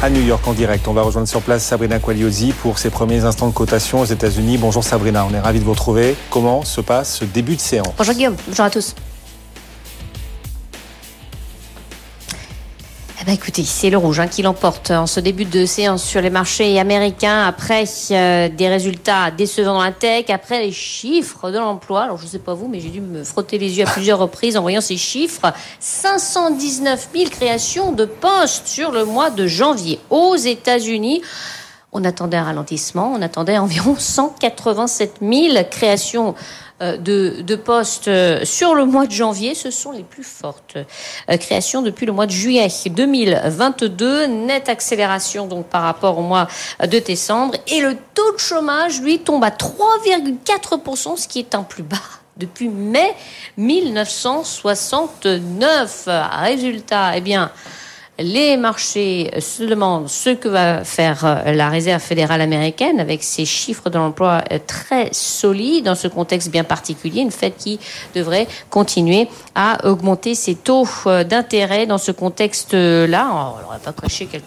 À 0.00 0.10
New 0.10 0.22
York 0.22 0.46
en 0.46 0.52
direct, 0.52 0.86
on 0.86 0.92
va 0.92 1.02
rejoindre 1.02 1.26
sur 1.26 1.42
place 1.42 1.64
Sabrina 1.64 1.98
Quagliosi 1.98 2.52
pour 2.52 2.78
ses 2.78 2.90
premiers 2.90 3.24
instants 3.24 3.48
de 3.48 3.54
cotation 3.54 4.00
aux 4.00 4.04
États-Unis. 4.04 4.58
Bonjour 4.58 4.84
Sabrina, 4.84 5.26
on 5.28 5.34
est 5.34 5.40
ravi 5.40 5.58
de 5.58 5.64
vous 5.64 5.72
retrouver. 5.72 6.14
Comment 6.30 6.64
se 6.64 6.80
passe 6.80 7.16
ce 7.16 7.24
début 7.24 7.56
de 7.56 7.60
séance? 7.60 7.94
Bonjour 7.98 8.14
Guillaume, 8.14 8.36
bonjour 8.46 8.64
à 8.64 8.70
tous. 8.70 8.94
Eh 13.24 13.26
ben, 13.28 13.36
écoutez, 13.36 13.64
c'est 13.64 13.88
le 13.88 13.96
rouge 13.96 14.20
hein, 14.20 14.26
qui 14.26 14.42
l'emporte 14.42 14.90
en 14.90 15.06
ce 15.06 15.18
début 15.18 15.46
de 15.46 15.64
séance 15.64 16.04
sur 16.04 16.20
les 16.20 16.28
marchés 16.28 16.78
américains 16.78 17.46
après 17.46 17.84
euh, 18.10 18.50
des 18.50 18.68
résultats 18.68 19.30
décevants 19.30 19.72
dans 19.72 19.82
la 19.82 19.92
tech, 19.92 20.28
après 20.28 20.60
les 20.60 20.72
chiffres 20.72 21.50
de 21.50 21.56
l'emploi. 21.56 22.02
Alors 22.02 22.18
je 22.18 22.24
ne 22.24 22.28
sais 22.28 22.38
pas 22.38 22.52
vous, 22.52 22.68
mais 22.68 22.80
j'ai 22.80 22.90
dû 22.90 23.00
me 23.00 23.24
frotter 23.24 23.56
les 23.56 23.78
yeux 23.78 23.86
à 23.86 23.90
plusieurs 23.90 24.18
reprises 24.18 24.58
en 24.58 24.60
voyant 24.60 24.82
ces 24.82 24.98
chiffres. 24.98 25.54
519 25.80 27.08
000 27.14 27.30
créations 27.30 27.92
de 27.92 28.04
postes 28.04 28.66
sur 28.66 28.92
le 28.92 29.06
mois 29.06 29.30
de 29.30 29.46
janvier 29.46 30.00
aux 30.10 30.36
États-Unis. 30.36 31.22
On 31.92 32.04
attendait 32.04 32.36
un 32.36 32.44
ralentissement, 32.44 33.10
on 33.16 33.22
attendait 33.22 33.56
environ 33.58 33.96
187 33.98 35.20
000 35.22 35.64
créations 35.70 36.34
euh, 36.84 36.96
de, 36.98 37.56
postes 37.56 38.08
euh, 38.08 38.44
sur 38.44 38.74
le 38.74 38.84
mois 38.84 39.06
de 39.06 39.12
janvier. 39.12 39.54
Ce 39.54 39.70
sont 39.70 39.92
les 39.92 40.02
plus 40.02 40.24
fortes 40.24 40.76
euh, 40.76 41.36
créations 41.36 41.82
depuis 41.82 42.04
le 42.04 42.12
mois 42.12 42.26
de 42.26 42.32
juillet 42.32 42.66
2022. 42.86 44.26
Nette 44.26 44.68
accélération 44.68 45.46
donc 45.46 45.66
par 45.66 45.82
rapport 45.82 46.18
au 46.18 46.22
mois 46.22 46.48
de 46.80 46.98
décembre. 46.98 47.54
Et 47.68 47.80
le 47.80 47.96
taux 48.14 48.32
de 48.32 48.38
chômage, 48.38 49.00
lui, 49.00 49.20
tombe 49.20 49.44
à 49.44 49.50
3,4%, 49.50 51.16
ce 51.16 51.28
qui 51.28 51.38
est 51.38 51.54
un 51.54 51.62
plus 51.62 51.82
bas 51.82 51.96
depuis 52.36 52.68
mai 52.68 53.14
1969. 53.56 56.08
Résultat, 56.32 57.16
eh 57.16 57.20
bien, 57.20 57.52
les 58.18 58.56
marchés 58.56 59.30
se 59.40 59.64
demandent 59.64 60.08
ce 60.08 60.30
que 60.30 60.48
va 60.48 60.84
faire 60.84 61.24
euh, 61.24 61.52
la 61.52 61.68
Réserve 61.68 62.00
fédérale 62.00 62.40
américaine 62.40 63.00
avec 63.00 63.24
ses 63.24 63.44
chiffres 63.44 63.90
de 63.90 63.98
l'emploi 63.98 64.40
euh, 64.52 64.58
très 64.64 65.08
solides 65.12 65.86
dans 65.86 65.96
ce 65.96 66.06
contexte 66.06 66.50
bien 66.50 66.62
particulier, 66.62 67.22
une 67.22 67.32
fête 67.32 67.56
qui 67.58 67.80
devrait 68.14 68.46
continuer 68.70 69.28
à 69.56 69.84
augmenter 69.88 70.36
ses 70.36 70.54
taux 70.54 70.86
euh, 71.06 71.24
d'intérêt 71.24 71.86
dans 71.86 71.98
ce 71.98 72.12
contexte-là. 72.12 73.28
On 73.32 73.72
va 73.72 73.78
pas 73.78 73.92
cacher 73.92 74.26
qu'elle 74.26 74.42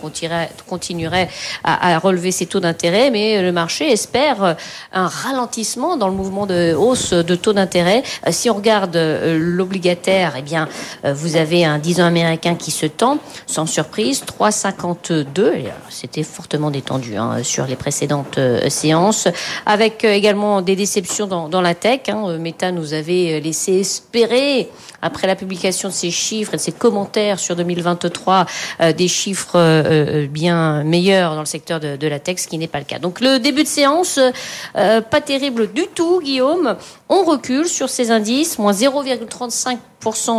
continuerait 0.66 1.30
à, 1.64 2.00
relever 2.00 2.32
ses 2.32 2.46
taux 2.46 2.62
d'intérêt, 2.62 3.12
mais 3.12 3.42
le 3.42 3.52
marché 3.52 3.92
espère 3.92 4.56
un 4.94 5.08
ralentissement 5.08 5.98
dans 5.98 6.08
le 6.08 6.14
mouvement 6.14 6.46
de 6.46 6.74
hausse 6.74 7.12
de 7.12 7.36
taux 7.36 7.54
d'intérêt. 7.54 8.04
Si 8.30 8.50
on 8.50 8.56
regarde 8.56 8.96
l'obligataire, 8.96 10.36
eh 10.38 10.42
bien, 10.42 10.68
vous 11.04 11.36
avez 11.36 11.66
un 11.66 11.80
10 11.80 12.02
ans 12.02 12.06
américain 12.06 12.56
qui 12.56 12.72
se 12.72 12.86
tend 12.86 13.20
sans 13.58 13.66
surprise, 13.66 14.24
3,52. 14.24 15.72
C'était 15.90 16.22
fortement 16.22 16.70
détendu 16.70 17.18
hein, 17.18 17.42
sur 17.42 17.66
les 17.66 17.76
précédentes 17.76 18.38
euh, 18.38 18.70
séances, 18.70 19.28
avec 19.66 20.06
euh, 20.06 20.14
également 20.14 20.62
des 20.62 20.76
déceptions 20.76 21.26
dans, 21.26 21.62
la 21.62 21.74
tech. 21.74 22.02
Hein. 22.10 22.38
Meta 22.38 22.72
nous 22.72 22.94
avait 22.94 23.40
laissé 23.40 23.80
espérer 23.80 24.70
après 25.02 25.28
la 25.28 25.36
publication 25.36 25.90
de 25.90 25.94
ces 25.94 26.12
chiffres 26.12 26.54
et 26.54 26.58
de 26.58 26.62
ces 26.62 26.72
commentaires 26.72 27.40
sur 27.40 27.56
2023, 27.56 28.46
euh, 28.82 28.94
des 28.94 29.08
chiffres 29.08 30.28
bien 30.28 30.84
meilleurs 30.84 31.36
dans 31.36 31.42
le 31.42 31.46
secteur 31.46 31.80
de, 31.80 31.96
de, 31.96 32.08
la 32.08 32.20
tech, 32.20 32.40
ce 32.40 32.48
qui 32.48 32.58
n'est 32.58 32.68
pas 32.68 32.80
le 32.80 32.86
cas. 32.86 33.00
Donc 33.00 33.20
le 33.22 33.40
début 33.40 33.64
de 33.64 33.68
séance, 33.68 34.20
pas 34.74 35.22
terrible 35.22 35.72
du 35.72 35.88
tout, 35.94 36.22
Guillaume. 36.22 36.76
On 37.10 37.24
recule 37.24 37.68
sur 37.68 37.90
ces 37.90 38.12
indices, 38.12 38.60
moins 38.60 38.74
0,35% 38.74 39.78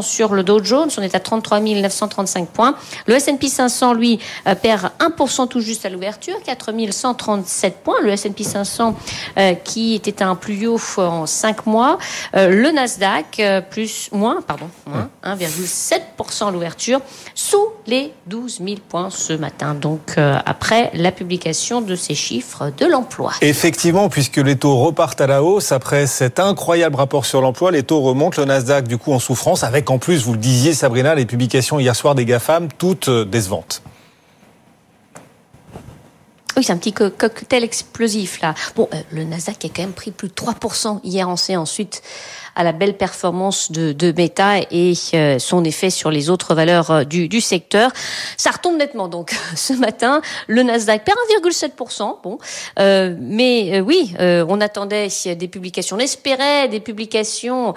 sur 0.02 0.34
le 0.34 0.42
Dow 0.42 0.62
Jones, 0.62 0.88
on 0.96 1.02
est 1.02 1.14
à 1.14 1.20
33 1.20 1.60
935 1.60 2.48
points. 2.48 2.74
Le 3.06 3.14
S&P 3.14 3.48
500, 3.48 3.94
lui, 3.94 4.18
euh, 4.46 4.54
perd 4.54 4.90
1% 4.98 5.48
tout 5.48 5.60
juste 5.60 5.84
à 5.84 5.90
l'ouverture, 5.90 6.36
4 6.44 6.72
137 6.90 7.78
points. 7.82 8.00
Le 8.02 8.10
S&P 8.10 8.44
500 8.44 8.96
euh, 9.36 9.54
qui 9.54 9.94
était 9.94 10.22
un 10.22 10.36
plus 10.36 10.66
haut 10.66 10.80
en 10.96 11.26
5 11.26 11.66
mois. 11.66 11.98
Euh, 12.36 12.48
le 12.48 12.70
Nasdaq, 12.70 13.42
plus, 13.70 14.10
moins, 14.12 14.40
pardon, 14.48 14.68
moins 14.86 15.10
1,7% 15.24 16.48
à 16.48 16.50
l'ouverture, 16.50 17.00
sous 17.34 17.68
les 17.86 18.12
12 18.26 18.60
000 18.64 18.76
points 18.88 19.10
ce 19.10 19.34
matin. 19.34 19.74
Donc, 19.74 20.16
après 20.16 20.90
la 20.94 21.12
publication 21.12 21.80
de 21.80 21.94
ces 21.94 22.14
chiffres 22.14 22.72
de 22.76 22.86
l'emploi. 22.86 23.32
Effectivement, 23.42 24.08
puisque 24.08 24.38
les 24.38 24.56
taux 24.56 24.76
repartent 24.76 25.20
à 25.20 25.26
la 25.26 25.42
hausse, 25.42 25.70
après 25.70 26.06
cet 26.06 26.40
incroyable 26.40 26.96
rapport 26.96 27.26
sur 27.26 27.40
l'emploi, 27.40 27.70
les 27.70 27.82
taux 27.82 28.00
remontent. 28.00 28.40
Le 28.40 28.46
Nasdaq, 28.46 28.88
du 28.88 28.98
coup, 28.98 29.12
en 29.12 29.18
souffrance 29.18 29.64
avec 29.64 29.90
en 29.90 29.98
plus, 29.98 30.24
vous 30.24 30.32
le 30.32 30.38
disiez 30.38 30.74
Sabrina, 30.74 31.14
les 31.14 31.26
publications 31.26 31.78
hier 31.78 31.94
soir 31.94 32.14
des 32.14 32.24
GAFAM, 32.24 32.68
toutes 32.72 33.08
euh, 33.08 33.24
décevantes. 33.24 33.82
Oui, 36.56 36.64
c'est 36.64 36.72
un 36.72 36.76
petit 36.76 36.92
cocktail 36.92 37.62
explosif 37.62 38.40
là. 38.40 38.54
Bon, 38.74 38.88
euh, 38.92 38.96
le 39.12 39.22
Nasdaq 39.22 39.64
a 39.64 39.68
quand 39.68 39.82
même 39.82 39.92
pris 39.92 40.10
plus 40.10 40.28
de 40.28 40.34
3% 40.34 41.00
hier 41.04 41.28
en 41.28 41.36
séance. 41.36 41.70
Ensuite, 41.70 42.02
à 42.58 42.64
la 42.64 42.72
belle 42.72 42.96
performance 42.96 43.70
de, 43.70 43.92
de 43.92 44.12
Meta 44.14 44.58
et 44.72 44.92
euh, 45.14 45.38
son 45.38 45.62
effet 45.62 45.90
sur 45.90 46.10
les 46.10 46.28
autres 46.28 46.56
valeurs 46.56 46.90
euh, 46.90 47.04
du, 47.04 47.28
du, 47.28 47.40
secteur. 47.40 47.92
Ça 48.36 48.50
retombe 48.50 48.76
nettement 48.76 49.06
donc 49.06 49.34
ce 49.54 49.72
matin. 49.74 50.20
Le 50.48 50.64
Nasdaq 50.64 51.04
perd 51.04 51.16
1,7%. 51.40 52.16
Bon, 52.24 52.38
euh, 52.80 53.14
mais 53.20 53.80
oui, 53.80 54.14
on 54.18 54.60
attendait 54.60 55.08
des 55.36 55.48
publications, 55.48 55.96
on 55.96 56.00
espérait 56.00 56.66
des 56.68 56.80
publications 56.80 57.74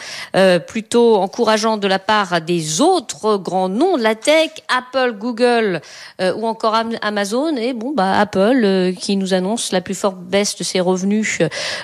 plutôt 0.67 1.17
encourageantes 1.17 1.79
de 1.79 1.87
la 1.87 1.99
part 1.99 2.41
des 2.41 2.81
autres 2.81 3.37
grands 3.37 3.69
noms 3.69 3.97
de 3.97 4.03
la 4.03 4.15
tech, 4.15 4.49
Apple, 4.67 5.13
Google 5.13 5.81
ou 6.19 6.47
encore 6.47 6.75
Amazon. 7.01 7.55
Et 7.55 7.73
bon, 7.73 7.93
bah 7.95 8.19
Apple 8.19 8.93
qui 8.99 9.15
nous 9.15 9.35
annonce 9.35 9.71
la 9.71 9.81
plus 9.81 9.95
forte 9.95 10.17
baisse 10.17 10.57
de 10.57 10.63
ses 10.63 10.79
revenus 10.79 11.39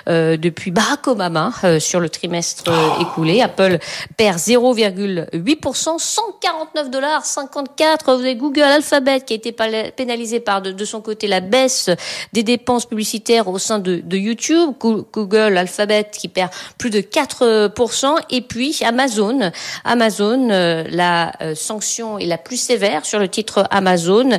depuis 0.08 0.72
Barack 0.72 1.08
Obama 1.08 1.52
sur 1.80 2.00
le 2.00 2.10
trimestre 2.10 2.64
écoulé. 3.02 3.42
Apple 3.42 3.80
perd 4.18 4.38
0,8%, 4.38 6.00
149 6.00 6.90
dollars 6.90 7.26
54. 7.26 8.16
Vous 8.16 8.22
avez 8.22 8.36
Google 8.36 8.62
Alphabet 8.62 9.22
qui 9.22 9.34
a 9.34 9.36
été 9.36 9.52
pénalisé 9.52 10.40
par 10.40 10.62
de, 10.62 10.86
son 10.86 11.02
côté 11.02 11.28
la 11.28 11.40
baisse 11.40 11.90
des 12.34 12.44
dépenses 12.44 12.86
publicitaires 12.86 13.48
au 13.48 13.58
sein 13.60 13.80
de, 13.80 13.98
de 13.98 14.18
YouTube. 14.18 14.72
Google 14.80 15.58
Alphabet 15.58 16.10
qui 16.12 16.28
perd 16.28 16.52
plus 16.78 16.90
de 16.90 17.02
4%. 17.02 18.16
Et 18.30 18.42
puis 18.42 18.80
Amazon. 18.84 19.52
Amazon, 19.84 20.50
euh, 20.50 20.84
la 20.90 21.34
euh, 21.42 21.56
sanction 21.56 22.20
est 22.20 22.26
la 22.26 22.38
plus 22.38 22.58
sévère 22.58 23.06
sur 23.06 23.20
le 23.20 23.28
titre 23.28 23.68
Amazon 23.72 24.30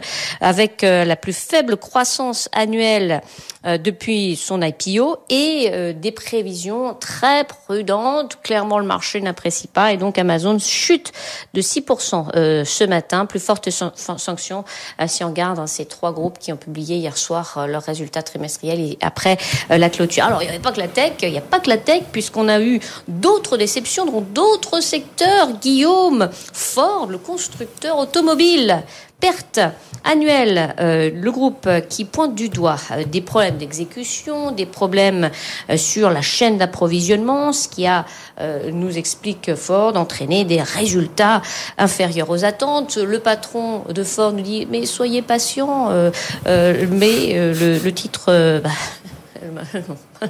avec 0.41 0.85
euh, 0.85 1.05
la 1.05 1.17
plus 1.17 1.37
faible 1.37 1.77
croissance 1.77 2.49
annuelle 2.53 3.23
depuis 3.65 4.37
son 4.37 4.63
IPO 4.63 5.19
et 5.29 5.93
des 5.95 6.13
prévisions 6.13 6.95
très 6.95 7.45
prudentes 7.45 8.38
clairement 8.43 8.79
le 8.79 8.85
marché 8.87 9.21
n'apprécie 9.21 9.69
pas 9.69 9.93
et 9.93 9.97
donc 9.97 10.19
Amazon 10.19 10.59
chute 10.59 11.13
de 11.55 11.61
6% 11.61 12.31
euh, 12.35 12.65
ce 12.65 12.85
matin. 12.85 13.27
Plus 13.27 13.41
forte 13.41 13.69
sanction 13.71 14.65
euh, 15.01 15.05
si 15.07 15.25
on 15.25 15.35
ces 15.67 15.87
trois 15.87 16.13
groupes 16.13 16.39
qui 16.39 16.53
ont 16.53 16.57
publié 16.57 16.97
hier 16.97 17.17
soir 17.17 17.55
euh, 17.57 17.67
leurs 17.67 17.83
résultats 17.83 18.23
trimestriels 18.23 18.81
et 18.81 18.99
après 19.01 19.37
la 19.71 19.91
clôture. 19.91 20.25
Alors 20.25 20.43
il 20.43 20.47
n'y 20.47 20.51
avait 20.51 20.63
pas 20.63 20.73
que 20.73 20.81
la 20.81 20.89
tech, 20.89 21.13
il 21.23 21.31
n'y 21.31 21.39
a 21.39 21.43
pas 21.43 21.61
que 21.61 21.69
la 21.69 21.79
tech 21.79 22.03
puisqu'on 22.13 22.49
a 22.49 22.61
eu 22.61 22.81
d'autres 23.07 23.57
déceptions 23.57 24.07
dans 24.07 24.21
d'autres 24.21 24.81
secteurs. 24.81 25.53
Guillaume, 25.61 26.31
Ford, 26.33 27.07
le 27.09 27.19
constructeur 27.19 27.99
automobile, 27.99 28.83
perte 29.21 29.61
annuelle, 30.05 30.75
euh, 30.81 31.11
le 31.13 31.31
groupe 31.33 31.69
qui 31.89 32.05
pointe 32.05 32.35
du 32.35 32.49
doigt 32.49 32.79
euh, 32.93 33.05
des 33.05 33.21
problèmes 33.21 33.59
d'exécution, 33.59 34.53
des 34.53 34.65
problèmes 34.65 35.31
euh, 35.71 35.77
sur 35.77 36.11
la 36.11 36.23
chaîne 36.23 36.57
d'approvisionnement, 36.57 37.53
ce 37.53 37.69
qui 37.69 37.87
a, 37.87 38.05
nous 38.73 38.97
explique 38.97 39.57
Ford, 39.57 39.97
entraîné 39.97 40.45
des 40.45 40.63
résultats 40.63 41.43
inférieurs 41.77 42.31
aux 42.31 42.45
attentes. 42.45 42.97
Le 42.97 43.19
patron 43.19 43.83
de 43.93 44.05
Ford 44.05 44.33
nous 44.33 44.43
dit 44.43 44.67
mais 44.71 44.87
soyez 44.87 45.23
patient, 45.23 45.91
mais 46.47 47.35
le, 47.35 47.91
titre 47.91 48.61
bah, 48.63 48.71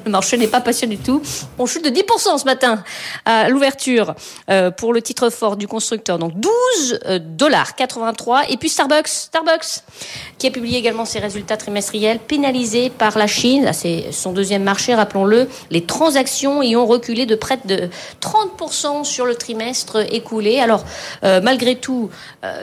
le 0.05 0.11
marché 0.11 0.37
n'est 0.37 0.49
pas 0.49 0.61
patient 0.61 0.89
du 0.89 0.99
tout. 0.99 1.23
On 1.59 1.67
chute 1.67 1.85
de 1.85 1.91
10% 1.91 2.39
ce 2.39 2.45
matin 2.45 2.83
à 3.25 3.49
l'ouverture 3.49 4.15
euh, 4.51 4.71
pour 4.71 4.93
le 4.93 5.03
titre 5.03 5.31
fort 5.31 5.57
du 5.57 5.67
constructeur. 5.67 6.19
Donc 6.19 6.35
12 6.35 7.01
euh, 7.07 7.19
dollars 7.19 7.75
83. 7.75 8.51
Et 8.51 8.57
puis 8.57 8.69
Starbucks, 8.69 9.09
Starbucks, 9.09 9.83
qui 10.39 10.47
a 10.47 10.51
publié 10.51 10.79
également 10.79 11.05
ses 11.05 11.19
résultats 11.19 11.57
trimestriels, 11.57 12.19
pénalisé 12.19 12.91
par 12.91 13.17
la 13.19 13.27
Chine. 13.27 13.71
C'est 13.73 14.13
son 14.13 14.33
deuxième 14.33 14.63
marché, 14.63 14.95
rappelons-le. 14.95 15.49
Les 15.71 15.85
transactions 15.85 16.63
y 16.63 16.77
ont 16.77 16.87
reculé 16.87 17.27
de 17.27 17.35
près 17.35 17.59
de 17.65 17.89
30% 18.21 19.05
sur 19.05 19.27
le 19.27 19.35
trimestre 19.35 20.05
écoulé. 20.13 20.61
Alors, 20.61 20.85
euh, 21.25 21.41
malgré 21.41 21.77
tout, 21.77 22.11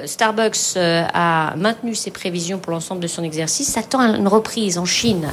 Starbucks 0.06 0.78
a 0.78 1.56
maintenu 1.56 1.96
ses 1.96 2.12
prévisions 2.12 2.60
pour 2.60 2.72
l'ensemble 2.72 3.02
de 3.02 3.08
son 3.08 3.24
exercice, 3.24 3.68
s'attend 3.68 4.00
à 4.00 4.08
une 4.18 4.28
reprise 4.28 4.78
en 4.78 4.86
Chine 4.86 5.28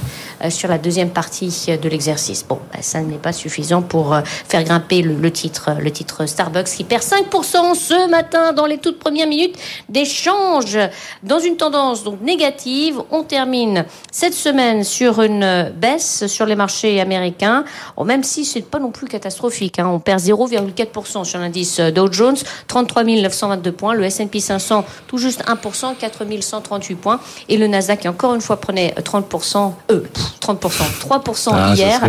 sur 0.51 0.69
la 0.69 0.79
deuxième 0.79 1.02
partie 1.11 1.67
de 1.69 1.89
l'exercice. 1.89 2.45
Bon, 2.47 2.59
bah, 2.73 2.81
ça 2.83 3.01
n'est 3.01 3.17
pas 3.17 3.33
suffisant 3.33 3.83
pour 3.83 4.15
euh, 4.15 4.21
faire 4.25 4.63
grimper 4.65 5.03
le, 5.03 5.31
titre, 5.31 5.71
le 5.81 5.91
titre 5.91 6.27
Starbucks 6.27 6.67
qui 6.67 6.85
perd 6.85 7.03
5% 7.03 7.75
ce 7.75 8.11
matin 8.11 8.53
dans 8.53 8.67
les 8.67 8.79
toutes 8.79 8.99
premières 8.99 9.27
minutes 9.27 9.57
d'échange 9.89 10.79
dans 11.23 11.39
une 11.39 11.57
tendance 11.57 12.05
donc 12.05 12.21
négative. 12.21 13.01
On 13.11 13.23
termine 13.23 13.85
cette 14.11 14.35
semaine 14.35 14.85
sur 14.85 15.23
une 15.23 15.73
baisse 15.77 16.27
sur 16.27 16.47
les 16.47 16.57
marchés 16.57 17.01
américains, 17.01 17.65
oh, 17.97 18.05
même 18.05 18.25
si 18.25 18.45
c'est 18.45 18.63
pas 18.63 18.79
non 18.79 18.91
plus 18.91 19.07
catastrophique. 19.07 19.79
Hein. 19.79 19.89
On 19.89 20.01
perd 20.01 20.21
0,4% 20.21 21.25
sur 21.25 21.39
l'indice 21.39 21.81
Dow 21.81 22.13
Jones, 22.13 22.37
33 22.69 23.05
922 23.05 23.73
points. 23.73 23.95
Le 23.95 24.05
S&P 24.05 24.41
500 24.41 24.85
tout 25.07 25.19
juste 25.19 25.45
1%, 25.47 25.97
4 25.97 26.25
138 26.41 26.95
points. 26.97 27.21
Et 27.49 27.57
le 27.57 27.67
Nasdaq 27.67 28.03
qui 28.03 28.09
encore 28.09 28.35
une 28.35 28.41
fois 28.41 28.61
prenait 28.61 28.95
30%, 28.99 29.73
euh, 29.91 30.01
30%, 30.41 30.83
3% 30.93 31.51
ah, 31.53 31.75
hier. 31.75 32.01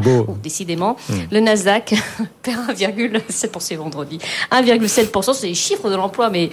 décidément, 0.41 0.98
hmm. 1.10 1.13
le 1.32 1.39
Nasdaq 1.39 1.96
perd 2.43 2.60
1,7 2.72 3.50
pour 3.50 3.62
ces 3.62 3.76
vendredis. 3.76 4.19
1,7%, 4.52 5.34
c'est 5.34 5.48
les 5.48 5.54
chiffres 5.54 5.89
de 5.89 5.96
l'emploi, 5.96 6.30
mais 6.30 6.50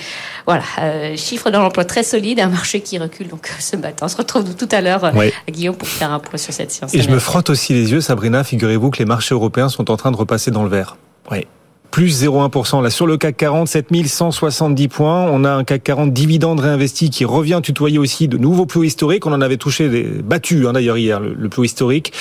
voilà, 0.47 0.63
euh, 0.81 1.17
chiffres 1.17 1.51
de 1.51 1.57
l'emploi 1.57 1.85
très 1.85 2.03
solide, 2.03 2.41
un 2.41 2.49
marché 2.49 2.81
qui 2.81 2.99
recule 2.99 3.29
donc 3.29 3.51
ce 3.59 3.77
matin. 3.77 4.07
On 4.07 4.09
se 4.09 4.17
retrouve 4.17 4.55
tout 4.55 4.69
à 4.71 4.81
l'heure, 4.81 5.05
euh, 5.05 5.31
Guillaume, 5.49 5.77
pour 5.77 5.89
faire 5.89 6.13
un 6.13 6.19
point 6.19 6.39
sur 6.39 6.53
cette 6.53 6.71
science. 6.71 6.95
Et 6.95 7.03
je 7.03 7.11
me 7.11 7.19
frotte 7.19 7.51
aussi 7.51 7.73
les 7.73 7.93
yeux, 7.93 8.01
Sabrina. 8.01 8.45
Figurez-vous 8.45 8.91
que 8.91 8.99
les 8.99 9.05
marchés 9.05 9.35
européens 9.35 9.69
sont 9.69 9.91
en 9.91 9.97
train 9.97 10.11
de 10.11 10.17
repasser 10.17 10.51
dans 10.51 10.63
le 10.63 10.71
vert. 10.71 10.97
Oui 11.31 11.47
plus 11.91 12.25
0,1%. 12.25 12.83
Là, 12.83 12.91
sur 12.91 13.07
le 13.07 13.17
CAC 13.17 13.37
40, 13.37 13.69
7170 13.69 14.89
points. 14.89 15.29
On 15.31 15.45
a 15.45 15.51
un 15.53 15.65
CAC 15.65 15.83
40 15.83 16.13
dividende 16.13 16.61
réinvesti 16.61 17.11
qui 17.11 17.25
revient 17.25 17.61
tutoyer 17.63 17.99
aussi 17.99 18.29
de 18.29 18.39
nouveaux 18.39 18.67
plus 18.67 18.87
historiques. 18.87 19.27
On 19.27 19.33
en 19.33 19.41
avait 19.41 19.57
touché 19.57 19.89
des 19.89 20.03
battus, 20.03 20.67
hein, 20.67 20.73
d'ailleurs, 20.73 20.97
hier, 20.97 21.21
le, 21.21 21.49
plus 21.49 21.67
historique. 21.67 22.13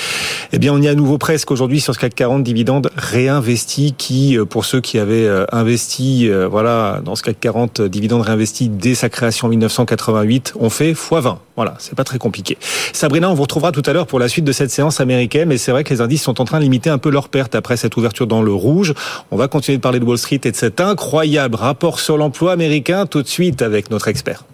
Eh 0.52 0.58
bien, 0.58 0.72
on 0.72 0.82
y 0.82 0.86
est 0.86 0.90
à 0.90 0.94
nouveau 0.94 1.18
presque 1.18 1.50
aujourd'hui 1.50 1.80
sur 1.80 1.94
ce 1.94 1.98
CAC 1.98 2.14
40 2.14 2.42
dividendes 2.42 2.90
réinvestis 2.96 3.94
qui, 3.96 4.36
euh, 4.36 4.44
pour 4.44 4.64
ceux 4.64 4.80
qui 4.80 4.98
avaient 4.98 5.26
euh, 5.26 5.44
investi, 5.52 6.28
euh, 6.28 6.48
voilà, 6.48 7.00
dans 7.04 7.14
ce 7.14 7.22
CAC 7.22 7.38
40 7.40 7.82
dividendes 7.82 8.22
réinvestis 8.22 8.68
dès 8.68 8.94
sa 8.94 9.08
création 9.08 9.46
en 9.46 9.50
1988, 9.50 10.54
ont 10.58 10.70
fait 10.70 10.92
x20. 10.92 11.36
Voilà, 11.56 11.74
c'est 11.78 11.94
pas 11.94 12.04
très 12.04 12.18
compliqué. 12.18 12.56
Sabrina, 12.92 13.30
on 13.30 13.34
vous 13.34 13.42
retrouvera 13.42 13.70
tout 13.70 13.82
à 13.84 13.92
l'heure 13.92 14.06
pour 14.06 14.18
la 14.18 14.28
suite 14.28 14.44
de 14.44 14.52
cette 14.52 14.70
séance 14.70 15.00
américaine, 15.00 15.48
mais 15.48 15.58
c'est 15.58 15.72
vrai 15.72 15.84
que 15.84 15.92
les 15.92 16.00
indices 16.00 16.22
sont 16.22 16.40
en 16.40 16.44
train 16.44 16.58
de 16.58 16.64
limiter 16.64 16.90
un 16.90 16.98
peu 16.98 17.10
leurs 17.10 17.28
pertes 17.28 17.54
après 17.54 17.76
cette 17.76 17.96
ouverture 17.96 18.26
dans 18.26 18.42
le 18.42 18.52
rouge. 18.52 18.94
On 19.30 19.36
va 19.36 19.46
continuer 19.60 19.76
de 19.76 19.82
parler 19.82 20.00
de 20.00 20.06
Wall 20.06 20.16
Street 20.16 20.40
et 20.44 20.52
de 20.52 20.56
cet 20.56 20.80
incroyable 20.80 21.54
rapport 21.54 22.00
sur 22.00 22.16
l'emploi 22.16 22.52
américain 22.52 23.04
tout 23.04 23.20
de 23.20 23.28
suite 23.28 23.60
avec 23.60 23.90
notre 23.90 24.08
expert. 24.08 24.46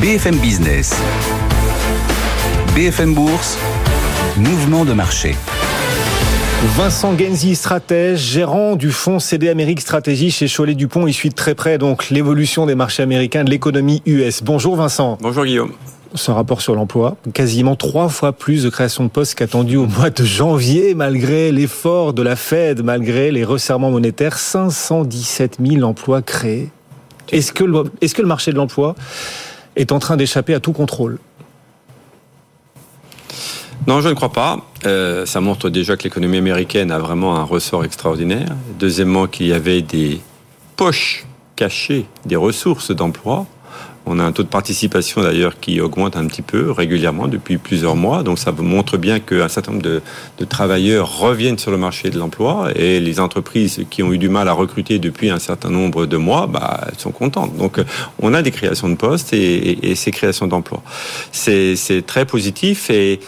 BFM 0.00 0.38
Business. 0.38 0.96
BFM 2.74 3.12
Bourse. 3.12 3.58
Mouvement 4.38 4.86
de 4.86 4.94
marché. 4.94 5.34
Vincent 6.78 7.14
Genzi, 7.18 7.54
stratège, 7.54 8.20
gérant 8.20 8.76
du 8.76 8.90
fonds 8.92 9.18
CD 9.18 9.50
Amérique 9.50 9.82
Stratégie 9.82 10.30
chez 10.30 10.46
Cholet 10.48 10.74
Dupont. 10.74 11.06
Il 11.06 11.12
suit 11.12 11.28
de 11.28 11.34
très 11.34 11.54
près 11.54 11.76
donc 11.76 12.08
l'évolution 12.08 12.64
des 12.64 12.74
marchés 12.74 13.02
américains, 13.02 13.44
de 13.44 13.50
l'économie 13.50 14.00
US. 14.06 14.42
Bonjour 14.42 14.74
Vincent. 14.74 15.18
Bonjour 15.20 15.44
Guillaume. 15.44 15.72
Ce 16.16 16.30
rapport 16.30 16.60
sur 16.60 16.76
l'emploi, 16.76 17.16
quasiment 17.32 17.74
trois 17.74 18.08
fois 18.08 18.32
plus 18.32 18.62
de 18.62 18.70
création 18.70 19.02
de 19.02 19.08
postes 19.08 19.34
qu'attendu 19.34 19.76
au 19.76 19.86
mois 19.86 20.10
de 20.10 20.24
janvier, 20.24 20.94
malgré 20.94 21.50
l'effort 21.50 22.12
de 22.12 22.22
la 22.22 22.36
Fed, 22.36 22.84
malgré 22.84 23.32
les 23.32 23.44
resserrements 23.44 23.90
monétaires, 23.90 24.38
517 24.38 25.58
000 25.64 25.82
emplois 25.82 26.22
créés. 26.22 26.70
Est-ce 27.32 27.52
que, 27.52 27.64
le, 27.64 27.84
est-ce 28.00 28.14
que 28.14 28.22
le 28.22 28.28
marché 28.28 28.52
de 28.52 28.56
l'emploi 28.56 28.94
est 29.74 29.90
en 29.90 29.98
train 29.98 30.16
d'échapper 30.16 30.54
à 30.54 30.60
tout 30.60 30.72
contrôle? 30.72 31.18
Non, 33.86 34.00
je 34.00 34.08
ne 34.08 34.14
crois 34.14 34.32
pas. 34.32 34.60
Euh, 34.86 35.26
ça 35.26 35.40
montre 35.40 35.68
déjà 35.68 35.96
que 35.96 36.04
l'économie 36.04 36.38
américaine 36.38 36.90
a 36.90 36.98
vraiment 36.98 37.36
un 37.36 37.42
ressort 37.42 37.84
extraordinaire. 37.84 38.48
Deuxièmement, 38.78 39.26
qu'il 39.26 39.46
y 39.46 39.52
avait 39.52 39.82
des 39.82 40.20
poches 40.76 41.26
cachées, 41.56 42.06
des 42.24 42.36
ressources 42.36 42.92
d'emploi. 42.92 43.46
On 44.06 44.18
a 44.18 44.22
un 44.22 44.32
taux 44.32 44.42
de 44.42 44.48
participation 44.48 45.22
d'ailleurs 45.22 45.58
qui 45.60 45.80
augmente 45.80 46.16
un 46.16 46.26
petit 46.26 46.42
peu 46.42 46.70
régulièrement 46.70 47.26
depuis 47.26 47.58
plusieurs 47.58 47.96
mois. 47.96 48.22
Donc 48.22 48.38
ça 48.38 48.52
montre 48.52 48.98
bien 48.98 49.18
qu'un 49.20 49.48
certain 49.48 49.72
nombre 49.72 49.82
de, 49.82 50.02
de, 50.38 50.44
travailleurs 50.44 51.18
reviennent 51.18 51.58
sur 51.58 51.70
le 51.70 51.78
marché 51.78 52.10
de 52.10 52.18
l'emploi 52.18 52.70
et 52.76 53.00
les 53.00 53.20
entreprises 53.20 53.84
qui 53.90 54.02
ont 54.02 54.12
eu 54.12 54.18
du 54.18 54.28
mal 54.28 54.48
à 54.48 54.52
recruter 54.52 54.98
depuis 54.98 55.30
un 55.30 55.38
certain 55.38 55.70
nombre 55.70 56.06
de 56.06 56.16
mois 56.16 56.46
bah, 56.46 56.88
sont 56.98 57.12
contentes. 57.12 57.56
Donc 57.56 57.80
on 58.20 58.34
a 58.34 58.42
des 58.42 58.50
créations 58.50 58.88
de 58.88 58.96
postes 58.96 59.32
et, 59.32 59.70
et, 59.70 59.90
et 59.90 59.94
ces 59.94 60.10
créations 60.10 60.46
d'emplois. 60.46 60.82
C'est 61.32 62.04
très 62.06 62.26
positif 62.26 62.90
et 62.90 63.20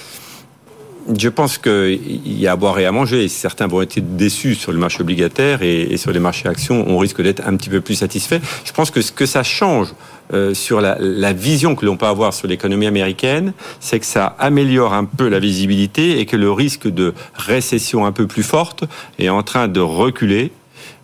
je 1.14 1.28
pense 1.28 1.58
qu'il 1.58 2.38
y 2.38 2.46
a 2.46 2.52
à 2.52 2.56
boire 2.56 2.78
et 2.78 2.86
à 2.86 2.92
manger. 2.92 3.28
Certains 3.28 3.66
vont 3.66 3.82
être 3.82 4.16
déçus 4.16 4.54
sur 4.54 4.72
le 4.72 4.78
marché 4.78 5.00
obligataire 5.00 5.62
et, 5.62 5.96
sur 5.96 6.12
les 6.12 6.18
marchés 6.18 6.48
actions, 6.48 6.84
on 6.88 6.98
risque 6.98 7.22
d'être 7.22 7.46
un 7.46 7.56
petit 7.56 7.70
peu 7.70 7.80
plus 7.80 7.94
satisfait. 7.94 8.40
Je 8.64 8.72
pense 8.72 8.90
que 8.90 9.00
ce 9.00 9.12
que 9.12 9.26
ça 9.26 9.42
change 9.42 9.88
euh, 10.32 10.54
sur 10.54 10.80
la, 10.80 10.96
la, 10.98 11.32
vision 11.32 11.74
que 11.74 11.84
l'on 11.84 11.96
peut 11.96 12.06
avoir 12.06 12.34
sur 12.34 12.48
l'économie 12.48 12.86
américaine, 12.86 13.52
c'est 13.80 14.00
que 14.00 14.06
ça 14.06 14.36
améliore 14.38 14.92
un 14.92 15.04
peu 15.04 15.28
la 15.28 15.38
visibilité 15.38 16.18
et 16.18 16.26
que 16.26 16.36
le 16.36 16.50
risque 16.50 16.88
de 16.88 17.14
récession 17.34 18.06
un 18.06 18.12
peu 18.12 18.26
plus 18.26 18.42
forte 18.42 18.84
est 19.18 19.28
en 19.28 19.42
train 19.42 19.68
de 19.68 19.80
reculer 19.80 20.52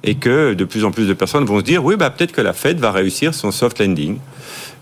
et 0.05 0.16
que 0.16 0.55
de 0.55 0.64
plus 0.64 0.85
en 0.85 0.91
plus 0.91 1.07
de 1.07 1.14
personnes 1.14 1.45
vont 1.45 1.59
se 1.59 1.64
dire 1.64 1.85
oui, 1.85 1.97
bah, 1.97 2.11
peut-être 2.11 2.33
que 2.33 2.41
la 2.41 2.53
Fed 2.53 2.79
va 2.79 2.93
réussir 2.93 3.35
son 3.35 3.51
soft 3.51 3.81
landing. 3.81 4.18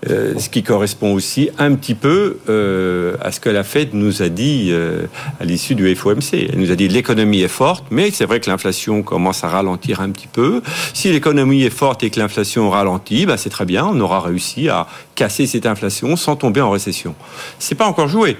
Euh, 0.09 0.39
ce 0.39 0.49
qui 0.49 0.63
correspond 0.63 1.13
aussi 1.13 1.51
un 1.59 1.75
petit 1.75 1.95
peu 1.95 2.39
euh, 2.49 3.17
à 3.21 3.33
ce 3.33 3.39
que 3.39 3.51
la 3.51 3.65
Fed 3.65 3.93
nous 3.93 4.23
a 4.23 4.31
dit 4.31 4.69
euh, 4.71 5.05
à 5.39 5.45
l'issue 5.45 5.75
du 5.75 5.95
FOMC. 5.95 6.49
Elle 6.51 6.59
nous 6.59 6.71
a 6.71 6.75
dit 6.75 6.89
l'économie 6.89 7.43
est 7.43 7.49
forte, 7.49 7.85
mais 7.91 8.11
c'est 8.11 8.25
vrai 8.25 8.41
que 8.41 8.49
l'inflation 8.49 9.03
commence 9.03 9.45
à 9.45 9.49
ralentir 9.49 10.01
un 10.01 10.11
petit 10.11 10.27
peu. 10.27 10.63
Si 10.95 11.13
l'économie 11.13 11.65
est 11.65 11.71
forte 11.71 12.03
et 12.03 12.09
que 12.09 12.19
l'inflation 12.19 12.71
ralentit, 12.71 13.27
bah, 13.27 13.37
c'est 13.37 13.51
très 13.51 13.67
bien, 13.67 13.85
on 13.85 14.01
aura 14.01 14.21
réussi 14.21 14.71
à 14.71 14.87
casser 15.17 15.47
cette 15.47 15.67
inflation 15.67 16.17
sans 16.17 16.35
tomber 16.35 16.63
en 16.63 16.71
récession. 16.71 17.15
C'est 17.59 17.75
pas 17.75 17.87
encore 17.87 18.09
joué. 18.09 18.39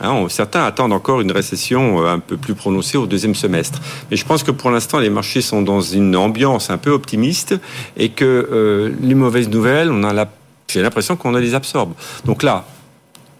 Hein, 0.00 0.26
certains 0.28 0.64
attendent 0.64 0.92
encore 0.92 1.20
une 1.20 1.32
récession 1.32 2.06
un 2.06 2.18
peu 2.18 2.36
plus 2.36 2.54
prononcée 2.54 2.96
au 2.96 3.06
deuxième 3.06 3.34
semestre. 3.34 3.80
Mais 4.10 4.16
je 4.16 4.24
pense 4.24 4.42
que 4.42 4.50
pour 4.50 4.70
l'instant, 4.70 4.98
les 4.98 5.10
marchés 5.10 5.42
sont 5.42 5.62
dans 5.62 5.80
une 5.80 6.16
ambiance 6.16 6.70
un 6.70 6.78
peu 6.78 6.90
optimiste 6.90 7.54
et 7.96 8.08
que 8.08 8.24
euh, 8.24 8.94
les 9.02 9.14
mauvaises 9.14 9.48
nouvelles, 9.48 9.90
on 9.90 10.02
a 10.02 10.12
la 10.12 10.30
j'ai 10.70 10.82
l'impression 10.82 11.16
qu'on 11.16 11.32
les 11.32 11.54
absorbe. 11.54 11.94
Donc 12.24 12.42
là, 12.42 12.64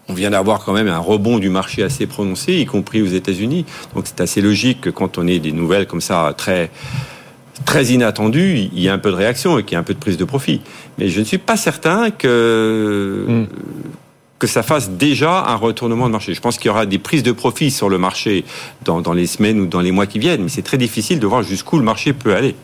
on 0.09 0.13
vient 0.13 0.31
d'avoir 0.31 0.63
quand 0.63 0.73
même 0.73 0.89
un 0.89 0.99
rebond 0.99 1.39
du 1.39 1.49
marché 1.49 1.81
assez 1.81 2.05
prononcé, 2.05 2.55
y 2.55 2.65
compris 2.65 3.01
aux 3.01 3.07
États-Unis. 3.07 3.65
Donc 3.95 4.05
c'est 4.07 4.21
assez 4.21 4.41
logique 4.41 4.81
que 4.81 4.89
quand 4.89 5.17
on 5.17 5.25
ait 5.27 5.39
des 5.39 5.53
nouvelles 5.53 5.87
comme 5.87 6.01
ça 6.01 6.33
très 6.35 6.69
très 7.65 7.85
inattendues, 7.85 8.69
il 8.73 8.79
y 8.79 8.89
a 8.89 8.93
un 8.93 8.97
peu 8.97 9.11
de 9.11 9.15
réaction 9.15 9.59
et 9.59 9.63
qu'il 9.63 9.73
y 9.73 9.75
a 9.75 9.79
un 9.79 9.83
peu 9.83 9.93
de 9.93 9.99
prise 9.99 10.17
de 10.17 10.25
profit. 10.25 10.61
Mais 10.97 11.09
je 11.09 11.19
ne 11.19 11.25
suis 11.25 11.37
pas 11.37 11.57
certain 11.57 12.09
que 12.09 13.25
mm. 13.27 13.45
Que 14.41 14.47
ça 14.47 14.63
fasse 14.63 14.89
déjà 14.89 15.45
un 15.45 15.55
retournement 15.55 16.07
de 16.07 16.13
marché. 16.13 16.33
Je 16.33 16.41
pense 16.41 16.57
qu'il 16.57 16.65
y 16.65 16.69
aura 16.71 16.87
des 16.87 16.97
prises 16.97 17.21
de 17.21 17.31
profit 17.31 17.69
sur 17.69 17.89
le 17.89 17.99
marché 17.99 18.43
dans, 18.83 19.13
les 19.13 19.27
semaines 19.27 19.59
ou 19.59 19.67
dans 19.67 19.81
les 19.81 19.91
mois 19.91 20.07
qui 20.07 20.17
viennent, 20.17 20.41
mais 20.41 20.49
c'est 20.49 20.63
très 20.63 20.79
difficile 20.79 21.19
de 21.19 21.27
voir 21.27 21.43
jusqu'où 21.43 21.77
le 21.77 21.83
marché 21.83 22.11
peut 22.11 22.33
aller. 22.35 22.55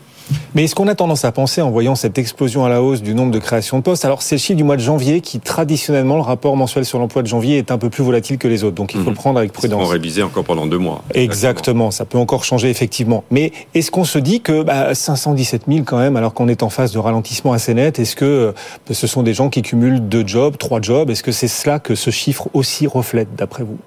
Mais 0.54 0.64
est-ce 0.64 0.74
qu'on 0.74 0.88
a 0.88 0.94
tendance 0.94 1.24
à 1.24 1.32
penser, 1.32 1.60
en 1.60 1.70
voyant 1.70 1.94
cette 1.94 2.18
explosion 2.18 2.64
à 2.64 2.68
la 2.68 2.82
hausse 2.82 3.02
du 3.02 3.14
nombre 3.14 3.32
de 3.32 3.38
créations 3.38 3.78
de 3.78 3.82
postes, 3.82 4.04
alors 4.04 4.22
c'est 4.22 4.36
le 4.36 4.40
chiffre 4.40 4.56
du 4.56 4.64
mois 4.64 4.76
de 4.76 4.82
janvier 4.82 5.20
qui, 5.20 5.40
traditionnellement, 5.40 6.16
le 6.16 6.22
rapport 6.22 6.56
mensuel 6.56 6.84
sur 6.84 6.98
l'emploi 6.98 7.22
de 7.22 7.28
janvier 7.28 7.58
est 7.58 7.70
un 7.70 7.78
peu 7.78 7.90
plus 7.90 8.04
volatile 8.04 8.38
que 8.38 8.48
les 8.48 8.64
autres, 8.64 8.76
donc 8.76 8.94
il 8.94 9.00
faut 9.00 9.06
mmh. 9.06 9.14
le 9.14 9.14
prendre 9.14 9.38
avec 9.38 9.52
prudence. 9.52 9.82
On 9.82 9.86
révisé 9.86 10.22
encore 10.22 10.44
pendant 10.44 10.66
deux 10.66 10.78
mois. 10.78 11.02
Exactement. 11.14 11.48
Exactement, 11.48 11.90
ça 11.90 12.04
peut 12.04 12.18
encore 12.18 12.44
changer 12.44 12.68
effectivement. 12.68 13.24
Mais 13.30 13.52
est-ce 13.74 13.90
qu'on 13.90 14.04
se 14.04 14.18
dit 14.18 14.40
que 14.42 14.62
bah, 14.62 14.94
517 14.94 15.62
000 15.66 15.82
quand 15.84 15.98
même, 15.98 16.16
alors 16.16 16.34
qu'on 16.34 16.46
est 16.46 16.62
en 16.62 16.68
phase 16.68 16.92
de 16.92 16.98
ralentissement 16.98 17.52
assez 17.52 17.74
net, 17.74 17.98
est-ce 17.98 18.14
que 18.14 18.24
euh, 18.24 18.52
ce 18.92 19.06
sont 19.06 19.22
des 19.22 19.34
gens 19.34 19.48
qui 19.48 19.62
cumulent 19.62 20.08
deux 20.08 20.26
jobs, 20.26 20.56
trois 20.58 20.80
jobs? 20.80 21.10
Est-ce 21.10 21.22
que 21.22 21.32
c'est 21.32 21.48
cela 21.48 21.78
que 21.78 21.94
ce 21.94 22.10
chiffre 22.10 22.48
aussi 22.52 22.86
reflète, 22.86 23.28
d'après 23.34 23.64
vous? 23.64 23.78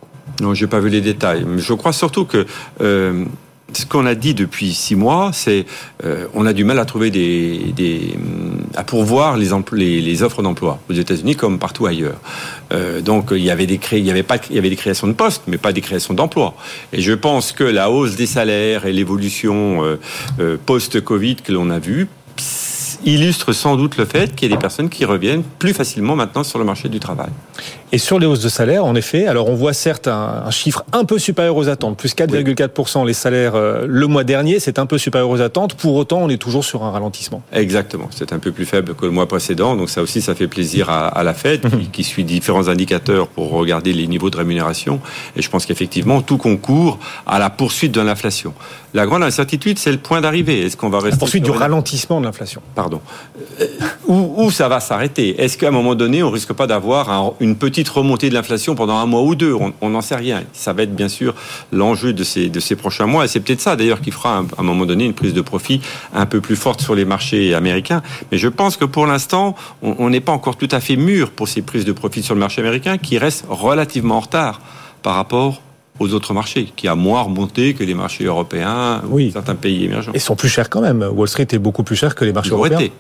Non, 0.42 0.54
j'ai 0.54 0.68
pas 0.68 0.80
vu 0.80 0.90
les 0.90 1.02
détails, 1.02 1.46
mais 1.48 1.62
je 1.62 1.74
crois 1.74 1.94
surtout 1.94 2.26
que 2.26 2.48
euh, 2.82 3.26
ce 3.74 3.86
qu'on 3.86 4.06
a 4.06 4.16
dit 4.16 4.34
depuis 4.34 4.74
six 4.74 4.96
mois, 4.96 5.32
c'est 5.34 5.66
euh, 6.04 6.28
on 6.34 6.46
a 6.46 6.54
du 6.54 6.64
mal 6.64 6.80
à 6.80 6.86
trouver 6.86 7.10
des, 7.10 7.74
des 7.76 8.16
à 8.76 8.84
pourvoir 8.84 9.38
les, 9.38 9.50
les, 9.74 10.02
les 10.02 10.24
offres 10.24 10.42
d'emploi 10.42 10.80
aux 10.90 10.94
États-Unis 10.94 11.36
comme 11.36 11.60
partout 11.60 11.86
ailleurs. 11.86 12.20
Euh, 12.72 13.02
donc 13.02 13.30
il 13.32 13.44
y 13.44 13.50
avait 13.50 13.68
des 13.68 13.80
il 13.94 14.06
y 14.06 14.12
avait 14.12 14.24
pas 14.24 14.38
il 14.50 14.56
y 14.56 14.60
avait 14.60 14.70
des 14.70 14.76
créations 14.76 15.08
de 15.08 15.14
postes, 15.14 15.44
mais 15.48 15.58
pas 15.58 15.74
des 15.74 15.82
créations 15.82 16.14
d'emplois. 16.14 16.56
Et 16.94 17.02
je 17.02 17.14
pense 17.14 17.52
que 17.52 17.64
la 17.64 17.90
hausse 17.90 18.16
des 18.16 18.28
salaires 18.28 18.86
et 18.86 18.94
l'évolution 18.94 19.84
euh, 19.84 20.00
euh 20.40 20.58
post-Covid 20.66 21.38
que 21.38 21.52
l'on 21.52 21.70
a 21.70 21.80
vue 21.80 22.08
illustre 23.06 23.54
sans 23.54 23.76
doute 23.78 23.98
le 23.98 24.06
fait 24.06 24.36
qu'il 24.36 24.50
y 24.50 24.54
a 24.54 24.56
des 24.56 24.62
personnes 24.62 24.90
qui 24.90 25.06
reviennent 25.06 25.44
plus 25.44 25.74
facilement 25.74 26.16
maintenant 26.16 26.44
sur 26.44 26.60
le 26.60 26.66
marché 26.66 26.90
du 26.90 27.00
travail. 27.00 27.30
Et 27.92 27.98
sur 27.98 28.20
les 28.20 28.26
hausses 28.26 28.42
de 28.42 28.50
salaire, 28.50 28.86
en 28.86 28.96
effet, 28.96 29.28
alors 29.28 29.50
on 29.50 29.56
voit 29.56 29.74
certes 29.74 30.08
un, 30.08 30.44
un 30.46 30.52
chiffre 30.52 30.86
un 30.94 31.04
peu 31.04 31.20
supérieur 31.20 31.58
aux 31.58 31.68
attentes, 31.68 31.98
plus 31.98 32.16
4,4% 32.16 33.02
oui. 33.02 33.08
les 33.08 33.14
salaires 33.14 33.56
euh, 33.56 33.86
le 33.88 34.08
mois 34.08 34.24
dernier, 34.24 34.60
c'est 34.60 34.80
un 34.80 34.86
peu 34.86 34.98
supérieur 34.98 35.30
aux 35.30 35.42
attentes. 35.42 35.76
Pour 35.76 35.96
autant, 35.96 36.20
on 36.22 36.30
est 36.30 36.38
toujours 36.38 36.64
sur 36.64 36.84
un 36.84 36.92
ralentissement. 36.92 37.42
Exactement, 37.52 38.08
c'est 38.12 38.32
un 38.34 38.40
peu 38.40 38.52
plus 38.52 38.66
faible 38.66 38.96
que 38.96 39.06
le 39.06 39.12
mois 39.12 39.28
précédent, 39.28 39.76
donc 39.76 39.90
ça 39.90 40.02
aussi, 40.02 40.22
ça 40.22 40.36
fait 40.36 40.48
plaisir 40.48 40.90
à, 40.90 41.08
à 41.08 41.24
la 41.24 41.34
Fed 41.34 41.70
qui, 41.70 41.88
qui, 41.92 42.04
suit 42.04 42.24
différents 42.24 42.70
indicateurs 42.70 43.28
pour 43.28 43.52
regarder 43.52 43.94
les 43.94 44.08
niveaux 44.08 44.30
de 44.30 44.38
rémunération. 44.38 45.02
Et 45.36 45.42
je 45.42 45.50
pense 45.50 45.66
qu'effectivement, 45.66 46.22
tout 46.22 46.38
concourt 46.38 46.98
à 47.28 47.40
la 47.40 47.50
poursuite 47.50 47.92
de 47.92 48.02
l'inflation. 48.02 48.54
La 48.94 49.06
grande 49.06 49.24
incertitude, 49.24 49.80
c'est 49.80 49.92
le 49.92 49.98
point 49.98 50.20
d'arrivée. 50.20 50.66
Est-ce 50.66 50.76
qu'on 50.76 50.90
va 50.90 51.00
rester 51.00 51.12
la 51.12 51.18
poursuite 51.18 51.44
du 51.44 51.52
ralentissement 51.52 52.20
de 52.20 52.26
l'inflation 52.26 52.62
Pardon. 52.76 53.02
Euh, 53.62 53.68
où, 54.08 54.34
où 54.44 54.52
ça 54.52 54.68
va 54.68 54.82
s'arrêter? 54.82 55.42
Est-ce 55.42 55.58
qu'à 55.58 55.70
un 55.70 55.72
moment 55.72 55.96
donné, 55.96 56.24
on 56.24 56.30
risque 56.30 56.52
pas 56.54 56.68
d'avoir 56.68 57.10
un, 57.10 57.34
une 57.40 57.51
petite 57.56 57.90
remontée 57.90 58.30
de 58.30 58.34
l'inflation 58.34 58.76
pendant 58.76 58.98
un 58.98 59.06
mois 59.06 59.22
ou 59.22 59.36
deux 59.36 59.56
On 59.82 59.90
n'en 59.90 60.02
sait 60.02 60.16
rien. 60.16 60.44
Ça 60.54 60.74
va 60.74 60.84
être 60.84 60.96
bien 60.96 61.10
sûr 61.10 61.36
l'enjeu 61.72 62.14
de 62.14 62.24
ces, 62.24 62.50
de 62.50 62.60
ces 62.60 62.76
prochains 62.76 63.06
mois. 63.06 63.26
Et 63.26 63.28
c'est 63.28 63.40
peut-être 63.40 63.62
ça 63.62 63.76
d'ailleurs 63.76 64.02
qui 64.02 64.12
fera 64.12 64.40
à 64.40 64.44
un 64.58 64.64
moment 64.64 64.86
donné 64.86 65.06
une 65.06 65.14
prise 65.14 65.34
de 65.34 65.42
profit 65.42 65.82
un 66.14 66.26
peu 66.26 66.42
plus 66.42 66.56
forte 66.56 66.82
sur 66.82 66.96
les 66.96 67.06
marchés 67.06 67.54
américains. 67.54 68.02
Mais 68.32 68.38
je 68.38 68.48
pense 68.48 68.78
que 68.78 68.86
pour 68.86 69.06
l'instant, 69.06 69.56
on 69.82 70.10
n'est 70.10 70.22
pas 70.22 70.32
encore 70.32 70.58
tout 70.58 70.70
à 70.72 70.80
fait 70.80 70.96
mûr 70.96 71.32
pour 71.32 71.48
ces 71.48 71.62
prises 71.62 71.86
de 71.86 71.92
profit 71.92 72.24
sur 72.24 72.36
le 72.36 72.40
marché 72.40 72.62
américain 72.62 72.98
qui 72.98 73.18
restent 73.18 73.46
relativement 73.50 74.18
en 74.18 74.22
retard 74.22 74.62
par 75.04 75.16
rapport 75.16 75.62
aux 76.00 76.14
autres 76.14 76.34
marchés, 76.34 76.72
qui 76.76 76.88
a 76.88 76.96
moins 76.96 77.22
remonté 77.22 77.74
que 77.74 77.84
les 77.84 77.94
marchés 77.94 78.26
européens 78.26 79.02
oui. 79.10 79.32
certains 79.32 79.56
pays 79.56 79.86
émergents. 79.86 80.12
Ils 80.16 80.22
sont 80.22 80.36
plus 80.36 80.50
chers 80.50 80.70
quand 80.70 80.82
même. 80.82 81.08
Wall 81.14 81.28
Street 81.28 81.48
est 81.52 81.60
beaucoup 81.60 81.84
plus 81.84 81.96
cher 81.96 82.16
que 82.16 82.26
les 82.26 82.34
marchés 82.34 82.52
européens. 82.52 82.80
Été. 82.80 82.92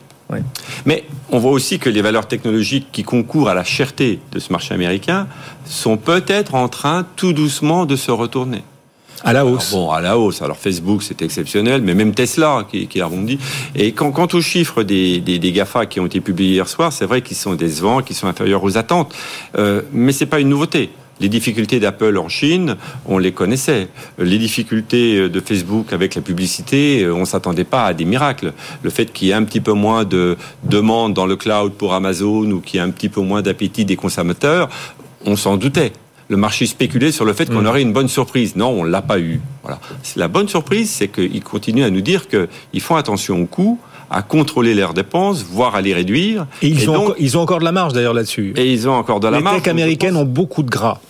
Mais 0.86 1.04
on 1.30 1.40
voit 1.40 1.52
aussi 1.52 1.80
que 1.80 1.90
les 1.90 2.02
valeurs 2.02 2.28
technologiques 2.28 2.88
qui 2.92 3.04
concourent 3.04 3.50
à 3.50 3.54
la 3.54 3.64
cherté 3.64 4.20
de 4.32 4.40
ce 4.40 4.52
marché 4.52 4.74
américain 4.74 5.28
sont 5.66 5.98
peut-être 5.98 6.56
en 6.56 6.70
train 6.70 7.06
tout 7.16 7.34
doucement 7.34 7.86
de 7.86 7.96
se 7.96 8.12
retourner. 8.12 8.64
À 9.24 9.34
la 9.34 9.46
hausse. 9.46 9.72
Alors 9.72 9.86
bon, 9.86 9.92
à 9.92 10.02
la 10.02 10.18
hausse. 10.18 10.42
Alors 10.42 10.58
Facebook, 10.58 11.04
c'est 11.04 11.22
exceptionnel, 11.22 11.82
mais 11.82 11.94
même 11.94 12.14
Tesla 12.14 12.66
qui, 12.70 12.88
qui 12.88 13.02
a 13.02 13.06
rebondi. 13.06 13.38
Et 13.76 13.92
quand, 13.92 14.12
quant 14.12 14.28
aux 14.34 14.42
chiffres 14.42 14.84
des, 14.84 15.20
des, 15.20 15.38
des, 15.38 15.52
GAFA 15.52 15.86
qui 15.86 16.00
ont 16.00 16.08
été 16.08 16.22
publiés 16.22 16.56
hier 16.56 16.68
soir, 16.68 16.92
c'est 16.92 17.06
vrai 17.06 17.22
qu'ils 17.22 17.38
sont 17.38 17.54
décevants, 17.54 18.02
qu'ils 18.02 18.16
sont 18.16 18.28
inférieurs 18.28 18.64
aux 18.64 18.78
attentes. 18.78 19.14
Euh, 19.58 19.84
mais 19.92 20.12
c'est 20.12 20.26
pas 20.26 20.40
une 20.40 20.50
nouveauté. 20.50 20.90
Les 21.22 21.30
difficultés 21.30 21.80
d'Apple 21.80 22.18
en 22.18 22.28
Chine, 22.30 22.78
on 23.06 23.20
les 23.20 23.32
connaissait. 23.32 23.88
Les 24.18 24.40
difficultés 24.40 25.30
de 25.30 25.40
Facebook 25.40 25.94
avec 25.94 26.16
la 26.16 26.22
publicité, 26.22 27.08
on 27.08 27.26
s'attendait 27.26 27.64
pas 27.64 27.86
à 27.86 27.94
des 27.94 28.06
miracles. 28.06 28.54
Le 28.82 28.90
fait 28.90 29.14
qu'il 29.14 29.28
y 29.28 29.32
ait 29.32 29.36
un 29.36 29.44
petit 29.44 29.62
peu 29.62 29.74
moins 29.74 30.04
de 30.04 30.36
demandes 30.64 31.14
dans 31.14 31.28
le 31.28 31.36
cloud 31.36 31.74
pour 31.74 31.94
Amazon 31.94 32.50
ou 32.50 32.60
qu'il 32.60 32.80
y 32.80 32.84
ait 32.84 32.86
un 32.86 32.90
petit 32.90 33.08
peu 33.08 33.22
moins 33.22 33.44
d'appétit 33.44 33.86
des 33.86 33.96
consommateurs, 33.96 34.68
on 35.26 35.36
s'en 35.36 35.58
doutait 35.58 35.94
le 36.28 36.38
marché 36.38 36.66
spéculait 36.66 37.12
sur 37.12 37.26
le 37.26 37.34
fait 37.34 37.48
qu'on 37.48 37.62
mm. 37.62 37.68
aurait 37.68 37.82
une 37.82 37.94
bonne 37.94 38.08
surprise. 38.08 38.56
Non, 38.56 38.70
on 38.70 38.84
l'a 38.84 39.02
pas 39.02 39.20
eu. 39.20 39.42
Voilà. 39.64 39.80
La 40.16 40.30
bonne 40.30 40.48
surprise, 40.48 40.90
c'est 40.90 41.10
qu'ils 41.10 41.44
continuent 41.44 41.84
à 41.84 41.90
nous 41.90 42.02
dire 42.02 42.28
qu'ils 42.30 42.82
font 42.82 42.96
attention 42.96 43.42
aux 43.42 43.46
coûts, 43.46 43.78
à 44.10 44.22
contrôler 44.22 44.74
leurs 44.74 44.94
dépenses, 44.94 45.44
voire 45.44 45.76
à 45.76 45.82
les 45.82 45.94
réduire. 45.94 46.48
Et 46.62 46.68
ils, 46.68 46.90
ont, 46.90 46.96
encore, 46.96 47.16
ils 47.20 47.38
ont 47.38 47.42
encore 47.42 47.60
de 47.60 47.66
la 47.66 47.74
marge 47.74 47.92
d'ailleurs 47.92 48.14
là-dessus. 48.14 48.54
Et 48.56 48.72
ils 48.72 48.88
ont 48.88 48.94
encore 48.94 49.20
de 49.20 49.28
la 49.28 49.42
marge. 49.42 49.58
Les 49.58 49.62
tech 49.62 49.72
américaines 49.72 50.16
ont 50.16 50.26
beaucoup 50.26 50.64
de 50.64 50.70
gras. 50.70 51.02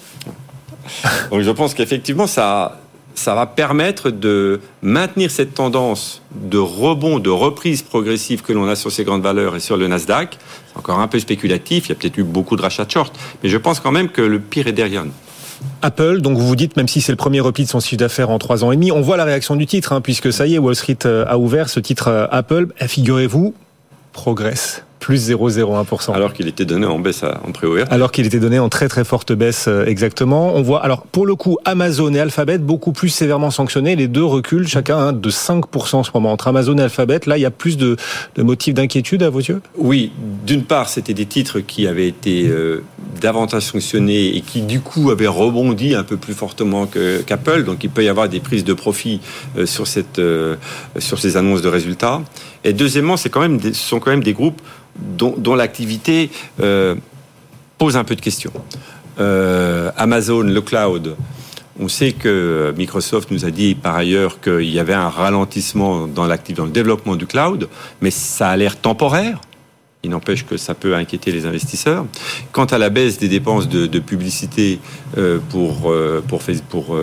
Donc 1.31 1.41
je 1.41 1.51
pense 1.51 1.73
qu'effectivement, 1.73 2.27
ça, 2.27 2.79
ça 3.15 3.35
va 3.35 3.45
permettre 3.45 4.09
de 4.09 4.61
maintenir 4.81 5.31
cette 5.31 5.53
tendance 5.53 6.21
de 6.35 6.57
rebond, 6.57 7.19
de 7.19 7.29
reprise 7.29 7.81
progressive 7.81 8.41
que 8.41 8.53
l'on 8.53 8.67
a 8.67 8.75
sur 8.75 8.91
ces 8.91 9.03
grandes 9.03 9.23
valeurs 9.23 9.55
et 9.55 9.59
sur 9.59 9.77
le 9.77 9.87
Nasdaq. 9.87 10.37
C'est 10.67 10.77
encore 10.77 10.99
un 10.99 11.07
peu 11.07 11.19
spéculatif, 11.19 11.87
il 11.87 11.89
y 11.89 11.91
a 11.91 11.95
peut-être 11.95 12.17
eu 12.17 12.23
beaucoup 12.23 12.55
de 12.55 12.61
rachats 12.61 12.85
de 12.85 12.91
short, 12.91 13.17
mais 13.43 13.49
je 13.49 13.57
pense 13.57 13.79
quand 13.79 13.91
même 13.91 14.09
que 14.09 14.21
le 14.21 14.39
pire 14.39 14.67
est 14.67 14.73
derrière 14.73 15.05
nous. 15.05 15.13
Apple, 15.83 16.21
donc 16.21 16.37
vous 16.37 16.47
vous 16.47 16.55
dites, 16.55 16.75
même 16.75 16.87
si 16.87 17.01
c'est 17.01 17.11
le 17.11 17.17
premier 17.17 17.39
repli 17.39 17.65
de 17.65 17.69
son 17.69 17.79
chiffre 17.79 17.99
d'affaires 17.99 18.29
en 18.29 18.39
trois 18.39 18.63
ans 18.63 18.71
et 18.71 18.75
demi, 18.75 18.91
on 18.91 19.01
voit 19.01 19.17
la 19.17 19.25
réaction 19.25 19.55
du 19.55 19.67
titre, 19.67 19.93
hein, 19.93 20.01
puisque 20.01 20.33
ça 20.33 20.47
y 20.47 20.55
est, 20.55 20.57
Wall 20.57 20.75
Street 20.75 20.97
euh, 21.05 21.23
a 21.27 21.37
ouvert 21.37 21.69
ce 21.69 21.79
titre 21.79 22.07
euh, 22.07 22.25
Apple. 22.31 22.67
Figurez-vous, 22.79 23.53
progresse 24.11 24.83
plus 25.01 25.29
0,01%. 25.29 26.13
Alors 26.13 26.31
qu'il 26.31 26.47
était 26.47 26.63
donné 26.63 26.85
en 26.85 26.99
baisse 26.99 27.23
en 27.23 27.51
préouvert. 27.51 27.87
Alors 27.89 28.11
qu'il 28.11 28.25
était 28.25 28.39
donné 28.39 28.59
en 28.59 28.69
très 28.69 28.87
très 28.87 29.03
forte 29.03 29.33
baisse 29.33 29.65
euh, 29.67 29.83
exactement. 29.85 30.55
On 30.55 30.61
voit 30.61 30.83
alors 30.85 31.01
pour 31.01 31.25
le 31.25 31.35
coup 31.35 31.57
Amazon 31.65 32.13
et 32.13 32.19
Alphabet 32.19 32.59
beaucoup 32.59 32.93
plus 32.93 33.09
sévèrement 33.09 33.49
sanctionnés. 33.49 33.95
Les 33.95 34.07
deux 34.07 34.23
reculent 34.23 34.67
chacun 34.67 34.97
hein, 34.97 35.13
de 35.13 35.29
5% 35.29 35.95
en 35.95 36.03
ce 36.03 36.11
moment 36.13 36.31
entre 36.31 36.47
Amazon 36.47 36.77
et 36.77 36.83
Alphabet. 36.83 37.19
Là, 37.25 37.37
il 37.37 37.41
y 37.41 37.45
a 37.45 37.51
plus 37.51 37.77
de, 37.77 37.97
de 38.35 38.43
motifs 38.43 38.75
d'inquiétude 38.75 39.23
à 39.23 39.31
vos 39.31 39.39
yeux? 39.39 39.61
Oui, 39.75 40.11
d'une 40.45 40.63
part, 40.63 40.87
c'était 40.87 41.15
des 41.15 41.25
titres 41.25 41.59
qui 41.61 41.87
avaient 41.87 42.07
été 42.07 42.47
euh, 42.47 42.83
davantage 43.19 43.63
sanctionnés 43.63 44.37
et 44.37 44.41
qui 44.41 44.61
du 44.61 44.81
coup 44.81 45.09
avaient 45.09 45.27
rebondi 45.27 45.95
un 45.95 46.03
peu 46.03 46.17
plus 46.17 46.35
fortement 46.35 46.85
qu'Apple. 47.25 47.63
Donc 47.63 47.83
il 47.83 47.89
peut 47.89 48.03
y 48.03 48.09
avoir 48.09 48.29
des 48.29 48.39
prises 48.39 48.63
de 48.63 48.73
profit 48.73 49.19
euh, 49.57 49.65
sur 49.65 49.87
cette 49.87 50.21
sur 50.99 51.17
ces 51.17 51.37
annonces 51.37 51.63
de 51.63 51.69
résultats. 51.69 52.21
Et 52.63 52.73
deuxièmement, 52.73 53.17
c'est 53.17 53.29
quand 53.29 53.41
même 53.41 53.61
ce 53.61 53.73
sont 53.73 53.99
quand 53.99 54.11
même 54.11 54.23
des 54.23 54.33
groupes 54.33 54.61
dont, 54.95 55.55
l'activité 55.55 56.29
euh, 56.59 56.95
pose 57.77 57.97
un 57.97 58.03
peu 58.03 58.15
de 58.15 58.21
questions. 58.21 58.51
Euh, 59.19 59.91
Amazon, 59.97 60.41
le 60.41 60.61
cloud, 60.61 61.15
on 61.79 61.87
sait 61.87 62.11
que 62.11 62.73
Microsoft 62.77 63.31
nous 63.31 63.45
a 63.45 63.51
dit 63.51 63.75
par 63.75 63.95
ailleurs 63.95 64.39
qu'il 64.41 64.69
y 64.69 64.79
avait 64.79 64.93
un 64.93 65.09
ralentissement 65.09 66.07
dans, 66.07 66.27
dans 66.27 66.65
le 66.65 66.71
développement 66.71 67.15
du 67.15 67.25
cloud, 67.25 67.67
mais 68.01 68.11
ça 68.11 68.49
a 68.49 68.57
l'air 68.57 68.77
temporaire. 68.77 69.41
Il 70.03 70.09
n'empêche 70.09 70.45
que 70.45 70.57
ça 70.57 70.73
peut 70.73 70.95
inquiéter 70.95 71.31
les 71.31 71.45
investisseurs. 71.45 72.05
Quant 72.51 72.65
à 72.65 72.79
la 72.79 72.89
baisse 72.89 73.19
des 73.19 73.27
dépenses 73.27 73.69
de, 73.69 73.99
publicité 73.99 74.79
euh, 75.17 75.39
pour 75.49 75.93
pour 76.27 76.41
pour 76.69 76.97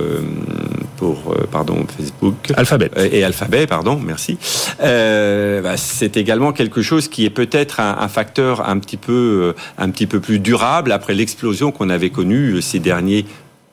pour 0.97 1.35
pardon 1.53 1.87
Facebook 1.97 2.35
Alphabet 2.57 2.91
et 3.13 3.23
Alphabet 3.23 3.69
pardon 3.69 4.01
merci 4.05 4.37
bah, 4.81 5.77
c'est 5.77 6.17
également 6.17 6.53
quelque 6.53 6.83
chose 6.83 7.07
qui 7.07 7.25
est 7.25 7.31
peut-être 7.31 7.79
un, 7.79 8.09
facteur 8.09 8.69
un 8.69 8.79
petit 8.79 8.97
peu 8.97 9.55
un 9.79 9.91
petit 9.91 10.09
peu 10.09 10.19
plus 10.19 10.41
durable 10.41 10.91
après 10.91 11.15
l'explosion 11.15 11.71
qu'on 11.71 11.91
avait 11.91 12.11
connue 12.11 12.61
ces 12.61 12.81
derniers 12.81 13.27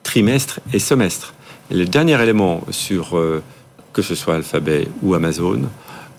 trimestres 0.04 0.60
et 0.72 0.78
semestres. 0.78 1.34
le 1.72 1.84
dernier 1.84 2.22
élément 2.22 2.60
sur 2.70 3.18
que 3.96 4.02
ce 4.02 4.14
soit 4.14 4.34
Alphabet 4.34 4.86
ou 5.02 5.14
Amazon 5.14 5.62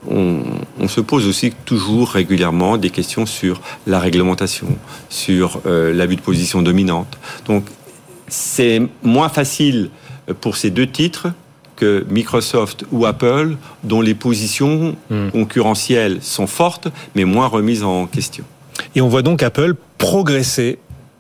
on, 0.10 0.88
se 0.88 1.02
pose 1.02 1.28
aussi 1.28 1.52
toujours 1.66 2.10
régulièrement 2.10 2.78
des 2.78 2.90
questions 2.90 3.26
sur 3.26 3.62
la 3.86 4.00
réglementation, 4.00 4.68
sur 5.10 5.62
euh, 5.66 5.94
l'abus 5.94 6.16
de 6.16 6.22
position 6.22 6.62
dominante. 6.62 7.18
Donc 7.46 7.66
c'est 8.28 8.82
moins 9.04 9.30
facile 9.30 9.90
pour 10.42 10.58
ces 10.58 10.70
deux 10.70 10.88
titres 10.88 11.28
que 11.76 12.06
Microsoft 12.10 12.86
ou 12.92 13.06
Apple, 13.06 13.56
dont 13.84 14.02
les 14.02 14.16
positions 14.16 14.96
hmm. 15.10 15.30
concurrentielles 15.32 16.20
sont 16.22 16.48
fortes, 16.48 16.88
mais 17.16 17.24
moins 17.24 17.48
remises 17.48 17.84
en 17.84 18.08
question. 18.08 18.44
Et 18.96 19.02
on 19.02 19.08
voit 19.08 19.22
donc 19.22 19.44
Apple 19.44 19.76
progresser 19.98 20.80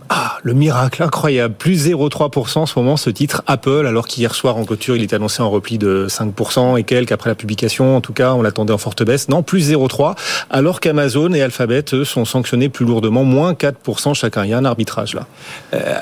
ah, 0.10 0.38
le 0.43 0.53
miracle 0.53 1.03
incroyable, 1.03 1.55
plus 1.55 1.88
0,3% 1.88 2.60
en 2.60 2.66
ce 2.66 2.80
moment 2.80 2.97
ce 2.97 3.10
titre 3.10 3.43
Apple, 3.47 3.86
alors 3.86 4.08
qu'hier 4.08 4.34
soir 4.34 4.58
en 4.58 4.64
clôture 4.64 4.95
il 4.95 5.03
est 5.03 5.14
annoncé 5.14 5.41
en 5.41 5.49
repli 5.49 5.78
de 5.78 6.08
5% 6.10 6.80
et 6.80 6.84
quelques 6.84 7.12
après 7.12 7.30
la 7.30 7.36
publication, 7.36 7.97
en 7.97 8.01
tout 8.01 8.14
cas 8.14 8.34
on 8.34 8.41
l'attendait 8.41 8.74
en 8.74 8.78
forte 8.78 9.03
baisse, 9.03 9.30
non, 9.30 9.43
plus 9.43 9.72
0,3%, 9.72 10.16
alors 10.49 10.80
qu'Amazon 10.80 11.34
et 11.34 11.41
Alphabet 11.41 11.84
eux, 11.93 12.05
sont 12.05 12.26
sanctionnés 12.26 12.70
plus 12.70 12.86
lourdement, 12.86 13.24
moins 13.24 13.53
4% 13.53 14.14
chacun, 14.14 14.45
il 14.45 14.51
y 14.51 14.53
a 14.53 14.58
un 14.58 14.66
arbitrage 14.66 15.14
là. 15.14 15.28
Euh, 15.74 15.95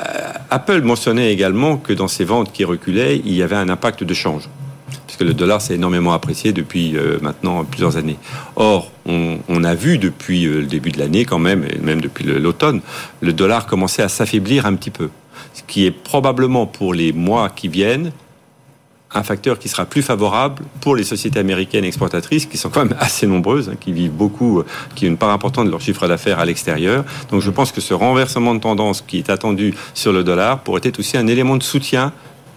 Apple 0.50 0.82
mentionnait 0.82 1.32
également 1.32 1.78
que 1.78 1.94
dans 1.94 2.08
ses 2.08 2.26
ventes 2.26 2.52
qui 2.52 2.64
reculaient, 2.64 3.22
il 3.26 3.34
y 3.34 3.44
avait 3.44 3.56
un 3.56 3.70
impact 3.70 4.04
de 4.04 4.14
change 4.14 4.50
que 5.16 5.24
le 5.24 5.34
dollar 5.34 5.62
s'est 5.62 5.76
énormément 5.76 6.14
apprécié 6.14 6.54
depuis 6.54 6.96
euh, 6.96 7.18
maintenant 7.22 7.64
plusieurs 7.64 7.98
années. 7.98 8.18
Or, 8.56 8.92
on, 9.06 9.64
a 9.64 9.76
vu 9.76 9.98
depuis 9.98 10.46
euh, 10.46 10.60
le 10.62 10.66
début 10.66 10.92
de 10.92 11.00
l'année 11.00 11.26
quand 11.26 11.40
même, 11.40 11.66
et 11.66 11.80
même 11.80 12.02
depuis 12.02 12.26
l'automne, 12.26 12.82
le 13.22 13.34
dollar 13.34 13.66
commencer 13.66 14.02
à 14.02 14.10
s'affaiblir 14.10 14.66
un 14.66 14.76
petit 14.76 14.92
peu. 14.92 15.10
Ce 15.54 15.62
qui 15.66 15.86
est 15.86 15.92
probablement 15.92 16.66
pour 16.66 16.94
les 16.94 17.14
mois 17.14 17.50
qui 17.50 17.68
viennent 17.68 18.12
un 19.16 19.24
facteur 19.24 19.58
qui 19.58 19.70
sera 19.70 19.86
plus 19.86 20.02
favorable 20.02 20.64
pour 20.82 20.96
les 20.96 21.04
sociétés 21.04 21.40
américaines 21.40 21.86
exportatrices, 21.86 22.46
qui 22.46 22.58
sont 22.58 22.70
quand 22.70 22.86
même 22.86 22.98
assez 23.00 23.26
nombreuses, 23.26 23.70
hein, 23.70 23.76
qui 23.80 23.94
vivent 23.94 24.12
beaucoup, 24.12 24.60
euh, 24.60 24.66
qui 24.96 25.06
ont 25.06 25.10
une 25.10 25.18
part 25.18 25.30
importante 25.30 25.66
de 25.66 25.72
leur 25.72 25.82
chiffre 25.82 26.08
d'affaires 26.08 26.40
à 26.40 26.46
l'extérieur. 26.46 27.06
Donc 27.32 27.42
je 27.42 27.50
pense 27.50 27.72
que 27.72 27.82
ce 27.82 27.94
renversement 27.94 28.54
de 28.54 28.60
tendance 28.60 29.02
qui 29.02 29.18
est 29.18 29.30
attendu 29.30 29.74
sur 29.94 30.12
le 30.12 30.24
dollar 30.24 30.60
pourrait 30.60 30.82
être 30.84 31.00
aussi 31.00 31.18
un 31.18 31.28
élément 31.28 31.56
de 31.58 31.64
soutien 31.64 32.12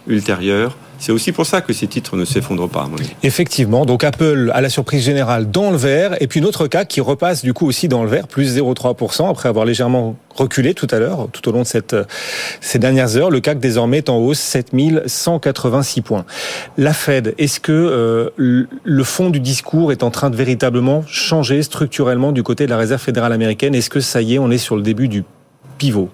ultérieur 0.07 0.77
c'est 0.99 1.13
aussi 1.13 1.33
pour 1.33 1.47
ça 1.47 1.61
que 1.61 1.73
ces 1.73 1.87
titres 1.87 2.17
ne 2.17 2.25
s'effondrent 2.25 2.69
pas. 2.69 2.89
Effectivement. 3.23 3.87
Donc 3.87 4.03
Apple, 4.05 4.51
à 4.53 4.61
la 4.61 4.69
surprise 4.69 5.05
générale, 5.05 5.51
dans 5.51 5.71
le 5.71 5.77
vert. 5.77 6.21
Et 6.21 6.27
puis 6.27 6.41
notre 6.41 6.67
cas 6.67 6.85
qui 6.85 7.01
repasse 7.01 7.43
du 7.43 7.55
coup 7.55 7.67
aussi 7.67 7.89
dans 7.89 8.03
le 8.03 8.11
vert, 8.11 8.27
plus 8.27 8.59
0,3%, 8.59 9.31
après 9.31 9.49
avoir 9.49 9.65
légèrement 9.65 10.17
reculé 10.35 10.75
tout 10.75 10.89
à 10.91 10.99
l'heure, 10.99 11.29
tout 11.33 11.49
au 11.49 11.53
long 11.53 11.63
de 11.63 11.67
cette, 11.67 11.97
ces 12.61 12.79
dernières 12.79 13.17
heures. 13.17 13.31
Le 13.31 13.41
CAC 13.41 13.61
désormais 13.61 13.99
est 13.99 14.09
en 14.09 14.19
hausse, 14.19 14.41
7186 14.41 16.01
points. 16.03 16.25
La 16.77 16.93
Fed, 16.93 17.35
est-ce 17.39 17.61
que 17.61 17.73
euh, 17.73 18.31
le 18.37 19.05
fond 19.05 19.31
du 19.31 19.41
discours 19.41 19.93
est 19.93 20.03
en 20.03 20.11
train 20.11 20.31
de 20.31 20.37
véritablement 20.37 21.05
changer 21.07 21.63
structurellement 21.63 22.33
du 22.33 22.43
côté 22.43 22.67
de 22.67 22.71
la 22.71 22.77
Réserve 22.77 23.01
fédérale 23.01 23.33
américaine? 23.33 23.75
Est-ce 23.75 23.91
que 23.91 24.01
ça 24.01 24.21
y 24.21 24.35
est, 24.35 24.39
on 24.39 24.51
est 24.51 24.59
sur 24.59 24.77
le 24.77 24.83
début 24.83 25.09
du 25.09 25.25
pivot? 25.79 26.11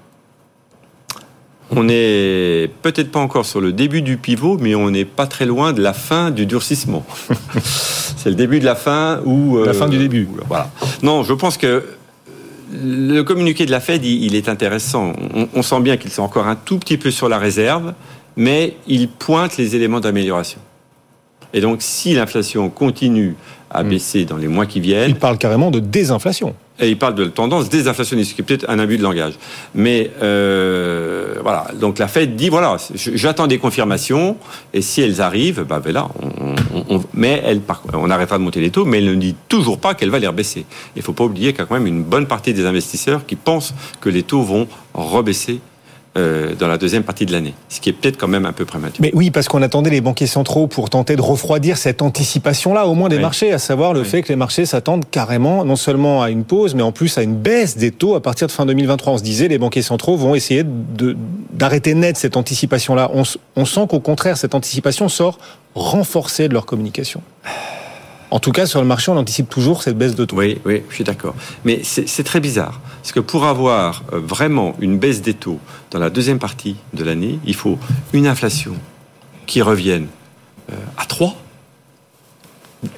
On 1.70 1.84
n'est 1.84 2.70
peut-être 2.82 3.10
pas 3.10 3.20
encore 3.20 3.46
sur 3.46 3.60
le 3.60 3.72
début 3.72 4.02
du 4.02 4.16
pivot, 4.16 4.58
mais 4.60 4.74
on 4.74 4.90
n'est 4.90 5.04
pas 5.04 5.26
très 5.26 5.46
loin 5.46 5.72
de 5.72 5.82
la 5.82 5.92
fin 5.92 6.30
du 6.30 6.46
durcissement. 6.46 7.04
c'est 7.62 8.28
le 8.28 8.36
début 8.36 8.60
de 8.60 8.64
la 8.64 8.74
fin 8.74 9.20
ou 9.24 9.62
la 9.64 9.72
fin 9.72 9.88
du 9.88 9.98
début. 9.98 10.28
Voilà. 10.48 10.70
Non, 11.02 11.22
je 11.22 11.32
pense 11.32 11.56
que 11.56 11.84
le 12.72 13.22
communiqué 13.22 13.66
de 13.66 13.70
la 13.70 13.80
Fed, 13.80 14.04
il, 14.04 14.34
est 14.34 14.48
intéressant. 14.48 15.12
On, 15.54 15.62
sent 15.62 15.80
bien 15.80 15.96
qu'ils 15.96 16.10
sont 16.10 16.22
encore 16.22 16.46
un 16.46 16.56
tout 16.56 16.78
petit 16.78 16.96
peu 16.96 17.10
sur 17.10 17.28
la 17.28 17.38
réserve, 17.38 17.94
mais 18.36 18.76
il 18.86 19.08
pointe 19.08 19.56
les 19.56 19.76
éléments 19.76 20.00
d'amélioration. 20.00 20.58
Et 21.52 21.60
donc, 21.60 21.82
si 21.82 22.14
l'inflation 22.14 22.68
continue 22.68 23.36
à 23.70 23.84
hmm. 23.84 23.88
baisser 23.88 24.24
dans 24.24 24.36
les 24.36 24.48
mois 24.48 24.66
qui 24.66 24.80
viennent. 24.80 25.10
Il 25.10 25.16
parle 25.16 25.38
carrément 25.38 25.70
de 25.70 25.80
désinflation. 25.80 26.54
Et 26.80 26.88
il 26.88 26.98
parle 26.98 27.14
de 27.14 27.26
tendance 27.26 27.68
désinflationniste, 27.68 28.30
ce 28.30 28.34
qui 28.34 28.40
est 28.40 28.44
peut-être 28.44 28.68
un 28.68 28.80
abus 28.80 28.98
de 28.98 29.02
langage. 29.04 29.34
Mais 29.76 30.10
euh, 30.22 31.36
voilà, 31.40 31.68
donc 31.78 31.98
la 32.00 32.08
Fed 32.08 32.34
dit 32.34 32.48
voilà, 32.48 32.76
j'attends 32.94 33.46
des 33.46 33.58
confirmations, 33.58 34.36
et 34.72 34.82
si 34.82 35.00
elles 35.00 35.20
arrivent, 35.20 35.62
bah 35.62 35.80
voilà, 35.80 36.08
on, 36.88 37.00
mais 37.14 37.40
elle, 37.44 37.60
on 37.92 38.10
arrêtera 38.10 38.38
de 38.38 38.42
monter 38.42 38.60
les 38.60 38.70
taux, 38.70 38.84
mais 38.84 38.98
elle 38.98 39.10
ne 39.10 39.14
dit 39.14 39.36
toujours 39.48 39.78
pas 39.78 39.94
qu'elle 39.94 40.10
va 40.10 40.18
les 40.18 40.26
rebaisser. 40.26 40.66
Il 40.96 40.98
ne 40.98 41.04
faut 41.04 41.12
pas 41.12 41.24
oublier 41.24 41.52
qu'il 41.52 41.60
y 41.60 41.62
a 41.62 41.66
quand 41.66 41.74
même 41.74 41.86
une 41.86 42.02
bonne 42.02 42.26
partie 42.26 42.52
des 42.52 42.66
investisseurs 42.66 43.24
qui 43.24 43.36
pensent 43.36 43.72
que 44.00 44.08
les 44.08 44.24
taux 44.24 44.42
vont 44.42 44.66
rebaisser 44.94 45.60
euh, 46.16 46.54
dans 46.54 46.68
la 46.68 46.78
deuxième 46.78 47.02
partie 47.02 47.26
de 47.26 47.32
l'année, 47.32 47.54
ce 47.68 47.80
qui 47.80 47.88
est 47.88 47.92
peut-être 47.92 48.16
quand 48.16 48.28
même 48.28 48.46
un 48.46 48.52
peu 48.52 48.64
prématuré. 48.64 48.98
Mais 49.00 49.10
oui, 49.14 49.32
parce 49.32 49.48
qu'on 49.48 49.62
attendait 49.62 49.90
les 49.90 50.00
banquiers 50.00 50.28
centraux 50.28 50.68
pour 50.68 50.88
tenter 50.88 51.16
de 51.16 51.20
refroidir 51.22 51.76
cette 51.76 52.02
anticipation-là, 52.02 52.86
au 52.86 52.94
moins 52.94 53.08
des 53.08 53.18
marchés, 53.18 53.52
à 53.52 53.58
savoir 53.58 53.92
le 53.94 54.04
fait 54.04 54.22
que 54.22 54.28
les 54.28 54.36
marchés 54.36 54.64
s'attendent 54.64 55.04
carrément 55.10 55.64
non 55.64 55.76
seulement 55.76 56.22
à 56.22 56.30
une 56.30 56.44
pause, 56.44 56.76
mais 56.76 56.82
en 56.82 56.92
plus 56.92 57.18
à 57.18 57.22
une 57.22 57.34
baisse 57.34 57.76
des 57.76 57.90
taux 57.90 58.14
à 58.14 58.22
partir 58.22 58.46
de 58.46 58.52
fin 58.52 58.64
2023. 58.64 59.14
On 59.14 59.18
se 59.18 59.24
disait, 59.24 59.48
les 59.48 59.58
banquiers 59.58 59.82
centraux 59.82 60.16
vont 60.16 60.36
essayer 60.36 60.64
d'arrêter 61.52 61.94
net 61.94 62.16
cette 62.16 62.36
anticipation-là. 62.36 63.10
On, 63.12 63.24
on 63.56 63.64
sent 63.64 63.86
qu'au 63.90 64.00
contraire, 64.00 64.36
cette 64.36 64.54
anticipation 64.54 65.08
sort 65.08 65.38
renforcée 65.74 66.48
de 66.48 66.54
leur 66.54 66.64
communication 66.64 67.22
En 68.34 68.40
tout 68.40 68.50
cas, 68.50 68.66
sur 68.66 68.80
le 68.80 68.86
marché, 68.88 69.12
on 69.12 69.16
anticipe 69.16 69.48
toujours 69.48 69.84
cette 69.84 69.96
baisse 69.96 70.16
de 70.16 70.24
taux. 70.24 70.34
Oui, 70.34 70.58
oui, 70.64 70.82
je 70.88 70.94
suis 70.96 71.04
d'accord. 71.04 71.36
Mais 71.64 71.82
c'est 71.84 72.24
très 72.24 72.40
bizarre. 72.40 72.80
Parce 73.00 73.12
que 73.12 73.20
pour 73.20 73.44
avoir 73.44 74.02
euh, 74.12 74.18
vraiment 74.18 74.74
une 74.80 74.98
baisse 74.98 75.22
des 75.22 75.34
taux 75.34 75.60
dans 75.92 76.00
la 76.00 76.10
deuxième 76.10 76.40
partie 76.40 76.74
de 76.94 77.04
l'année, 77.04 77.38
il 77.46 77.54
faut 77.54 77.78
une 78.12 78.26
inflation 78.26 78.74
qui 79.46 79.62
revienne 79.62 80.08
euh, 80.72 80.74
à 80.98 81.06
3 81.06 81.36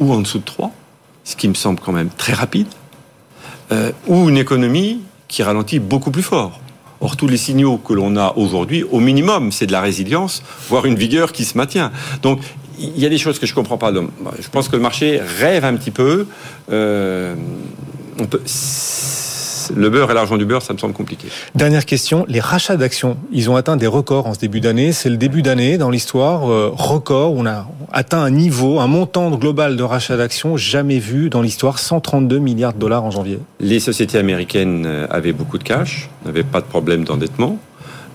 ou 0.00 0.10
en 0.10 0.20
dessous 0.20 0.38
de 0.38 0.44
3, 0.44 0.72
ce 1.22 1.36
qui 1.36 1.48
me 1.48 1.54
semble 1.54 1.80
quand 1.80 1.92
même 1.92 2.08
très 2.08 2.32
rapide, 2.32 2.68
euh, 3.72 3.92
ou 4.06 4.30
une 4.30 4.38
économie 4.38 5.02
qui 5.28 5.42
ralentit 5.42 5.80
beaucoup 5.80 6.10
plus 6.10 6.22
fort. 6.22 6.60
Or, 7.02 7.18
tous 7.18 7.28
les 7.28 7.36
signaux 7.36 7.76
que 7.76 7.92
l'on 7.92 8.16
a 8.16 8.32
aujourd'hui, 8.36 8.84
au 8.84 9.00
minimum, 9.00 9.52
c'est 9.52 9.66
de 9.66 9.72
la 9.72 9.82
résilience, 9.82 10.42
voire 10.70 10.86
une 10.86 10.96
vigueur 10.96 11.32
qui 11.32 11.44
se 11.44 11.58
maintient. 11.58 11.92
Donc, 12.22 12.40
il 12.78 12.98
y 12.98 13.06
a 13.06 13.08
des 13.08 13.18
choses 13.18 13.38
que 13.38 13.46
je 13.46 13.52
ne 13.52 13.56
comprends 13.56 13.78
pas. 13.78 13.92
Je 13.92 14.48
pense 14.50 14.68
que 14.68 14.76
le 14.76 14.82
marché 14.82 15.20
rêve 15.38 15.64
un 15.64 15.76
petit 15.76 15.90
peu. 15.90 16.26
Euh, 16.70 17.34
on 18.18 18.26
peut 18.26 18.40
le 19.74 19.90
beurre 19.90 20.10
et 20.10 20.14
l'argent 20.14 20.36
du 20.36 20.44
beurre, 20.44 20.62
ça 20.62 20.72
me 20.72 20.78
semble 20.78 20.94
compliqué. 20.94 21.28
Dernière 21.54 21.84
question, 21.84 22.24
les 22.28 22.40
rachats 22.40 22.76
d'actions, 22.76 23.16
ils 23.32 23.50
ont 23.50 23.56
atteint 23.56 23.76
des 23.76 23.86
records 23.86 24.26
en 24.26 24.34
ce 24.34 24.38
début 24.38 24.60
d'année. 24.60 24.92
C'est 24.92 25.10
le 25.10 25.16
début 25.16 25.42
d'année 25.42 25.78
dans 25.78 25.90
l'histoire, 25.90 26.50
euh, 26.50 26.70
record, 26.72 27.34
on 27.34 27.46
a 27.46 27.66
atteint 27.92 28.20
un 28.20 28.30
niveau, 28.30 28.78
un 28.80 28.86
montant 28.86 29.30
global 29.30 29.76
de 29.76 29.82
rachats 29.82 30.16
d'actions 30.16 30.56
jamais 30.56 30.98
vu 30.98 31.30
dans 31.30 31.42
l'histoire, 31.42 31.78
132 31.78 32.38
milliards 32.38 32.74
de 32.74 32.78
dollars 32.78 33.04
en 33.04 33.10
janvier. 33.10 33.38
Les 33.60 33.80
sociétés 33.80 34.18
américaines 34.18 34.84
euh, 34.86 35.06
avaient 35.10 35.32
beaucoup 35.32 35.58
de 35.58 35.64
cash, 35.64 36.10
n'avaient 36.24 36.44
pas 36.44 36.60
de 36.60 36.66
problème 36.66 37.04
d'endettement. 37.04 37.58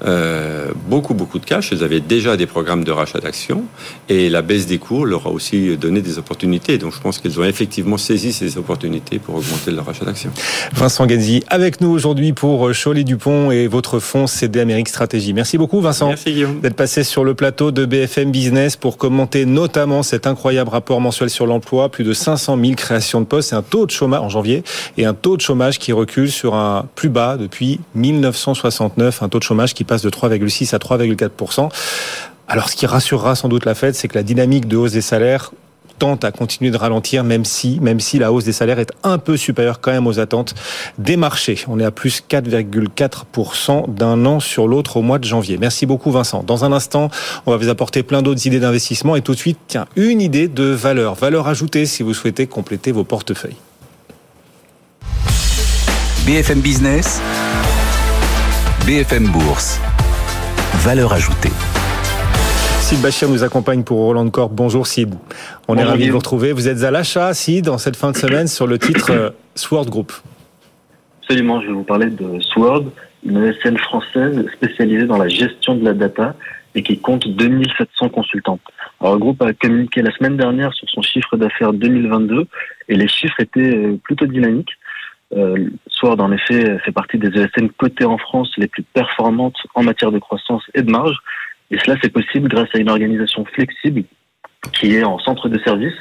Euh, 0.06 0.72
beaucoup, 0.88 1.14
beaucoup 1.14 1.40
de 1.40 1.46
cash. 1.46 1.72
Ils 1.72 1.84
avaient 1.84 2.00
déjà 2.00 2.38
des 2.38 2.46
programmes 2.46 2.84
de 2.84 2.92
rachat 2.92 3.20
d'actions 3.20 3.64
et 4.10 4.30
la 4.30 4.42
baisse 4.42 4.66
des 4.66 4.78
cours 4.78 5.06
leur 5.06 5.28
a 5.28 5.30
aussi 5.30 5.78
donné 5.78 6.02
des 6.02 6.18
opportunités. 6.18 6.78
Donc, 6.78 6.94
je 6.94 7.00
pense 7.00 7.20
qu'ils 7.20 7.40
ont 7.40 7.44
effectivement 7.44 7.98
saisi 7.98 8.34
ces 8.34 8.58
opportunités 8.58 9.20
pour 9.20 9.36
augmenter 9.36 9.72
leur 9.72 9.86
rachat 9.86 10.06
d'actions. 10.06 10.32
Vincent 10.74 11.08
Genzi, 11.08 11.44
avec 11.48 11.82
nous 11.82 11.90
aujourd'hui 11.90 12.34
pour 12.34 12.72
Cholet 12.72 13.04
Dupont 13.04 13.52
et 13.52 13.68
votre 13.68 14.00
fonds 14.00 14.28
CD 14.28 14.60
Amérique 14.60 14.90
Stratégie. 14.90 15.34
Merci 15.34 15.58
beaucoup, 15.58 15.82
Vincent. 15.82 16.08
Merci, 16.08 16.44
D'être 16.62 16.76
passé 16.76 17.04
sur 17.04 17.24
le 17.24 17.34
plateau 17.34 17.72
de 17.72 17.86
BFM 17.86 18.32
Business 18.32 18.76
pour 18.76 18.98
commenter 18.98 19.46
notamment 19.46 20.04
cet 20.04 20.28
incroyable 20.28 20.70
rapport 20.70 21.02
mensuel 21.02 21.30
sur 21.30 21.46
l'emploi. 21.46 21.90
Plus 21.90 22.04
de 22.04 22.14
500 22.14 22.58
000 22.60 22.74
créations 22.76 23.22
de 23.22 23.26
postes 23.26 23.54
et 23.54 23.56
un 23.56 23.62
taux 23.62 23.86
de 23.86 23.92
chômage 23.92 24.22
en 24.22 24.30
janvier 24.30 24.64
et 24.98 25.06
un 25.06 25.14
taux 25.14 25.38
de 25.38 25.42
chômage 25.42 25.80
qui 25.80 25.92
recule 25.92 26.32
sur 26.32 26.56
un 26.56 26.86
plus 26.96 27.10
bas 27.10 27.38
depuis 27.38 27.80
1969. 27.96 29.22
Un 29.24 29.30
taux 29.30 29.40
de 29.40 29.44
chômage 29.44 29.74
qui 29.74 29.84
passe 29.92 30.04
de 30.04 30.10
3,6 30.10 30.74
à 30.74 30.78
3,4 30.78 31.70
Alors, 32.48 32.70
ce 32.70 32.78
qui 32.78 32.86
rassurera 32.86 33.36
sans 33.36 33.50
doute 33.50 33.66
la 33.66 33.76
Fed, 33.76 33.94
c'est 33.94 34.08
que 34.08 34.16
la 34.16 34.24
dynamique 34.24 34.70
de 34.70 34.78
hausse 34.78 34.94
des 34.94 35.02
salaires 35.02 35.52
tente 36.00 36.24
à 36.24 36.32
continuer 36.32 36.72
de 36.72 36.78
ralentir, 36.78 37.26
même 37.26 37.44
si, 37.44 37.78
même 37.82 38.00
si 38.00 38.18
la 38.18 38.32
hausse 38.32 38.46
des 38.46 38.54
salaires 38.54 38.80
est 38.80 38.94
un 39.04 39.18
peu 39.18 39.36
supérieure 39.36 39.82
quand 39.82 39.92
même 39.92 40.08
aux 40.08 40.18
attentes 40.18 40.56
des 40.98 41.18
marchés. 41.18 41.58
On 41.68 41.78
est 41.78 41.84
à 41.84 41.92
plus 41.92 42.24
4,4% 42.28 43.94
d'un 43.94 44.26
an 44.26 44.40
sur 44.40 44.66
l'autre 44.66 44.96
au 44.96 45.02
mois 45.02 45.20
de 45.20 45.26
janvier. 45.26 45.58
Merci 45.60 45.86
beaucoup 45.86 46.10
Vincent. 46.10 46.42
Dans 46.42 46.64
un 46.64 46.72
instant, 46.72 47.10
on 47.46 47.52
va 47.52 47.58
vous 47.58 47.68
apporter 47.68 48.02
plein 48.02 48.22
d'autres 48.22 48.48
idées 48.48 48.62
d'investissement 48.62 49.18
et 49.18 49.22
tout 49.22 49.34
de 49.34 49.40
suite, 49.40 49.60
tiens, 49.68 49.88
une 49.98 50.22
idée 50.22 50.48
de 50.48 50.64
valeur, 50.64 51.16
valeur 51.16 51.50
ajoutée 51.50 51.86
si 51.86 52.02
vous 52.02 52.14
souhaitez 52.14 52.48
compléter 52.48 52.94
vos 52.94 53.04
portefeuilles. 53.04 53.58
BFM 56.26 56.62
Business, 56.62 57.20
BFM 58.88 59.28
Bourse. 59.28 59.80
Valeur 60.84 61.14
ajoutée. 61.14 61.52
Sid 62.80 63.00
Bachir 63.00 63.30
nous 63.30 63.44
accompagne 63.44 63.84
pour 63.84 64.00
Roland 64.00 64.28
Corp. 64.30 64.52
Bonjour 64.54 64.88
Sid. 64.88 65.14
On 65.68 65.78
est 65.78 65.84
ravi 65.84 66.08
de 66.08 66.12
vous 66.12 66.18
retrouver. 66.18 66.52
Vous 66.52 66.68
êtes 66.68 66.84
à 66.84 66.90
l'achat, 66.90 67.32
Sid, 67.36 67.70
en 67.70 67.78
cette 67.78 67.96
fin 67.96 68.12
de 68.12 68.18
semaine 68.18 68.48
sur 68.48 68.66
le 68.66 68.80
titre 68.80 69.12
euh, 69.12 69.30
Sword 69.54 69.86
Group. 69.86 70.12
Absolument, 71.22 71.62
je 71.62 71.68
vais 71.68 71.74
vous 71.74 71.84
parler 71.84 72.08
de 72.08 72.40
Sword, 72.40 72.86
une 73.24 73.44
ESN 73.44 73.78
française 73.78 74.44
spécialisée 74.54 75.06
dans 75.06 75.18
la 75.18 75.28
gestion 75.28 75.76
de 75.76 75.86
la 75.86 75.94
data 75.94 76.34
et 76.74 76.82
qui 76.82 76.98
compte 76.98 77.28
2700 77.28 78.10
consultants. 78.10 78.60
Alors, 79.00 79.14
le 79.14 79.20
groupe 79.20 79.42
a 79.44 79.54
communiqué 79.54 80.02
la 80.02 80.12
semaine 80.12 80.38
dernière 80.38 80.74
sur 80.74 80.90
son 80.90 81.04
chiffre 81.04 81.38
d'affaires 81.38 81.74
2022 81.74 82.48
et 82.90 82.96
les 82.96 83.08
chiffres 83.08 83.40
étaient 83.40 83.76
euh, 83.76 84.00
plutôt 84.04 84.26
dynamiques. 84.26 84.72
Euh, 85.34 85.70
Sword, 85.88 86.20
en 86.20 86.32
effet, 86.32 86.78
fait 86.80 86.92
partie 86.92 87.18
des 87.18 87.30
ESN 87.30 87.70
cotées 87.78 88.06
en 88.06 88.18
France 88.18 88.52
les 88.58 88.68
plus 88.68 88.84
performantes 88.84 89.58
en 89.76 89.84
matière 89.84 90.12
de 90.12 90.20
croissance 90.20 90.64
et 90.74 90.82
de 90.82 90.92
marge. 90.92 91.18
Et 91.70 91.80
cela, 91.80 91.96
c'est 92.02 92.12
possible 92.12 92.50
grâce 92.50 92.70
à 92.74 92.80
une 92.80 92.90
organisation 92.90 93.46
flexible 93.46 94.04
qui 94.74 94.96
est 94.96 95.04
en 95.04 95.20
centre 95.20 95.48
de 95.48 95.58
service, 95.60 95.94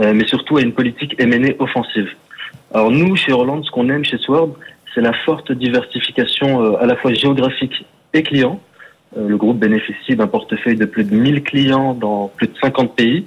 euh, 0.00 0.12
mais 0.14 0.26
surtout 0.26 0.56
à 0.58 0.62
une 0.62 0.72
politique 0.72 1.14
M&A 1.18 1.60
offensive. 1.62 2.08
Alors 2.72 2.90
nous, 2.90 3.16
chez 3.16 3.32
Roland, 3.32 3.62
ce 3.62 3.70
qu'on 3.70 3.88
aime 3.88 4.04
chez 4.04 4.18
Sword, 4.18 4.54
c'est 4.94 5.00
la 5.00 5.12
forte 5.24 5.52
diversification 5.52 6.62
euh, 6.62 6.82
à 6.82 6.86
la 6.86 6.96
fois 6.96 7.12
géographique 7.12 7.84
et 8.14 8.22
client. 8.22 8.60
le 9.16 9.36
groupe 9.36 9.58
bénéficie 9.58 10.16
d'un 10.16 10.26
portefeuille 10.26 10.76
de 10.76 10.86
plus 10.86 11.04
de 11.04 11.14
1000 11.14 11.42
clients 11.42 11.94
dans 11.94 12.28
plus 12.28 12.46
de 12.46 12.54
50 12.60 12.94
pays 12.94 13.26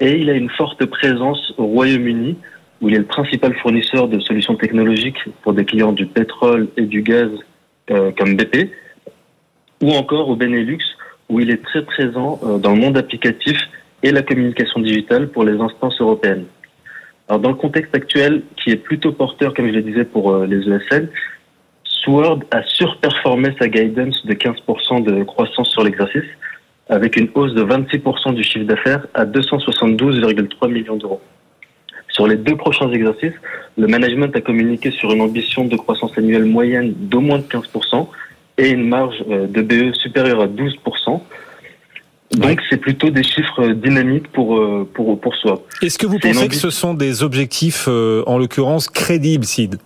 et 0.00 0.18
il 0.18 0.28
a 0.30 0.34
une 0.34 0.50
forte 0.50 0.84
présence 0.84 1.54
au 1.56 1.66
Royaume-Uni 1.66 2.36
où 2.82 2.88
il 2.88 2.96
est 2.96 2.98
le 2.98 3.04
principal 3.04 3.54
fournisseur 3.54 4.08
de 4.08 4.18
solutions 4.18 4.56
technologiques 4.56 5.24
pour 5.42 5.54
des 5.54 5.64
clients 5.64 5.92
du 5.92 6.06
pétrole 6.06 6.68
et 6.76 6.82
du 6.82 7.02
gaz 7.02 7.30
euh, 7.90 8.10
comme 8.18 8.36
BP, 8.36 8.70
ou 9.80 9.92
encore 9.92 10.28
au 10.28 10.36
Benelux, 10.36 10.82
où 11.28 11.38
il 11.40 11.50
est 11.50 11.62
très 11.62 11.84
présent 11.84 12.40
euh, 12.42 12.58
dans 12.58 12.74
le 12.74 12.80
monde 12.80 12.98
applicatif 12.98 13.56
et 14.02 14.10
la 14.10 14.22
communication 14.22 14.80
digitale 14.80 15.28
pour 15.28 15.44
les 15.44 15.58
instances 15.60 16.00
européennes. 16.00 16.46
Alors 17.28 17.40
dans 17.40 17.50
le 17.50 17.54
contexte 17.54 17.94
actuel, 17.94 18.42
qui 18.56 18.70
est 18.70 18.76
plutôt 18.76 19.12
porteur, 19.12 19.54
comme 19.54 19.68
je 19.68 19.74
le 19.74 19.82
disais, 19.82 20.04
pour 20.04 20.32
euh, 20.32 20.46
les 20.46 20.68
ESL, 20.68 21.08
Sword 21.84 22.40
a 22.50 22.64
surperformé 22.64 23.54
sa 23.60 23.68
guidance 23.68 24.26
de 24.26 24.34
15% 24.34 25.04
de 25.04 25.22
croissance 25.22 25.70
sur 25.70 25.84
l'exercice, 25.84 26.28
avec 26.88 27.16
une 27.16 27.28
hausse 27.34 27.54
de 27.54 27.62
26% 27.62 28.34
du 28.34 28.42
chiffre 28.42 28.64
d'affaires 28.64 29.06
à 29.14 29.24
272,3 29.24 30.68
millions 30.68 30.96
d'euros. 30.96 31.20
Sur 32.12 32.26
les 32.26 32.36
deux 32.36 32.56
prochains 32.56 32.90
exercices, 32.92 33.34
le 33.78 33.86
management 33.86 34.34
a 34.36 34.40
communiqué 34.40 34.90
sur 34.90 35.12
une 35.12 35.22
ambition 35.22 35.64
de 35.64 35.76
croissance 35.76 36.16
annuelle 36.16 36.44
moyenne 36.44 36.92
d'au 36.94 37.20
moins 37.20 37.38
de 37.38 37.44
15% 37.44 38.06
et 38.58 38.68
une 38.68 38.86
marge 38.86 39.16
euh, 39.30 39.46
de 39.46 39.62
BE 39.62 39.94
supérieure 39.94 40.42
à 40.42 40.46
12%. 40.46 41.20
Donc 42.32 42.60
c'est 42.70 42.78
plutôt 42.78 43.10
des 43.10 43.22
chiffres 43.22 43.68
dynamiques 43.72 44.28
pour 44.28 44.58
euh, 44.58 44.88
pour 44.94 45.20
pour 45.20 45.34
soi. 45.36 45.62
Est-ce 45.82 45.98
que 45.98 46.06
vous 46.06 46.18
pensez 46.18 46.48
que 46.48 46.54
ce 46.54 46.70
sont 46.70 46.94
des 46.94 47.22
objectifs 47.22 47.86
euh, 47.88 48.22
en 48.26 48.38
l'occurrence 48.38 48.88
crédibles, 48.88 49.44
Sid? 49.44 49.76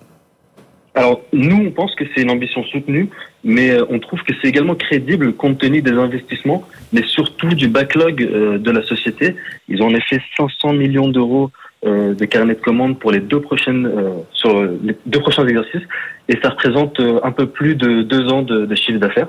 Alors 0.94 1.22
nous 1.32 1.56
on 1.56 1.70
pense 1.70 1.94
que 1.96 2.04
c'est 2.14 2.22
une 2.22 2.30
ambition 2.30 2.62
soutenue, 2.64 3.08
mais 3.42 3.76
on 3.90 3.98
trouve 3.98 4.22
que 4.22 4.32
c'est 4.40 4.48
également 4.48 4.76
crédible 4.76 5.32
compte 5.34 5.58
tenu 5.58 5.82
des 5.82 5.92
investissements, 5.92 6.62
mais 6.92 7.02
surtout 7.02 7.48
du 7.48 7.68
backlog 7.68 8.16
de 8.16 8.70
la 8.70 8.82
société. 8.84 9.34
Ils 9.68 9.82
ont 9.82 9.86
en 9.86 9.94
effet 9.94 10.20
500 10.36 10.72
millions 10.72 11.08
d'euros 11.08 11.50
euh, 11.86 12.14
des 12.14 12.26
carnets 12.26 12.54
de 12.54 12.60
commandes 12.60 12.98
pour 12.98 13.12
les 13.12 13.20
deux 13.20 13.40
prochaines 13.40 13.86
euh, 13.86 14.10
sur 14.32 14.62
les 14.62 14.96
deux 15.06 15.20
prochains 15.20 15.46
exercices 15.46 15.86
et 16.28 16.36
ça 16.42 16.50
représente 16.50 16.98
euh, 16.98 17.20
un 17.22 17.30
peu 17.30 17.46
plus 17.46 17.76
de 17.76 18.02
deux 18.02 18.26
ans 18.28 18.42
de, 18.42 18.66
de 18.66 18.74
chiffre 18.74 18.98
d'affaires. 18.98 19.28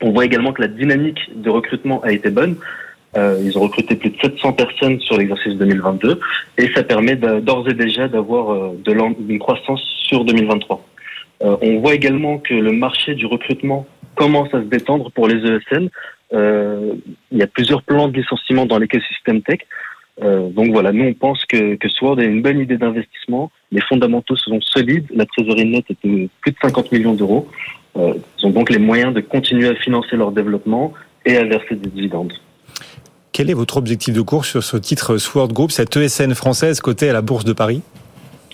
On 0.00 0.12
voit 0.12 0.24
également 0.24 0.52
que 0.52 0.62
la 0.62 0.68
dynamique 0.68 1.18
de 1.34 1.50
recrutement 1.50 2.00
a 2.02 2.12
été 2.12 2.30
bonne. 2.30 2.56
ils 3.16 3.58
ont 3.58 3.62
recruté 3.62 3.96
plus 3.96 4.10
de 4.10 4.16
700 4.22 4.52
personnes 4.52 5.00
sur 5.00 5.18
l'exercice 5.18 5.54
2022 5.54 6.20
et 6.58 6.70
ça 6.74 6.84
permet 6.84 7.16
d'ores 7.16 7.68
et 7.68 7.74
déjà 7.74 8.08
d'avoir 8.08 8.72
de 8.72 8.92
une 9.28 9.38
croissance 9.38 9.82
sur 10.08 10.24
2023. 10.24 10.80
on 11.40 11.80
voit 11.80 11.94
également 11.94 12.38
que 12.38 12.54
le 12.54 12.72
marché 12.72 13.14
du 13.14 13.26
recrutement 13.26 13.86
commence 14.14 14.48
à 14.54 14.60
se 14.60 14.68
détendre 14.76 15.10
pour 15.10 15.28
les 15.28 15.38
ESN. 15.44 15.88
il 16.32 17.38
y 17.38 17.42
a 17.42 17.46
plusieurs 17.48 17.82
plans 17.82 18.08
de 18.08 18.16
licenciement 18.16 18.64
dans 18.64 18.78
l'écosystème 18.78 19.42
tech. 19.42 19.60
Euh, 20.22 20.50
donc 20.50 20.70
voilà, 20.72 20.92
nous 20.92 21.04
on 21.04 21.14
pense 21.14 21.44
que, 21.46 21.76
que 21.76 21.88
Sword 21.88 22.20
est 22.20 22.26
une 22.26 22.42
bonne 22.42 22.60
idée 22.60 22.76
d'investissement. 22.76 23.50
Les 23.72 23.80
fondamentaux 23.80 24.36
sont 24.36 24.60
solides. 24.60 25.06
La 25.14 25.26
trésorerie 25.26 25.66
nette 25.66 25.86
est 25.90 26.06
de 26.06 26.28
plus 26.40 26.52
de 26.52 26.56
50 26.60 26.92
millions 26.92 27.14
d'euros. 27.14 27.48
Euh, 27.96 28.14
ils 28.38 28.46
ont 28.46 28.50
donc 28.50 28.70
les 28.70 28.78
moyens 28.78 29.14
de 29.14 29.20
continuer 29.20 29.68
à 29.68 29.74
financer 29.74 30.16
leur 30.16 30.32
développement 30.32 30.92
et 31.24 31.36
à 31.36 31.44
verser 31.44 31.74
des 31.74 31.88
dividendes. 31.88 32.32
Quel 33.32 33.50
est 33.50 33.54
votre 33.54 33.76
objectif 33.76 34.14
de 34.14 34.20
cours 34.20 34.44
sur 34.44 34.62
ce 34.62 34.76
titre 34.76 35.16
Sword 35.16 35.52
Group, 35.52 35.70
cette 35.70 35.96
ESN 35.96 36.34
française 36.34 36.80
cotée 36.80 37.08
à 37.08 37.12
la 37.12 37.22
Bourse 37.22 37.44
de 37.44 37.52
Paris? 37.52 37.82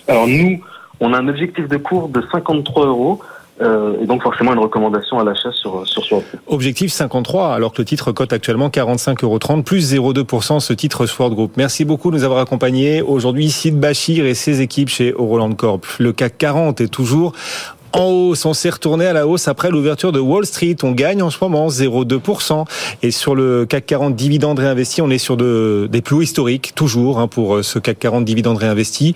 Alors 0.07 0.27
nous, 0.27 0.61
on 0.99 1.13
a 1.13 1.19
un 1.19 1.27
objectif 1.27 1.67
de 1.67 1.77
cours 1.77 2.09
de 2.09 2.23
53 2.31 2.85
euros. 2.85 3.19
Euh, 3.59 3.95
et 4.01 4.05
donc 4.05 4.21
forcément 4.21 4.53
une 4.53 4.59
recommandation 4.59 5.17
à 5.19 5.23
l'achat 5.23 5.51
sur 5.51 5.87
sur 5.87 6.03
Sword. 6.05 6.23
Objectif 6.45 6.91
53, 6.91 7.55
alors 7.55 7.73
que 7.73 7.81
le 7.81 7.85
titre 7.85 8.11
cote 8.11 8.31
actuellement 8.31 8.69
45,30 8.69 9.23
euros, 9.23 9.63
plus 9.63 9.93
0,2% 9.93 10.59
ce 10.59 10.73
titre 10.73 11.07
Sword 11.07 11.33
Group. 11.33 11.53
Merci 11.57 11.83
beaucoup 11.83 12.11
de 12.11 12.17
nous 12.17 12.23
avoir 12.23 12.39
accompagnés. 12.39 13.01
Aujourd'hui, 13.01 13.49
Sid 13.49 13.79
Bachir 13.79 14.25
et 14.25 14.35
ses 14.35 14.61
équipes 14.61 14.89
chez 14.89 15.11
Euroland 15.11 15.53
Corp. 15.53 15.85
Le 15.97 16.13
CAC 16.13 16.37
40 16.37 16.81
est 16.81 16.87
toujours 16.87 17.33
en 17.93 18.05
hausse. 18.05 18.45
On 18.45 18.53
s'est 18.53 18.69
retourné 18.69 19.05
à 19.05 19.13
la 19.13 19.27
hausse 19.27 19.47
après 19.47 19.69
l'ouverture 19.69 20.11
de 20.11 20.19
Wall 20.19 20.45
Street. 20.45 20.75
On 20.83 20.91
gagne 20.91 21.21
en 21.21 21.29
ce 21.29 21.37
moment 21.41 21.67
0,2%. 21.67 22.65
Et 23.03 23.11
sur 23.11 23.35
le 23.35 23.65
CAC 23.65 23.85
40 23.85 24.15
dividendes 24.15 24.59
réinvestis, 24.59 25.01
on 25.01 25.09
est 25.09 25.17
sur 25.17 25.37
de, 25.37 25.87
des 25.91 26.01
plus 26.01 26.15
hauts 26.15 26.21
historiques, 26.21 26.73
toujours, 26.75 27.19
hein, 27.19 27.27
pour 27.27 27.55
euh, 27.55 27.63
ce 27.63 27.79
CAC 27.79 27.99
40 27.99 28.25
dividendes 28.25 28.57
réinvestis, 28.57 29.15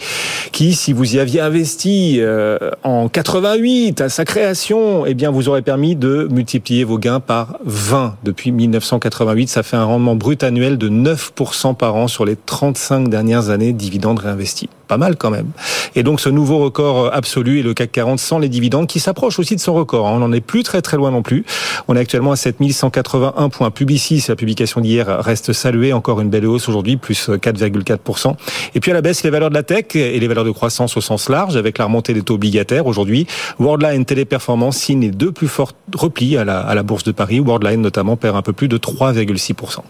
qui, 0.51 0.73
si 0.73 0.93
vous 0.93 1.15
y 1.15 1.19
aviez 1.19 1.41
investi 1.41 2.17
euh, 2.19 2.57
en 2.83 3.09
88 3.09 4.01
à 4.01 4.09
sa 4.09 4.25
création, 4.25 5.05
eh 5.05 5.13
bien, 5.13 5.31
vous 5.31 5.49
aurait 5.49 5.61
permis 5.61 5.95
de 5.95 6.27
multiplier 6.31 6.83
vos 6.83 6.97
gains 6.97 7.19
par 7.19 7.57
20 7.65 8.15
depuis 8.23 8.51
1988. 8.51 9.49
Ça 9.49 9.63
fait 9.63 9.77
un 9.77 9.85
rendement 9.85 10.15
brut 10.15 10.43
annuel 10.43 10.77
de 10.77 10.89
9% 10.89 11.75
par 11.75 11.95
an 11.95 12.07
sur 12.07 12.25
les 12.25 12.35
35 12.35 13.09
dernières 13.09 13.49
années 13.49 13.73
dividendes 13.73 14.19
réinvestis 14.19 14.69
pas 14.91 14.97
mal 14.97 15.15
quand 15.15 15.29
même. 15.29 15.51
Et 15.95 16.03
donc 16.03 16.19
ce 16.19 16.27
nouveau 16.27 16.57
record 16.57 17.11
absolu 17.13 17.61
est 17.61 17.63
le 17.63 17.73
CAC 17.73 17.93
40 17.93 18.19
sans 18.19 18.39
les 18.39 18.49
dividendes 18.49 18.87
qui 18.87 18.99
s'approche 18.99 19.39
aussi 19.39 19.55
de 19.55 19.61
son 19.61 19.73
record. 19.73 20.05
Hein. 20.05 20.15
On 20.15 20.19
n'en 20.19 20.33
est 20.33 20.41
plus 20.41 20.63
très 20.63 20.81
très 20.81 20.97
loin 20.97 21.11
non 21.11 21.21
plus. 21.21 21.45
On 21.87 21.95
est 21.95 21.99
actuellement 22.01 22.33
à 22.33 22.35
7181 22.35 23.47
points. 23.47 23.71
Publicis, 23.71 24.25
la 24.27 24.35
publication 24.35 24.81
d'hier 24.81 25.07
reste 25.23 25.53
saluée. 25.53 25.93
Encore 25.93 26.19
une 26.19 26.29
belle 26.29 26.45
hausse 26.45 26.67
aujourd'hui, 26.67 26.97
plus 26.97 27.29
4,4%. 27.29 28.35
Et 28.75 28.81
puis 28.81 28.91
à 28.91 28.93
la 28.93 29.01
baisse, 29.01 29.23
les 29.23 29.29
valeurs 29.29 29.49
de 29.49 29.53
la 29.53 29.63
tech 29.63 29.95
et 29.95 30.19
les 30.19 30.27
valeurs 30.27 30.43
de 30.43 30.51
croissance 30.51 30.97
au 30.97 31.01
sens 31.01 31.29
large 31.29 31.55
avec 31.55 31.77
la 31.77 31.85
remontée 31.85 32.13
des 32.13 32.21
taux 32.21 32.33
obligataires 32.33 32.85
aujourd'hui. 32.85 33.27
Worldline 33.59 34.03
Téléperformance 34.03 34.75
signe 34.75 34.99
les 34.99 35.11
deux 35.11 35.31
plus 35.31 35.47
forts 35.47 35.71
replis 35.95 36.35
à 36.35 36.43
la, 36.43 36.59
à 36.59 36.75
la 36.75 36.83
bourse 36.83 37.05
de 37.05 37.13
Paris. 37.13 37.39
Worldline 37.39 37.79
notamment 37.79 38.17
perd 38.17 38.35
un 38.35 38.41
peu 38.41 38.51
plus 38.51 38.67
de 38.67 38.77
3,6%. 38.77 39.83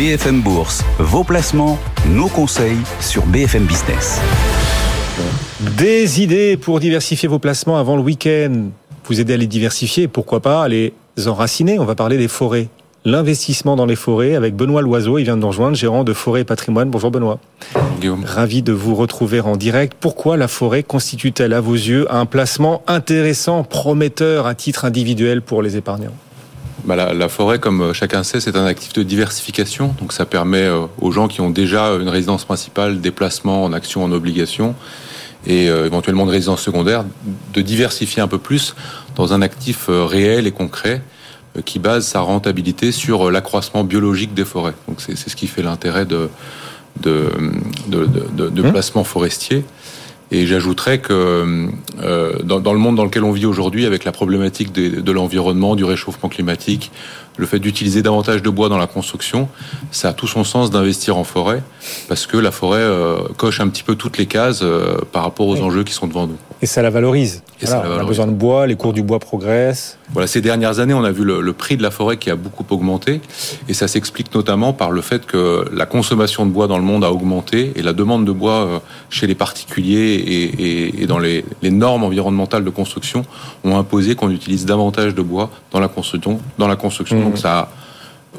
BFM 0.00 0.40
Bourse, 0.40 0.82
vos 0.98 1.24
placements, 1.24 1.78
nos 2.08 2.28
conseils 2.28 2.78
sur 3.00 3.26
BFM 3.26 3.66
Business. 3.66 4.18
Des 5.76 6.22
idées 6.22 6.56
pour 6.56 6.80
diversifier 6.80 7.28
vos 7.28 7.38
placements 7.38 7.76
avant 7.76 7.96
le 7.96 8.02
week-end. 8.02 8.70
Vous 9.04 9.20
aider 9.20 9.34
à 9.34 9.36
les 9.36 9.46
diversifier, 9.46 10.08
pourquoi 10.08 10.40
pas 10.40 10.62
à 10.62 10.68
les 10.68 10.94
enraciner. 11.26 11.78
On 11.78 11.84
va 11.84 11.96
parler 11.96 12.16
des 12.16 12.28
forêts. 12.28 12.68
L'investissement 13.04 13.76
dans 13.76 13.84
les 13.84 13.94
forêts 13.94 14.36
avec 14.36 14.56
Benoît 14.56 14.80
Loiseau. 14.80 15.18
Il 15.18 15.24
vient 15.24 15.36
de 15.36 15.42
nous 15.42 15.48
rejoindre, 15.48 15.76
gérant 15.76 16.02
de 16.02 16.14
Forêt 16.14 16.40
et 16.40 16.44
Patrimoine. 16.44 16.88
Bonjour 16.88 17.10
Benoît. 17.10 17.38
Guillaume. 18.00 18.24
Ravi 18.24 18.62
de 18.62 18.72
vous 18.72 18.94
retrouver 18.94 19.40
en 19.40 19.56
direct. 19.56 19.92
Pourquoi 20.00 20.38
la 20.38 20.48
forêt 20.48 20.82
constitue-t-elle 20.82 21.52
à 21.52 21.60
vos 21.60 21.74
yeux 21.74 22.06
un 22.10 22.24
placement 22.24 22.82
intéressant, 22.86 23.64
prometteur 23.64 24.46
à 24.46 24.54
titre 24.54 24.86
individuel 24.86 25.42
pour 25.42 25.60
les 25.60 25.76
épargnants? 25.76 26.14
Bah, 26.84 26.96
la, 26.96 27.12
la, 27.12 27.28
forêt, 27.28 27.58
comme 27.58 27.92
chacun 27.92 28.22
sait, 28.22 28.40
c'est 28.40 28.56
un 28.56 28.64
actif 28.64 28.92
de 28.92 29.02
diversification. 29.02 29.94
Donc 30.00 30.12
ça 30.12 30.26
permet 30.26 30.62
euh, 30.62 30.86
aux 31.00 31.12
gens 31.12 31.28
qui 31.28 31.40
ont 31.40 31.50
déjà 31.50 31.88
une 31.94 32.08
résidence 32.08 32.44
principale, 32.44 33.00
des 33.00 33.10
placements 33.10 33.64
en 33.64 33.72
actions, 33.72 34.04
en 34.04 34.12
obligations, 34.12 34.74
et 35.46 35.68
euh, 35.68 35.86
éventuellement 35.86 36.26
de 36.26 36.30
résidence 36.30 36.62
secondaire, 36.62 37.04
de 37.52 37.60
diversifier 37.60 38.22
un 38.22 38.28
peu 38.28 38.38
plus 38.38 38.74
dans 39.16 39.32
un 39.32 39.42
actif 39.42 39.88
euh, 39.88 40.04
réel 40.04 40.46
et 40.46 40.52
concret 40.52 41.02
qui 41.64 41.80
base 41.80 42.06
sa 42.06 42.20
rentabilité 42.20 42.92
sur 42.92 43.28
l'accroissement 43.28 43.82
biologique 43.82 44.34
des 44.34 44.44
forêts. 44.44 44.74
Donc 44.86 45.00
c'est 45.00 45.16
ce 45.16 45.34
qui 45.34 45.48
fait 45.48 45.62
l'intérêt 45.62 46.04
de, 46.04 46.28
de, 47.02 47.28
de, 47.88 48.06
de, 48.06 48.48
de 48.48 48.62
mmh. 48.62 48.70
placements 48.70 49.02
forestiers. 49.02 49.64
Et 50.32 50.46
j'ajouterais 50.46 51.00
que 51.00 51.68
euh, 52.02 52.38
dans, 52.44 52.60
dans, 52.60 52.72
le 52.72 52.78
monde 52.78 52.96
dans 52.96 53.04
lequel 53.04 53.24
on 53.24 53.32
vit 53.32 53.46
aujourd'hui, 53.46 53.84
avec 53.84 54.04
la 54.04 54.12
problématique 54.12 54.72
de, 54.72 55.00
de 55.00 55.12
l'environnement, 55.12 55.74
du 55.74 55.84
réchauffement 55.84 56.28
climatique, 56.28 56.92
le 57.36 57.46
fait 57.46 57.58
d'utiliser 57.58 58.02
davantage 58.02 58.42
de 58.42 58.50
bois 58.50 58.68
dans 58.68 58.78
la 58.78 58.86
construction, 58.86 59.48
ça 59.90 60.10
a 60.10 60.12
tout 60.12 60.28
son 60.28 60.44
sens 60.44 60.70
d'investir 60.70 61.16
en 61.16 61.24
forêt, 61.24 61.62
parce 62.08 62.26
que 62.26 62.36
la 62.36 62.52
forêt 62.52 62.80
euh, 62.80 63.18
coche 63.36 63.60
un 63.60 63.68
petit 63.68 63.82
peu 63.82 63.96
toutes 63.96 64.18
les 64.18 64.26
cases 64.26 64.60
euh, 64.62 64.98
par 65.10 65.24
rapport 65.24 65.48
aux 65.48 65.56
oui. 65.56 65.62
enjeux 65.62 65.82
qui 65.82 65.92
sont 65.92 66.06
devant 66.06 66.26
nous. 66.26 66.38
Et 66.62 66.66
ça 66.66 66.82
la 66.82 66.90
valorise. 66.90 67.42
Et 67.60 67.66
voilà, 67.66 67.70
ça 67.70 67.76
la 67.76 67.82
valorise. 67.82 67.98
On 67.98 68.04
a 68.04 68.08
besoin 68.08 68.26
de 68.26 68.32
bois, 68.32 68.66
les 68.66 68.76
cours 68.76 68.92
du 68.92 69.02
bois 69.02 69.18
progressent. 69.18 69.98
Voilà, 70.12 70.26
ces 70.26 70.40
dernières 70.40 70.78
années, 70.78 70.94
on 70.94 71.04
a 71.04 71.10
vu 71.10 71.24
le, 71.24 71.40
le 71.40 71.52
prix 71.52 71.76
de 71.76 71.82
la 71.82 71.90
forêt 71.90 72.16
qui 72.16 72.30
a 72.30 72.36
beaucoup 72.36 72.64
augmenté, 72.70 73.20
et 73.68 73.74
ça 73.74 73.88
s'explique 73.88 74.34
notamment 74.34 74.72
par 74.72 74.90
le 74.90 75.00
fait 75.00 75.24
que 75.24 75.64
la 75.72 75.86
consommation 75.86 76.44
de 76.44 76.50
bois 76.50 76.66
dans 76.66 76.78
le 76.78 76.84
monde 76.84 77.04
a 77.04 77.12
augmenté, 77.12 77.72
et 77.76 77.82
la 77.82 77.92
demande 77.92 78.24
de 78.24 78.32
bois 78.32 78.66
euh, 78.66 78.78
chez 79.08 79.26
les 79.26 79.34
particuliers 79.34 80.14
et, 80.14 80.44
et, 80.44 81.02
et 81.02 81.06
dans 81.06 81.18
les, 81.18 81.44
les, 81.62 81.70
normes 81.70 82.04
environnementales 82.04 82.64
de 82.64 82.70
construction 82.70 83.24
ont 83.64 83.76
imposé 83.76 84.14
qu'on 84.14 84.30
utilise 84.30 84.66
davantage 84.66 85.14
de 85.14 85.22
bois 85.22 85.50
dans 85.70 85.80
la 85.80 85.88
construction. 85.88 86.40
Dans 86.58 86.68
la 86.68 86.76
construction. 86.76 87.20
Mmh. 87.20 87.24
Donc 87.24 87.38
ça 87.38 87.58
a 87.58 87.68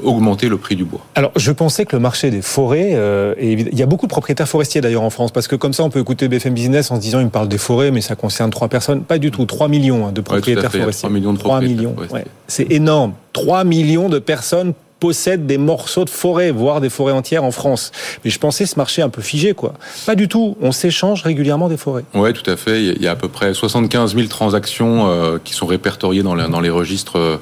augmenter 0.03 0.49
le 0.49 0.57
prix 0.57 0.75
du 0.75 0.83
bois. 0.83 1.01
Alors, 1.15 1.31
je 1.35 1.51
pensais 1.51 1.85
que 1.85 1.95
le 1.95 2.01
marché 2.01 2.31
des 2.31 2.41
forêts, 2.41 2.91
euh, 2.93 3.33
et 3.37 3.53
il 3.53 3.77
y 3.77 3.83
a 3.83 3.85
beaucoup 3.85 4.07
de 4.07 4.11
propriétaires 4.11 4.47
forestiers 4.47 4.81
d'ailleurs 4.81 5.03
en 5.03 5.09
France, 5.09 5.31
parce 5.31 5.47
que 5.47 5.55
comme 5.55 5.73
ça, 5.73 5.83
on 5.83 5.89
peut 5.89 5.99
écouter 5.99 6.27
BFM 6.27 6.53
Business 6.53 6.91
en 6.91 6.95
se 6.95 7.01
disant, 7.01 7.19
il 7.19 7.25
me 7.25 7.31
parle 7.31 7.47
des 7.47 7.57
forêts, 7.57 7.91
mais 7.91 8.01
ça 8.01 8.15
concerne 8.15 8.49
trois 8.49 8.67
personnes. 8.67 9.03
Pas 9.03 9.17
du 9.17 9.31
tout, 9.31 9.45
3 9.45 9.67
millions 9.67 10.07
hein, 10.07 10.11
de 10.11 10.21
propriétaires 10.21 10.73
ouais, 10.73 10.79
forestiers. 10.79 11.07
3 11.07 11.09
millions 11.09 11.33
de 11.33 11.39
3 11.39 11.61
millions, 11.61 11.95
ouais. 12.11 12.25
C'est 12.47 12.71
énorme. 12.71 13.13
3 13.33 13.63
millions 13.63 14.09
de 14.09 14.19
personnes 14.19 14.73
possèdent 15.01 15.47
des 15.47 15.57
morceaux 15.57 16.05
de 16.05 16.09
forêt, 16.09 16.51
voire 16.51 16.79
des 16.79 16.89
forêts 16.89 17.11
entières 17.11 17.43
en 17.43 17.51
France. 17.51 17.91
Mais 18.23 18.29
je 18.29 18.39
pensais 18.39 18.65
ce 18.65 18.77
marché 18.77 19.01
un 19.01 19.09
peu 19.09 19.21
figé, 19.21 19.53
quoi. 19.53 19.73
Pas 20.05 20.15
du 20.15 20.27
tout. 20.29 20.55
On 20.61 20.71
s'échange 20.71 21.23
régulièrement 21.23 21.67
des 21.67 21.75
forêts. 21.75 22.05
Oui, 22.13 22.31
tout 22.33 22.49
à 22.49 22.55
fait. 22.55 22.83
Il 22.83 23.01
y 23.01 23.07
a 23.07 23.11
à 23.11 23.15
peu 23.15 23.27
près 23.27 23.53
75 23.53 24.15
000 24.15 24.27
transactions 24.27 25.09
euh, 25.09 25.39
qui 25.43 25.53
sont 25.53 25.65
répertoriées 25.65 26.21
dans 26.21 26.35
les, 26.35 26.47
dans 26.47 26.61
les 26.61 26.69
registres 26.69 27.17
euh, 27.17 27.37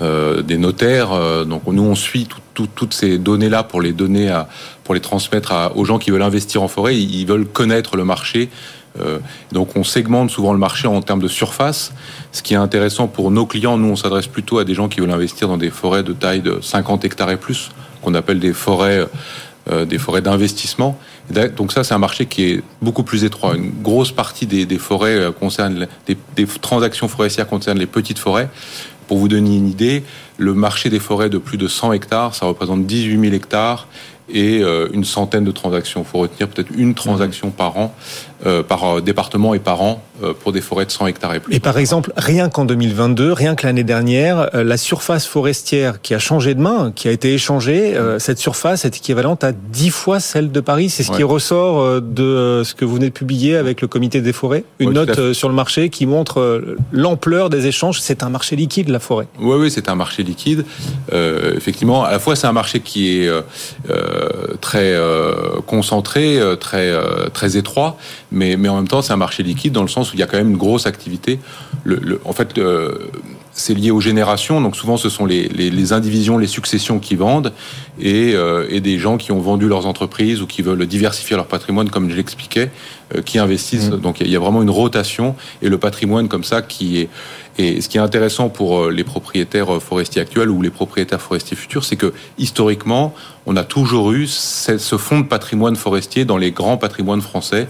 euh, 0.00 0.42
des 0.42 0.58
notaires. 0.58 1.10
Euh, 1.10 1.44
donc 1.44 1.62
nous, 1.66 1.82
on 1.82 1.96
suit 1.96 2.26
tout, 2.26 2.38
tout, 2.54 2.68
toutes 2.72 2.94
ces 2.94 3.18
données-là 3.18 3.64
pour 3.64 3.80
les 3.82 3.92
donner 3.92 4.28
à, 4.30 4.48
pour 4.84 4.94
les 4.94 5.00
transmettre 5.00 5.72
aux 5.74 5.84
gens 5.84 5.98
qui 5.98 6.12
veulent 6.12 6.22
investir 6.22 6.62
en 6.62 6.68
forêt. 6.68 6.96
Ils, 6.96 7.24
veulent 7.26 7.46
connaître 7.46 7.96
le 7.96 8.04
marché. 8.04 8.48
Euh, 9.00 9.18
donc 9.50 9.76
on 9.76 9.82
segmente 9.82 10.30
souvent 10.30 10.52
le 10.52 10.58
marché 10.58 10.86
en 10.86 11.02
termes 11.02 11.20
de 11.20 11.26
surface. 11.26 11.92
Ce 12.30 12.42
qui 12.44 12.54
est 12.54 12.58
intéressant 12.58 13.08
pour 13.08 13.32
nos 13.32 13.44
clients, 13.44 13.76
nous, 13.76 13.88
on 13.88 13.96
s'adresse 13.96 14.28
plutôt 14.28 14.58
à 14.58 14.64
des 14.64 14.74
gens 14.74 14.88
qui 14.88 15.00
veulent 15.00 15.10
investir 15.10 15.48
dans 15.48 15.56
des 15.56 15.70
forêts 15.70 16.04
de 16.04 16.12
taille 16.12 16.42
de 16.42 16.60
50 16.62 17.04
hectares 17.04 17.32
et 17.32 17.36
plus, 17.36 17.70
qu'on 18.00 18.14
appelle 18.14 18.38
des 18.38 18.52
forêts 18.52 19.04
des 19.86 19.98
forêts 19.98 20.22
d'investissement. 20.22 20.98
Donc 21.58 21.72
ça, 21.72 21.84
c'est 21.84 21.92
un 21.92 21.98
marché 21.98 22.24
qui 22.24 22.44
est 22.44 22.62
beaucoup 22.80 23.02
plus 23.02 23.24
étroit. 23.24 23.54
Une 23.54 23.70
grosse 23.82 24.10
partie 24.10 24.46
des, 24.46 24.78
forêts 24.78 25.26
concerne 25.38 25.86
des 26.06 26.46
transactions 26.62 27.06
forestières 27.06 27.46
concernent 27.46 27.78
les 27.78 27.84
petites 27.84 28.18
forêts. 28.18 28.48
Pour 29.08 29.18
vous 29.18 29.28
donner 29.28 29.56
une 29.56 29.68
idée, 29.68 30.04
le 30.36 30.54
marché 30.54 30.90
des 30.90 31.00
forêts 31.00 31.30
de 31.30 31.38
plus 31.38 31.58
de 31.58 31.66
100 31.66 31.92
hectares, 31.94 32.34
ça 32.34 32.46
représente 32.46 32.86
18 32.86 33.20
000 33.20 33.34
hectares 33.34 33.88
et 34.28 34.62
euh, 34.62 34.88
une 34.92 35.04
centaine 35.04 35.44
de 35.44 35.50
transactions. 35.50 36.02
Il 36.02 36.06
faut 36.06 36.18
retenir 36.18 36.48
peut-être 36.48 36.70
une 36.76 36.94
transaction 36.94 37.48
mmh. 37.48 37.52
par 37.52 37.76
an, 37.78 37.94
euh, 38.46 38.62
par 38.62 38.84
euh, 38.84 39.00
département 39.00 39.52
et 39.52 39.58
par 39.58 39.82
an 39.82 40.00
euh, 40.22 40.32
pour 40.32 40.52
des 40.52 40.60
forêts 40.60 40.84
de 40.84 40.92
100 40.92 41.08
hectares 41.08 41.34
et 41.34 41.40
plus. 41.40 41.52
Et 41.52 41.58
par 41.58 41.76
exemple, 41.76 42.12
rien 42.16 42.48
qu'en 42.48 42.64
2022, 42.64 43.32
rien 43.32 43.56
que 43.56 43.66
l'année 43.66 43.82
dernière, 43.82 44.54
euh, 44.54 44.62
la 44.62 44.76
surface 44.76 45.26
forestière 45.26 46.00
qui 46.00 46.14
a 46.14 46.20
changé 46.20 46.54
de 46.54 46.60
main, 46.60 46.92
qui 46.94 47.08
a 47.08 47.10
été 47.10 47.34
échangée, 47.34 47.96
cette 48.18 48.38
surface 48.38 48.84
est 48.84 48.96
équivalente 48.96 49.42
à 49.42 49.50
10 49.50 49.90
fois 49.90 50.20
celle 50.20 50.52
de 50.52 50.60
Paris. 50.60 50.88
C'est 50.88 51.02
ce 51.02 51.10
ouais. 51.10 51.16
qui 51.16 51.24
ressort 51.24 52.00
de 52.00 52.62
ce 52.64 52.74
que 52.74 52.84
vous 52.84 52.94
venez 52.94 53.08
de 53.08 53.12
publier 53.12 53.56
avec 53.56 53.80
le 53.80 53.88
comité 53.88 54.20
des 54.20 54.32
forêts. 54.32 54.62
Une 54.78 54.88
ouais, 54.88 54.94
note 54.94 55.32
sur 55.32 55.48
le 55.48 55.54
marché 55.54 55.88
qui 55.88 56.06
montre 56.06 56.62
l'ampleur 56.92 57.50
des 57.50 57.66
échanges. 57.66 58.00
C'est 58.00 58.22
un 58.22 58.30
marché 58.30 58.54
liquide, 58.54 58.88
la 58.88 59.00
forêt. 59.00 59.26
Oui, 59.40 59.56
oui, 59.58 59.70
c'est 59.70 59.88
un 59.88 59.94
marché 59.94 60.22
liquide. 60.22 60.64
Effectivement, 61.12 62.04
à 62.04 62.12
la 62.12 62.18
fois, 62.18 62.36
c'est 62.36 62.46
un 62.46 62.52
marché 62.52 62.80
qui 62.80 63.22
est 63.22 63.30
très 64.60 64.96
concentré, 65.66 66.40
très 66.60 66.92
très 67.32 67.56
étroit, 67.56 67.96
mais 68.32 68.56
mais 68.56 68.68
en 68.68 68.76
même 68.76 68.88
temps 68.88 69.02
c'est 69.02 69.12
un 69.12 69.16
marché 69.16 69.42
liquide 69.42 69.72
dans 69.72 69.82
le 69.82 69.88
sens 69.88 70.12
où 70.12 70.16
il 70.16 70.20
y 70.20 70.22
a 70.22 70.26
quand 70.26 70.38
même 70.38 70.50
une 70.50 70.56
grosse 70.56 70.86
activité. 70.86 71.38
Le, 71.84 71.96
le, 71.96 72.20
en 72.24 72.32
fait, 72.32 72.58
c'est 73.58 73.74
lié 73.74 73.90
aux 73.90 74.00
générations, 74.00 74.60
donc 74.60 74.76
souvent 74.76 74.96
ce 74.96 75.08
sont 75.08 75.26
les, 75.26 75.48
les, 75.48 75.70
les 75.70 75.92
indivisions, 75.92 76.38
les 76.38 76.46
successions 76.46 76.98
qui 76.98 77.16
vendent, 77.16 77.52
et, 78.00 78.34
euh, 78.34 78.66
et, 78.70 78.80
des 78.80 78.98
gens 78.98 79.16
qui 79.16 79.32
ont 79.32 79.40
vendu 79.40 79.66
leurs 79.66 79.86
entreprises 79.86 80.40
ou 80.40 80.46
qui 80.46 80.62
veulent 80.62 80.86
diversifier 80.86 81.36
leur 81.36 81.46
patrimoine, 81.46 81.90
comme 81.90 82.08
je 82.08 82.14
l'expliquais, 82.14 82.70
euh, 83.14 83.22
qui 83.22 83.38
investissent. 83.38 83.90
Mmh. 83.90 84.00
Donc 84.00 84.20
il 84.20 84.30
y 84.30 84.36
a 84.36 84.38
vraiment 84.38 84.62
une 84.62 84.70
rotation, 84.70 85.34
et 85.60 85.68
le 85.68 85.78
patrimoine 85.78 86.28
comme 86.28 86.44
ça 86.44 86.62
qui 86.62 87.00
est... 87.00 87.08
Et 87.60 87.80
ce 87.80 87.88
qui 87.88 87.98
est 87.98 88.00
intéressant 88.00 88.50
pour 88.50 88.84
euh, 88.84 88.90
les 88.92 89.02
propriétaires 89.02 89.82
forestiers 89.82 90.22
actuels 90.22 90.48
ou 90.48 90.62
les 90.62 90.70
propriétaires 90.70 91.20
forestiers 91.20 91.56
futurs, 91.56 91.84
c'est 91.84 91.96
que 91.96 92.12
historiquement, 92.38 93.12
on 93.46 93.56
a 93.56 93.64
toujours 93.64 94.12
eu 94.12 94.28
ce 94.28 94.96
fonds 94.96 95.18
de 95.18 95.26
patrimoine 95.26 95.74
forestier 95.74 96.24
dans 96.24 96.36
les 96.36 96.52
grands 96.52 96.76
patrimoines 96.76 97.20
français 97.20 97.66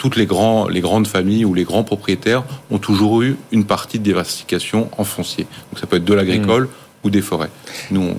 toutes 0.00 0.16
les, 0.16 0.24
grands, 0.24 0.66
les 0.66 0.80
grandes 0.80 1.06
familles 1.06 1.44
ou 1.44 1.52
les 1.52 1.64
grands 1.64 1.84
propriétaires 1.84 2.42
ont 2.70 2.78
toujours 2.78 3.20
eu 3.20 3.36
une 3.52 3.66
partie 3.66 3.98
de 3.98 4.02
diversification 4.02 4.88
en 4.96 5.04
foncier. 5.04 5.44
Donc 5.70 5.78
ça 5.78 5.86
peut 5.86 5.98
être 5.98 6.06
de 6.06 6.14
l'agricole 6.14 6.64
mmh. 6.64 6.68
ou 7.04 7.10
des 7.10 7.20
forêts. 7.20 7.50
Nous, 7.90 8.00
on, 8.00 8.16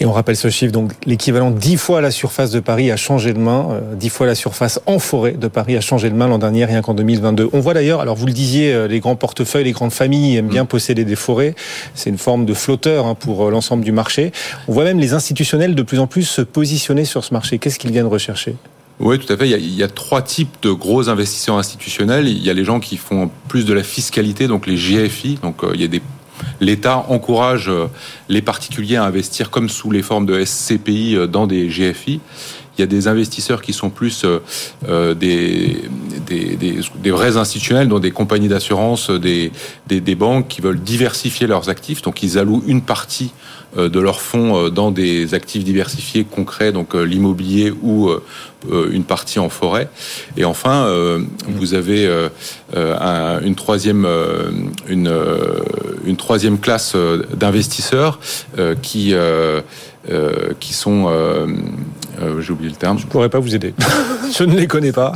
et 0.00 0.04
on 0.04 0.12
rappelle 0.12 0.36
ce 0.36 0.50
chiffre, 0.50 0.70
donc 0.70 0.92
l'équivalent 1.06 1.50
10 1.50 1.76
fois 1.78 2.02
la 2.02 2.10
surface 2.10 2.50
de 2.50 2.60
Paris 2.60 2.92
a 2.92 2.96
changé 2.96 3.32
de 3.32 3.38
main, 3.38 3.68
euh, 3.70 3.94
10 3.94 4.10
fois 4.10 4.26
la 4.26 4.34
surface 4.34 4.80
en 4.84 4.98
forêt 4.98 5.32
de 5.32 5.48
Paris 5.48 5.78
a 5.78 5.80
changé 5.80 6.10
de 6.10 6.14
main 6.14 6.28
l'an 6.28 6.38
dernier, 6.38 6.66
rien 6.66 6.82
qu'en 6.82 6.92
2022. 6.92 7.48
On 7.54 7.60
voit 7.60 7.72
d'ailleurs, 7.72 8.02
alors 8.02 8.14
vous 8.14 8.26
le 8.26 8.34
disiez, 8.34 8.72
euh, 8.74 8.86
les 8.86 9.00
grands 9.00 9.16
portefeuilles, 9.16 9.64
les 9.64 9.72
grandes 9.72 9.92
familles 9.92 10.36
aiment 10.36 10.48
bien 10.48 10.64
mmh. 10.64 10.68
posséder 10.68 11.04
des 11.06 11.16
forêts. 11.16 11.54
C'est 11.94 12.10
une 12.10 12.18
forme 12.18 12.44
de 12.44 12.52
flotteur 12.52 13.06
hein, 13.06 13.14
pour 13.14 13.46
euh, 13.46 13.50
l'ensemble 13.50 13.82
du 13.82 13.92
marché. 13.92 14.30
On 14.68 14.74
voit 14.74 14.84
même 14.84 15.00
les 15.00 15.14
institutionnels 15.14 15.74
de 15.74 15.82
plus 15.82 16.00
en 16.00 16.06
plus 16.06 16.24
se 16.24 16.42
positionner 16.42 17.06
sur 17.06 17.24
ce 17.24 17.32
marché. 17.32 17.58
Qu'est-ce 17.58 17.78
qu'ils 17.78 17.92
viennent 17.92 18.06
rechercher? 18.06 18.56
Oui, 19.00 19.18
tout 19.18 19.32
à 19.32 19.36
fait. 19.36 19.48
Il 19.48 19.74
y, 19.74 19.82
a, 19.82 19.88
trois 19.88 20.22
types 20.22 20.56
de 20.62 20.70
gros 20.70 21.08
investisseurs 21.08 21.56
institutionnels. 21.56 22.28
Il 22.28 22.42
y 22.42 22.50
a 22.50 22.52
les 22.52 22.64
gens 22.64 22.80
qui 22.80 22.96
font 22.96 23.30
plus 23.48 23.64
de 23.64 23.72
la 23.72 23.82
fiscalité, 23.84 24.48
donc 24.48 24.66
les 24.66 24.76
GFI. 24.76 25.38
Donc 25.42 25.62
il 25.74 25.80
y 25.80 25.84
a 25.84 25.88
des 25.88 26.02
L'État 26.60 27.04
encourage 27.08 27.68
les 28.28 28.42
particuliers 28.42 28.94
à 28.94 29.04
investir 29.04 29.50
comme 29.50 29.68
sous 29.68 29.90
les 29.90 30.02
formes 30.02 30.24
de 30.24 30.44
SCPI 30.44 31.16
dans 31.28 31.48
des 31.48 31.66
GFI. 31.66 32.20
Il 32.78 32.82
y 32.82 32.84
a 32.84 32.86
des 32.86 33.08
investisseurs 33.08 33.60
qui 33.60 33.72
sont 33.72 33.90
plus 33.90 34.24
euh, 34.24 35.12
des, 35.14 35.82
des, 36.28 36.54
des, 36.54 36.78
des, 37.02 37.10
vrais 37.10 37.36
institutionnels, 37.36 37.88
dont 37.88 37.98
des 37.98 38.12
compagnies 38.12 38.46
d'assurance, 38.46 39.10
des, 39.10 39.50
banques 40.14 40.46
qui 40.46 40.60
veulent 40.60 40.78
diversifier 40.78 41.48
leurs 41.48 41.70
actifs. 41.70 42.02
Donc 42.02 42.22
ils 42.22 42.38
allouent 42.38 42.62
une 42.68 42.82
partie 42.82 43.32
euh, 43.32 43.57
de 43.86 44.00
leurs 44.00 44.20
fonds 44.20 44.56
euh, 44.56 44.70
dans 44.70 44.90
des 44.90 45.34
actifs 45.34 45.62
diversifiés 45.62 46.24
concrets, 46.24 46.72
donc 46.72 46.94
l'immobilier 46.94 47.72
ou 47.82 48.10
une 48.90 49.04
partie 49.04 49.38
en 49.38 49.48
forêt. 49.48 49.88
Et 50.36 50.44
enfin, 50.44 50.92
vous 51.46 51.74
avez 51.74 52.08
un, 52.74 53.40
une 53.40 53.54
troisième 53.54 54.06
classe 56.58 56.96
d'investisseurs 57.34 58.18
qui 58.82 59.14
sont 60.72 61.08
euh, 62.20 62.40
j'ai 62.40 62.52
oublié 62.52 62.70
le 62.70 62.76
terme. 62.76 62.98
Je 62.98 63.04
ne 63.04 63.10
pourrais 63.10 63.28
pas 63.28 63.38
vous 63.38 63.54
aider. 63.54 63.74
je 64.36 64.44
ne 64.44 64.56
les 64.56 64.66
connais 64.66 64.92
pas. 64.92 65.12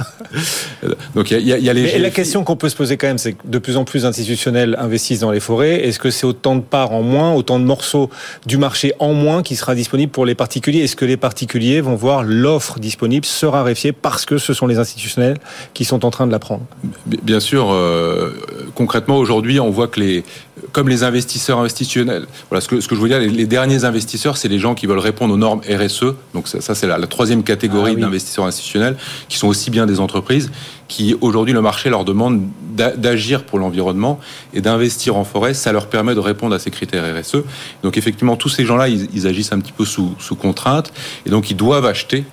Donc 1.15 1.31
il 1.31 1.41
y, 1.41 1.51
y, 1.51 1.71
a 1.71 1.73
les. 1.73 1.83
Mais 1.83 1.99
la 1.99 2.11
question 2.11 2.45
qu'on 2.45 2.57
peut 2.57 2.69
se 2.69 2.77
poser 2.77 2.97
quand 2.97 3.07
même, 3.07 3.19
c'est 3.19 3.33
que 3.33 3.43
de 3.45 3.59
plus 3.59 3.77
en 3.77 3.85
plus 3.85 4.03
d'institutionnels 4.03 4.77
investissent 4.79 5.21
dans 5.21 5.31
les 5.31 5.41
forêts. 5.41 5.87
Est-ce 5.87 5.99
que 5.99 6.11
c'est 6.11 6.27
autant 6.27 6.57
de 6.57 6.61
parts 6.61 6.93
en 6.93 7.03
moins, 7.03 7.33
autant 7.33 7.59
de 7.59 7.65
morceaux 7.65 8.11
du 8.47 8.57
marché 8.57 8.93
en 8.99 9.15
moins 9.15 9.43
qui 9.43 9.57
sera 9.57 9.75
disponible 9.75 10.13
pour 10.13 10.27
les 10.27 10.35
particuliers? 10.35 10.81
Est-ce 10.81 10.97
que 10.97 11.05
les 11.05 11.17
particuliers 11.17 11.81
vont 11.81 11.95
voir 11.95 12.23
l'offre 12.23 12.79
disponible 12.79 13.25
se 13.27 13.47
raréfier 13.47 13.93
parce 13.93 14.25
que 14.25 14.39
ce 14.39 14.55
sont 14.55 14.67
les 14.67 14.79
institutionnels 14.79 15.39
qui 15.75 15.85
sont 15.85 16.05
en 16.05 16.11
train 16.11 16.27
de 16.27 16.33
la 16.33 16.39
prendre? 16.39 16.65
Bien 17.07 17.41
sûr. 17.41 17.71
Euh, 17.71 18.33
concrètement, 18.75 19.17
aujourd'hui, 19.19 19.61
on 19.61 19.71
voit 19.71 19.89
que 19.89 20.01
les, 20.01 20.25
comme 20.73 20.89
les 20.89 21.03
investisseurs 21.03 21.59
institutionnels, 21.61 22.27
voilà 22.51 22.61
ce 22.61 22.69
que, 22.69 22.81
ce 22.81 22.89
que 22.89 22.95
je 22.95 23.01
veux 23.01 23.09
dire, 23.09 23.19
les, 23.19 23.29
les 23.29 23.47
derniers 23.47 23.85
investisseurs, 23.85 24.37
c'est 24.37 24.49
les 24.49 24.59
gens 24.59 24.75
qui 24.75 24.87
veulent 24.87 24.99
répondre 24.99 25.33
aux 25.33 25.39
normes 25.39 25.61
RSE. 25.61 26.15
Donc 26.35 26.47
ça, 26.47 26.61
ça 26.61 26.75
c'est 26.75 26.87
la, 26.87 26.99
la, 26.99 27.07
troisième 27.07 27.43
catégorie 27.43 27.93
ah, 27.93 27.95
oui. 27.97 28.01
d'investisseurs 28.03 28.45
institutionnels, 28.45 28.97
qui 29.29 29.39
sont 29.39 29.49
aussi 29.49 29.71
bien 29.71 29.87
des 29.87 29.99
entreprises, 29.99 30.51
qui 30.89 31.17
aujourd'hui 31.23 31.55
le 31.55 31.63
marché 31.63 31.89
leur 31.89 32.05
demande 32.05 32.43
d'agir 32.75 33.45
pour 33.45 33.59
l'environnement 33.59 34.21
et 34.53 34.61
d'investir 34.61 35.17
en 35.17 35.25
forêt. 35.25 35.55
Ça 35.55 35.73
leur 35.73 35.87
permet 35.87 36.15
de 36.15 36.21
répondre 36.21 36.55
à 36.55 36.59
ces 36.59 36.71
critères 36.71 37.05
RSE. 37.19 37.39
Donc 37.83 37.97
effectivement, 37.97 38.37
tous 38.37 38.51
ces 38.51 38.67
gens-là, 38.67 38.89
ils, 38.89 39.09
ils 39.15 39.27
agissent 39.27 39.53
un 39.53 39.61
petit 39.61 39.73
peu 39.73 39.87
sous, 39.87 40.15
sous 40.19 40.37
contrainte, 40.37 40.93
et 41.25 41.31
donc 41.31 41.51
ils 41.51 41.57
doivent 41.57 41.87
acheter 41.87 42.25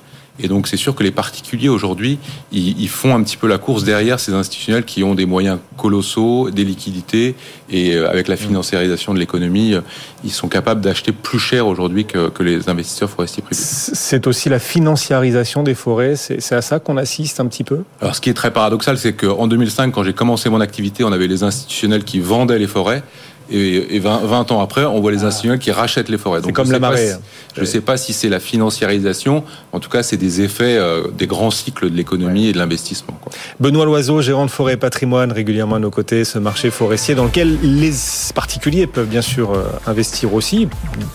et 0.42 0.48
donc 0.48 0.68
c'est 0.68 0.78
sûr 0.78 0.96
que 0.96 1.04
les 1.04 1.12
particuliers 1.12 1.70
aujourd'hui, 1.70 2.20
ils, 2.52 2.80
ils, 2.80 2.90
font 2.90 3.16
un 3.16 3.24
petit 3.24 3.38
peu 3.38 3.48
la 3.48 3.58
course 3.58 3.84
derrière 3.84 4.20
ces 4.20 4.34
institutionnels 4.34 4.86
qui 4.86 5.04
ont 5.04 5.16
des 5.16 5.26
moyens 5.26 5.60
colossaux, 5.78 6.50
des 6.50 6.64
liquidités, 6.64 7.36
et 7.70 7.96
euh, 7.96 8.10
avec 8.10 8.28
la 8.28 8.36
financiarisation 8.36 9.14
de 9.14 9.20
l'économie, 9.20 9.74
euh, 9.74 9.82
ils 10.24 10.32
sont 10.32 10.48
capables 10.48 10.82
d'acheter 10.82 11.12
plus 11.12 11.40
cher 11.40 11.68
aujourd'hui 11.68 12.06
que, 12.06 12.30
que, 12.30 12.44
les 12.44 12.70
investisseurs 12.70 13.10
forestiers 13.10 13.44
privés. 13.44 13.62
C'est 13.62 14.28
aussi 14.28 14.50
la 14.50 14.60
financiarisation 14.60 15.64
des 15.64 15.76
forêts, 15.76 16.16
c'est 16.16 16.52
à 16.52 16.62
ça 16.62 16.80
qu'on 16.80 16.98
assiste 16.98 17.40
un 17.40 17.48
petit 17.48 17.64
peu? 17.64 17.84
Alors 18.02 18.16
ce 18.16 18.22
qui 18.22 18.30
est 18.30 18.34
très 18.34 18.52
paradoxal, 18.52 18.98
c'est 18.98 19.14
qu'en 19.14 19.48
2005, 19.48 19.92
quand 19.92 20.04
j'ai 20.04 20.14
commencé 20.14 20.50
mon 20.50 20.62
activité, 20.62 21.04
on 21.04 21.12
avait 21.12 21.28
les 21.28 21.44
institutionnels 21.44 22.04
qui 22.04 22.20
vendaient 22.20 22.60
les 22.60 22.68
forêts 22.68 23.04
et, 23.52 23.96
et 23.96 24.00
20, 24.00 24.20
20, 24.26 24.52
ans 24.52 24.62
après, 24.62 24.86
on 24.86 25.00
voit 25.00 25.12
les 25.12 25.24
institutionnels 25.24 25.60
qui 25.60 25.72
rachètent 25.72 26.10
les 26.10 26.18
forêts. 26.18 26.42
C'est 26.44 26.52
comme 26.52 26.72
la 26.72 26.80
marée. 26.80 27.10
Si, 27.10 27.16
je 27.56 27.62
ne 27.62 27.66
sais 27.66 27.82
pas 27.82 27.98
si 27.98 28.14
c'est 28.14 28.30
la 28.30 28.40
financiarisation. 28.40 29.44
En 29.74 29.80
tout 29.80 29.90
cas, 29.90 30.04
c'est 30.04 30.18
des 30.18 30.42
effets 30.42 30.78
euh, 30.78 31.08
des 31.12 31.28
grands 31.28 31.52
cycles 31.52 31.90
de 31.90 31.96
l'économie 31.96 32.44
ouais. 32.44 32.50
et 32.50 32.54
de 32.54 32.58
l'investissement. 32.58 33.20
Benoît 33.60 33.86
Loiseau, 33.86 34.22
gérant 34.22 34.46
de 34.46 34.52
forêt 34.52 34.74
et 34.74 34.78
patrimoine, 34.78 35.32
régulièrement 35.32 35.76
à 35.76 35.80
nos 35.80 35.90
côtés, 35.90 36.24
ce 36.24 36.40
marché 36.40 36.72
forestier 36.72 37.16
dans 37.16 37.26
lequel 37.26 37.58
les 37.62 37.92
particuliers 38.36 38.88
peuvent 38.88 39.08
bien 39.08 39.22
sûr 39.22 39.54
euh, 39.54 39.64
investir 39.88 40.34
aussi 40.34 40.68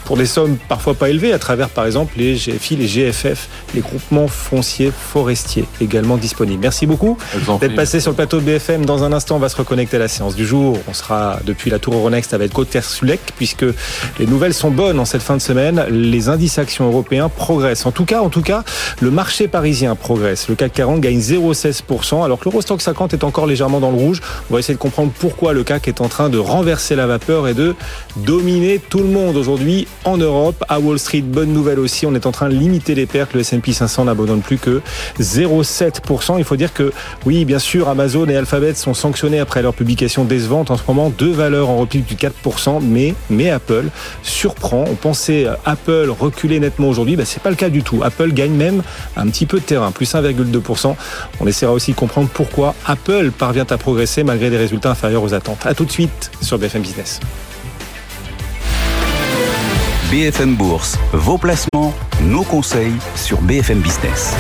pour 0.04 0.16
des 0.16 0.26
sommes 0.26 0.56
parfois 0.68 0.94
pas 0.94 1.08
élevées 1.08 1.32
à 1.32 1.38
travers 1.38 1.68
par 1.68 1.86
exemple 1.86 2.14
les 2.16 2.34
GFI, 2.34 2.76
les 2.76 2.86
GFF, 2.86 3.48
les 3.74 3.80
groupements 3.80 4.28
fonciers 4.28 4.92
forestiers 4.96 5.64
également 5.80 6.16
disponibles. 6.16 6.62
Merci 6.62 6.86
beaucoup 6.86 7.16
d'être 7.60 7.74
passé 7.74 8.00
sur 8.00 8.10
le 8.10 8.16
plateau 8.16 8.40
de 8.40 8.44
BFM. 8.44 8.84
Dans 8.84 9.04
un 9.04 9.12
instant, 9.12 9.36
on 9.36 9.40
va 9.40 9.48
se 9.48 9.56
reconnecter 9.56 9.96
à 9.96 10.00
la 10.00 10.08
séance 10.08 10.34
du 10.34 10.46
jour. 10.46 10.78
On 10.88 10.94
sera 10.94 11.38
depuis 11.44 11.70
la 11.70 11.78
Tour 11.78 11.94
Euronext 11.94 12.23
avec 12.32 12.52
Côte-Sulec 12.52 13.20
puisque 13.36 13.64
les 14.18 14.26
nouvelles 14.26 14.54
sont 14.54 14.70
bonnes 14.70 14.98
en 14.98 15.04
cette 15.04 15.22
fin 15.22 15.36
de 15.36 15.42
semaine. 15.42 15.84
Les 15.90 16.28
indices 16.28 16.58
actions 16.58 16.86
européens 16.86 17.28
progressent. 17.28 17.86
En 17.86 17.92
tout 17.92 18.04
cas, 18.04 18.20
en 18.20 18.28
tout 18.28 18.42
cas, 18.42 18.64
le 19.00 19.10
marché 19.10 19.48
parisien 19.48 19.94
progresse. 19.94 20.48
Le 20.48 20.54
CAC 20.54 20.72
40 20.72 21.00
gagne 21.00 21.18
0,16% 21.18 22.24
alors 22.24 22.38
que 22.38 22.48
l'Eurostock 22.48 22.80
50 22.80 23.14
est 23.14 23.24
encore 23.24 23.46
légèrement 23.46 23.80
dans 23.80 23.90
le 23.90 23.98
rouge. 23.98 24.20
On 24.50 24.54
va 24.54 24.60
essayer 24.60 24.74
de 24.74 24.78
comprendre 24.78 25.12
pourquoi 25.18 25.52
le 25.52 25.64
CAC 25.64 25.88
est 25.88 26.00
en 26.00 26.08
train 26.08 26.28
de 26.28 26.38
renverser 26.38 26.94
la 26.96 27.06
vapeur 27.06 27.48
et 27.48 27.54
de 27.54 27.74
dominer 28.16 28.78
tout 28.78 28.98
le 28.98 29.08
monde 29.08 29.36
aujourd'hui 29.36 29.86
en 30.04 30.16
Europe. 30.16 30.64
À 30.68 30.78
Wall 30.80 30.98
Street, 30.98 31.22
bonne 31.22 31.52
nouvelle 31.52 31.78
aussi, 31.78 32.06
on 32.06 32.14
est 32.14 32.26
en 32.26 32.32
train 32.32 32.48
de 32.48 32.54
limiter 32.54 32.94
les 32.94 33.06
pertes. 33.06 33.34
Le 33.34 33.40
S&P 33.40 33.72
500 33.72 34.04
n'abandonne 34.04 34.40
plus 34.40 34.58
que 34.58 34.80
0,7%. 35.20 36.38
Il 36.38 36.44
faut 36.44 36.56
dire 36.56 36.72
que 36.72 36.92
oui, 37.26 37.44
bien 37.44 37.58
sûr, 37.58 37.88
Amazon 37.88 38.28
et 38.28 38.36
Alphabet 38.36 38.74
sont 38.74 38.94
sanctionnés 38.94 39.40
après 39.40 39.62
leur 39.62 39.74
publication 39.74 40.24
décevante. 40.24 40.70
En 40.70 40.76
ce 40.76 40.82
moment, 40.86 41.10
deux 41.10 41.32
valeurs 41.32 41.68
en 41.68 41.76
repli 41.76 42.00
du 42.00 42.13
4%, 42.14 42.80
mais, 42.82 43.14
mais 43.30 43.50
Apple 43.50 43.84
surprend. 44.22 44.84
On 44.90 44.94
pensait 44.94 45.46
Apple 45.64 46.10
reculer 46.18 46.60
nettement 46.60 46.88
aujourd'hui, 46.88 47.16
ben, 47.16 47.26
c'est 47.26 47.42
pas 47.42 47.50
le 47.50 47.56
cas 47.56 47.68
du 47.68 47.82
tout. 47.82 48.02
Apple 48.02 48.32
gagne 48.32 48.52
même 48.52 48.82
un 49.16 49.26
petit 49.28 49.46
peu 49.46 49.60
de 49.60 49.64
terrain, 49.64 49.90
plus 49.90 50.12
1,2%. 50.12 50.96
On 51.40 51.46
essaiera 51.46 51.72
aussi 51.72 51.92
de 51.92 51.96
comprendre 51.96 52.28
pourquoi 52.32 52.74
Apple 52.86 53.30
parvient 53.30 53.66
à 53.70 53.78
progresser 53.78 54.24
malgré 54.24 54.50
des 54.50 54.56
résultats 54.56 54.90
inférieurs 54.90 55.22
aux 55.22 55.34
attentes. 55.34 55.66
A 55.66 55.74
tout 55.74 55.84
de 55.84 55.92
suite 55.92 56.30
sur 56.40 56.58
BFM 56.58 56.82
Business. 56.82 57.20
BFM 60.10 60.54
Bourse, 60.54 60.96
vos 61.12 61.38
placements, 61.38 61.92
nos 62.22 62.44
conseils 62.44 62.94
sur 63.16 63.40
BFM 63.40 63.80
Business. 63.80 64.34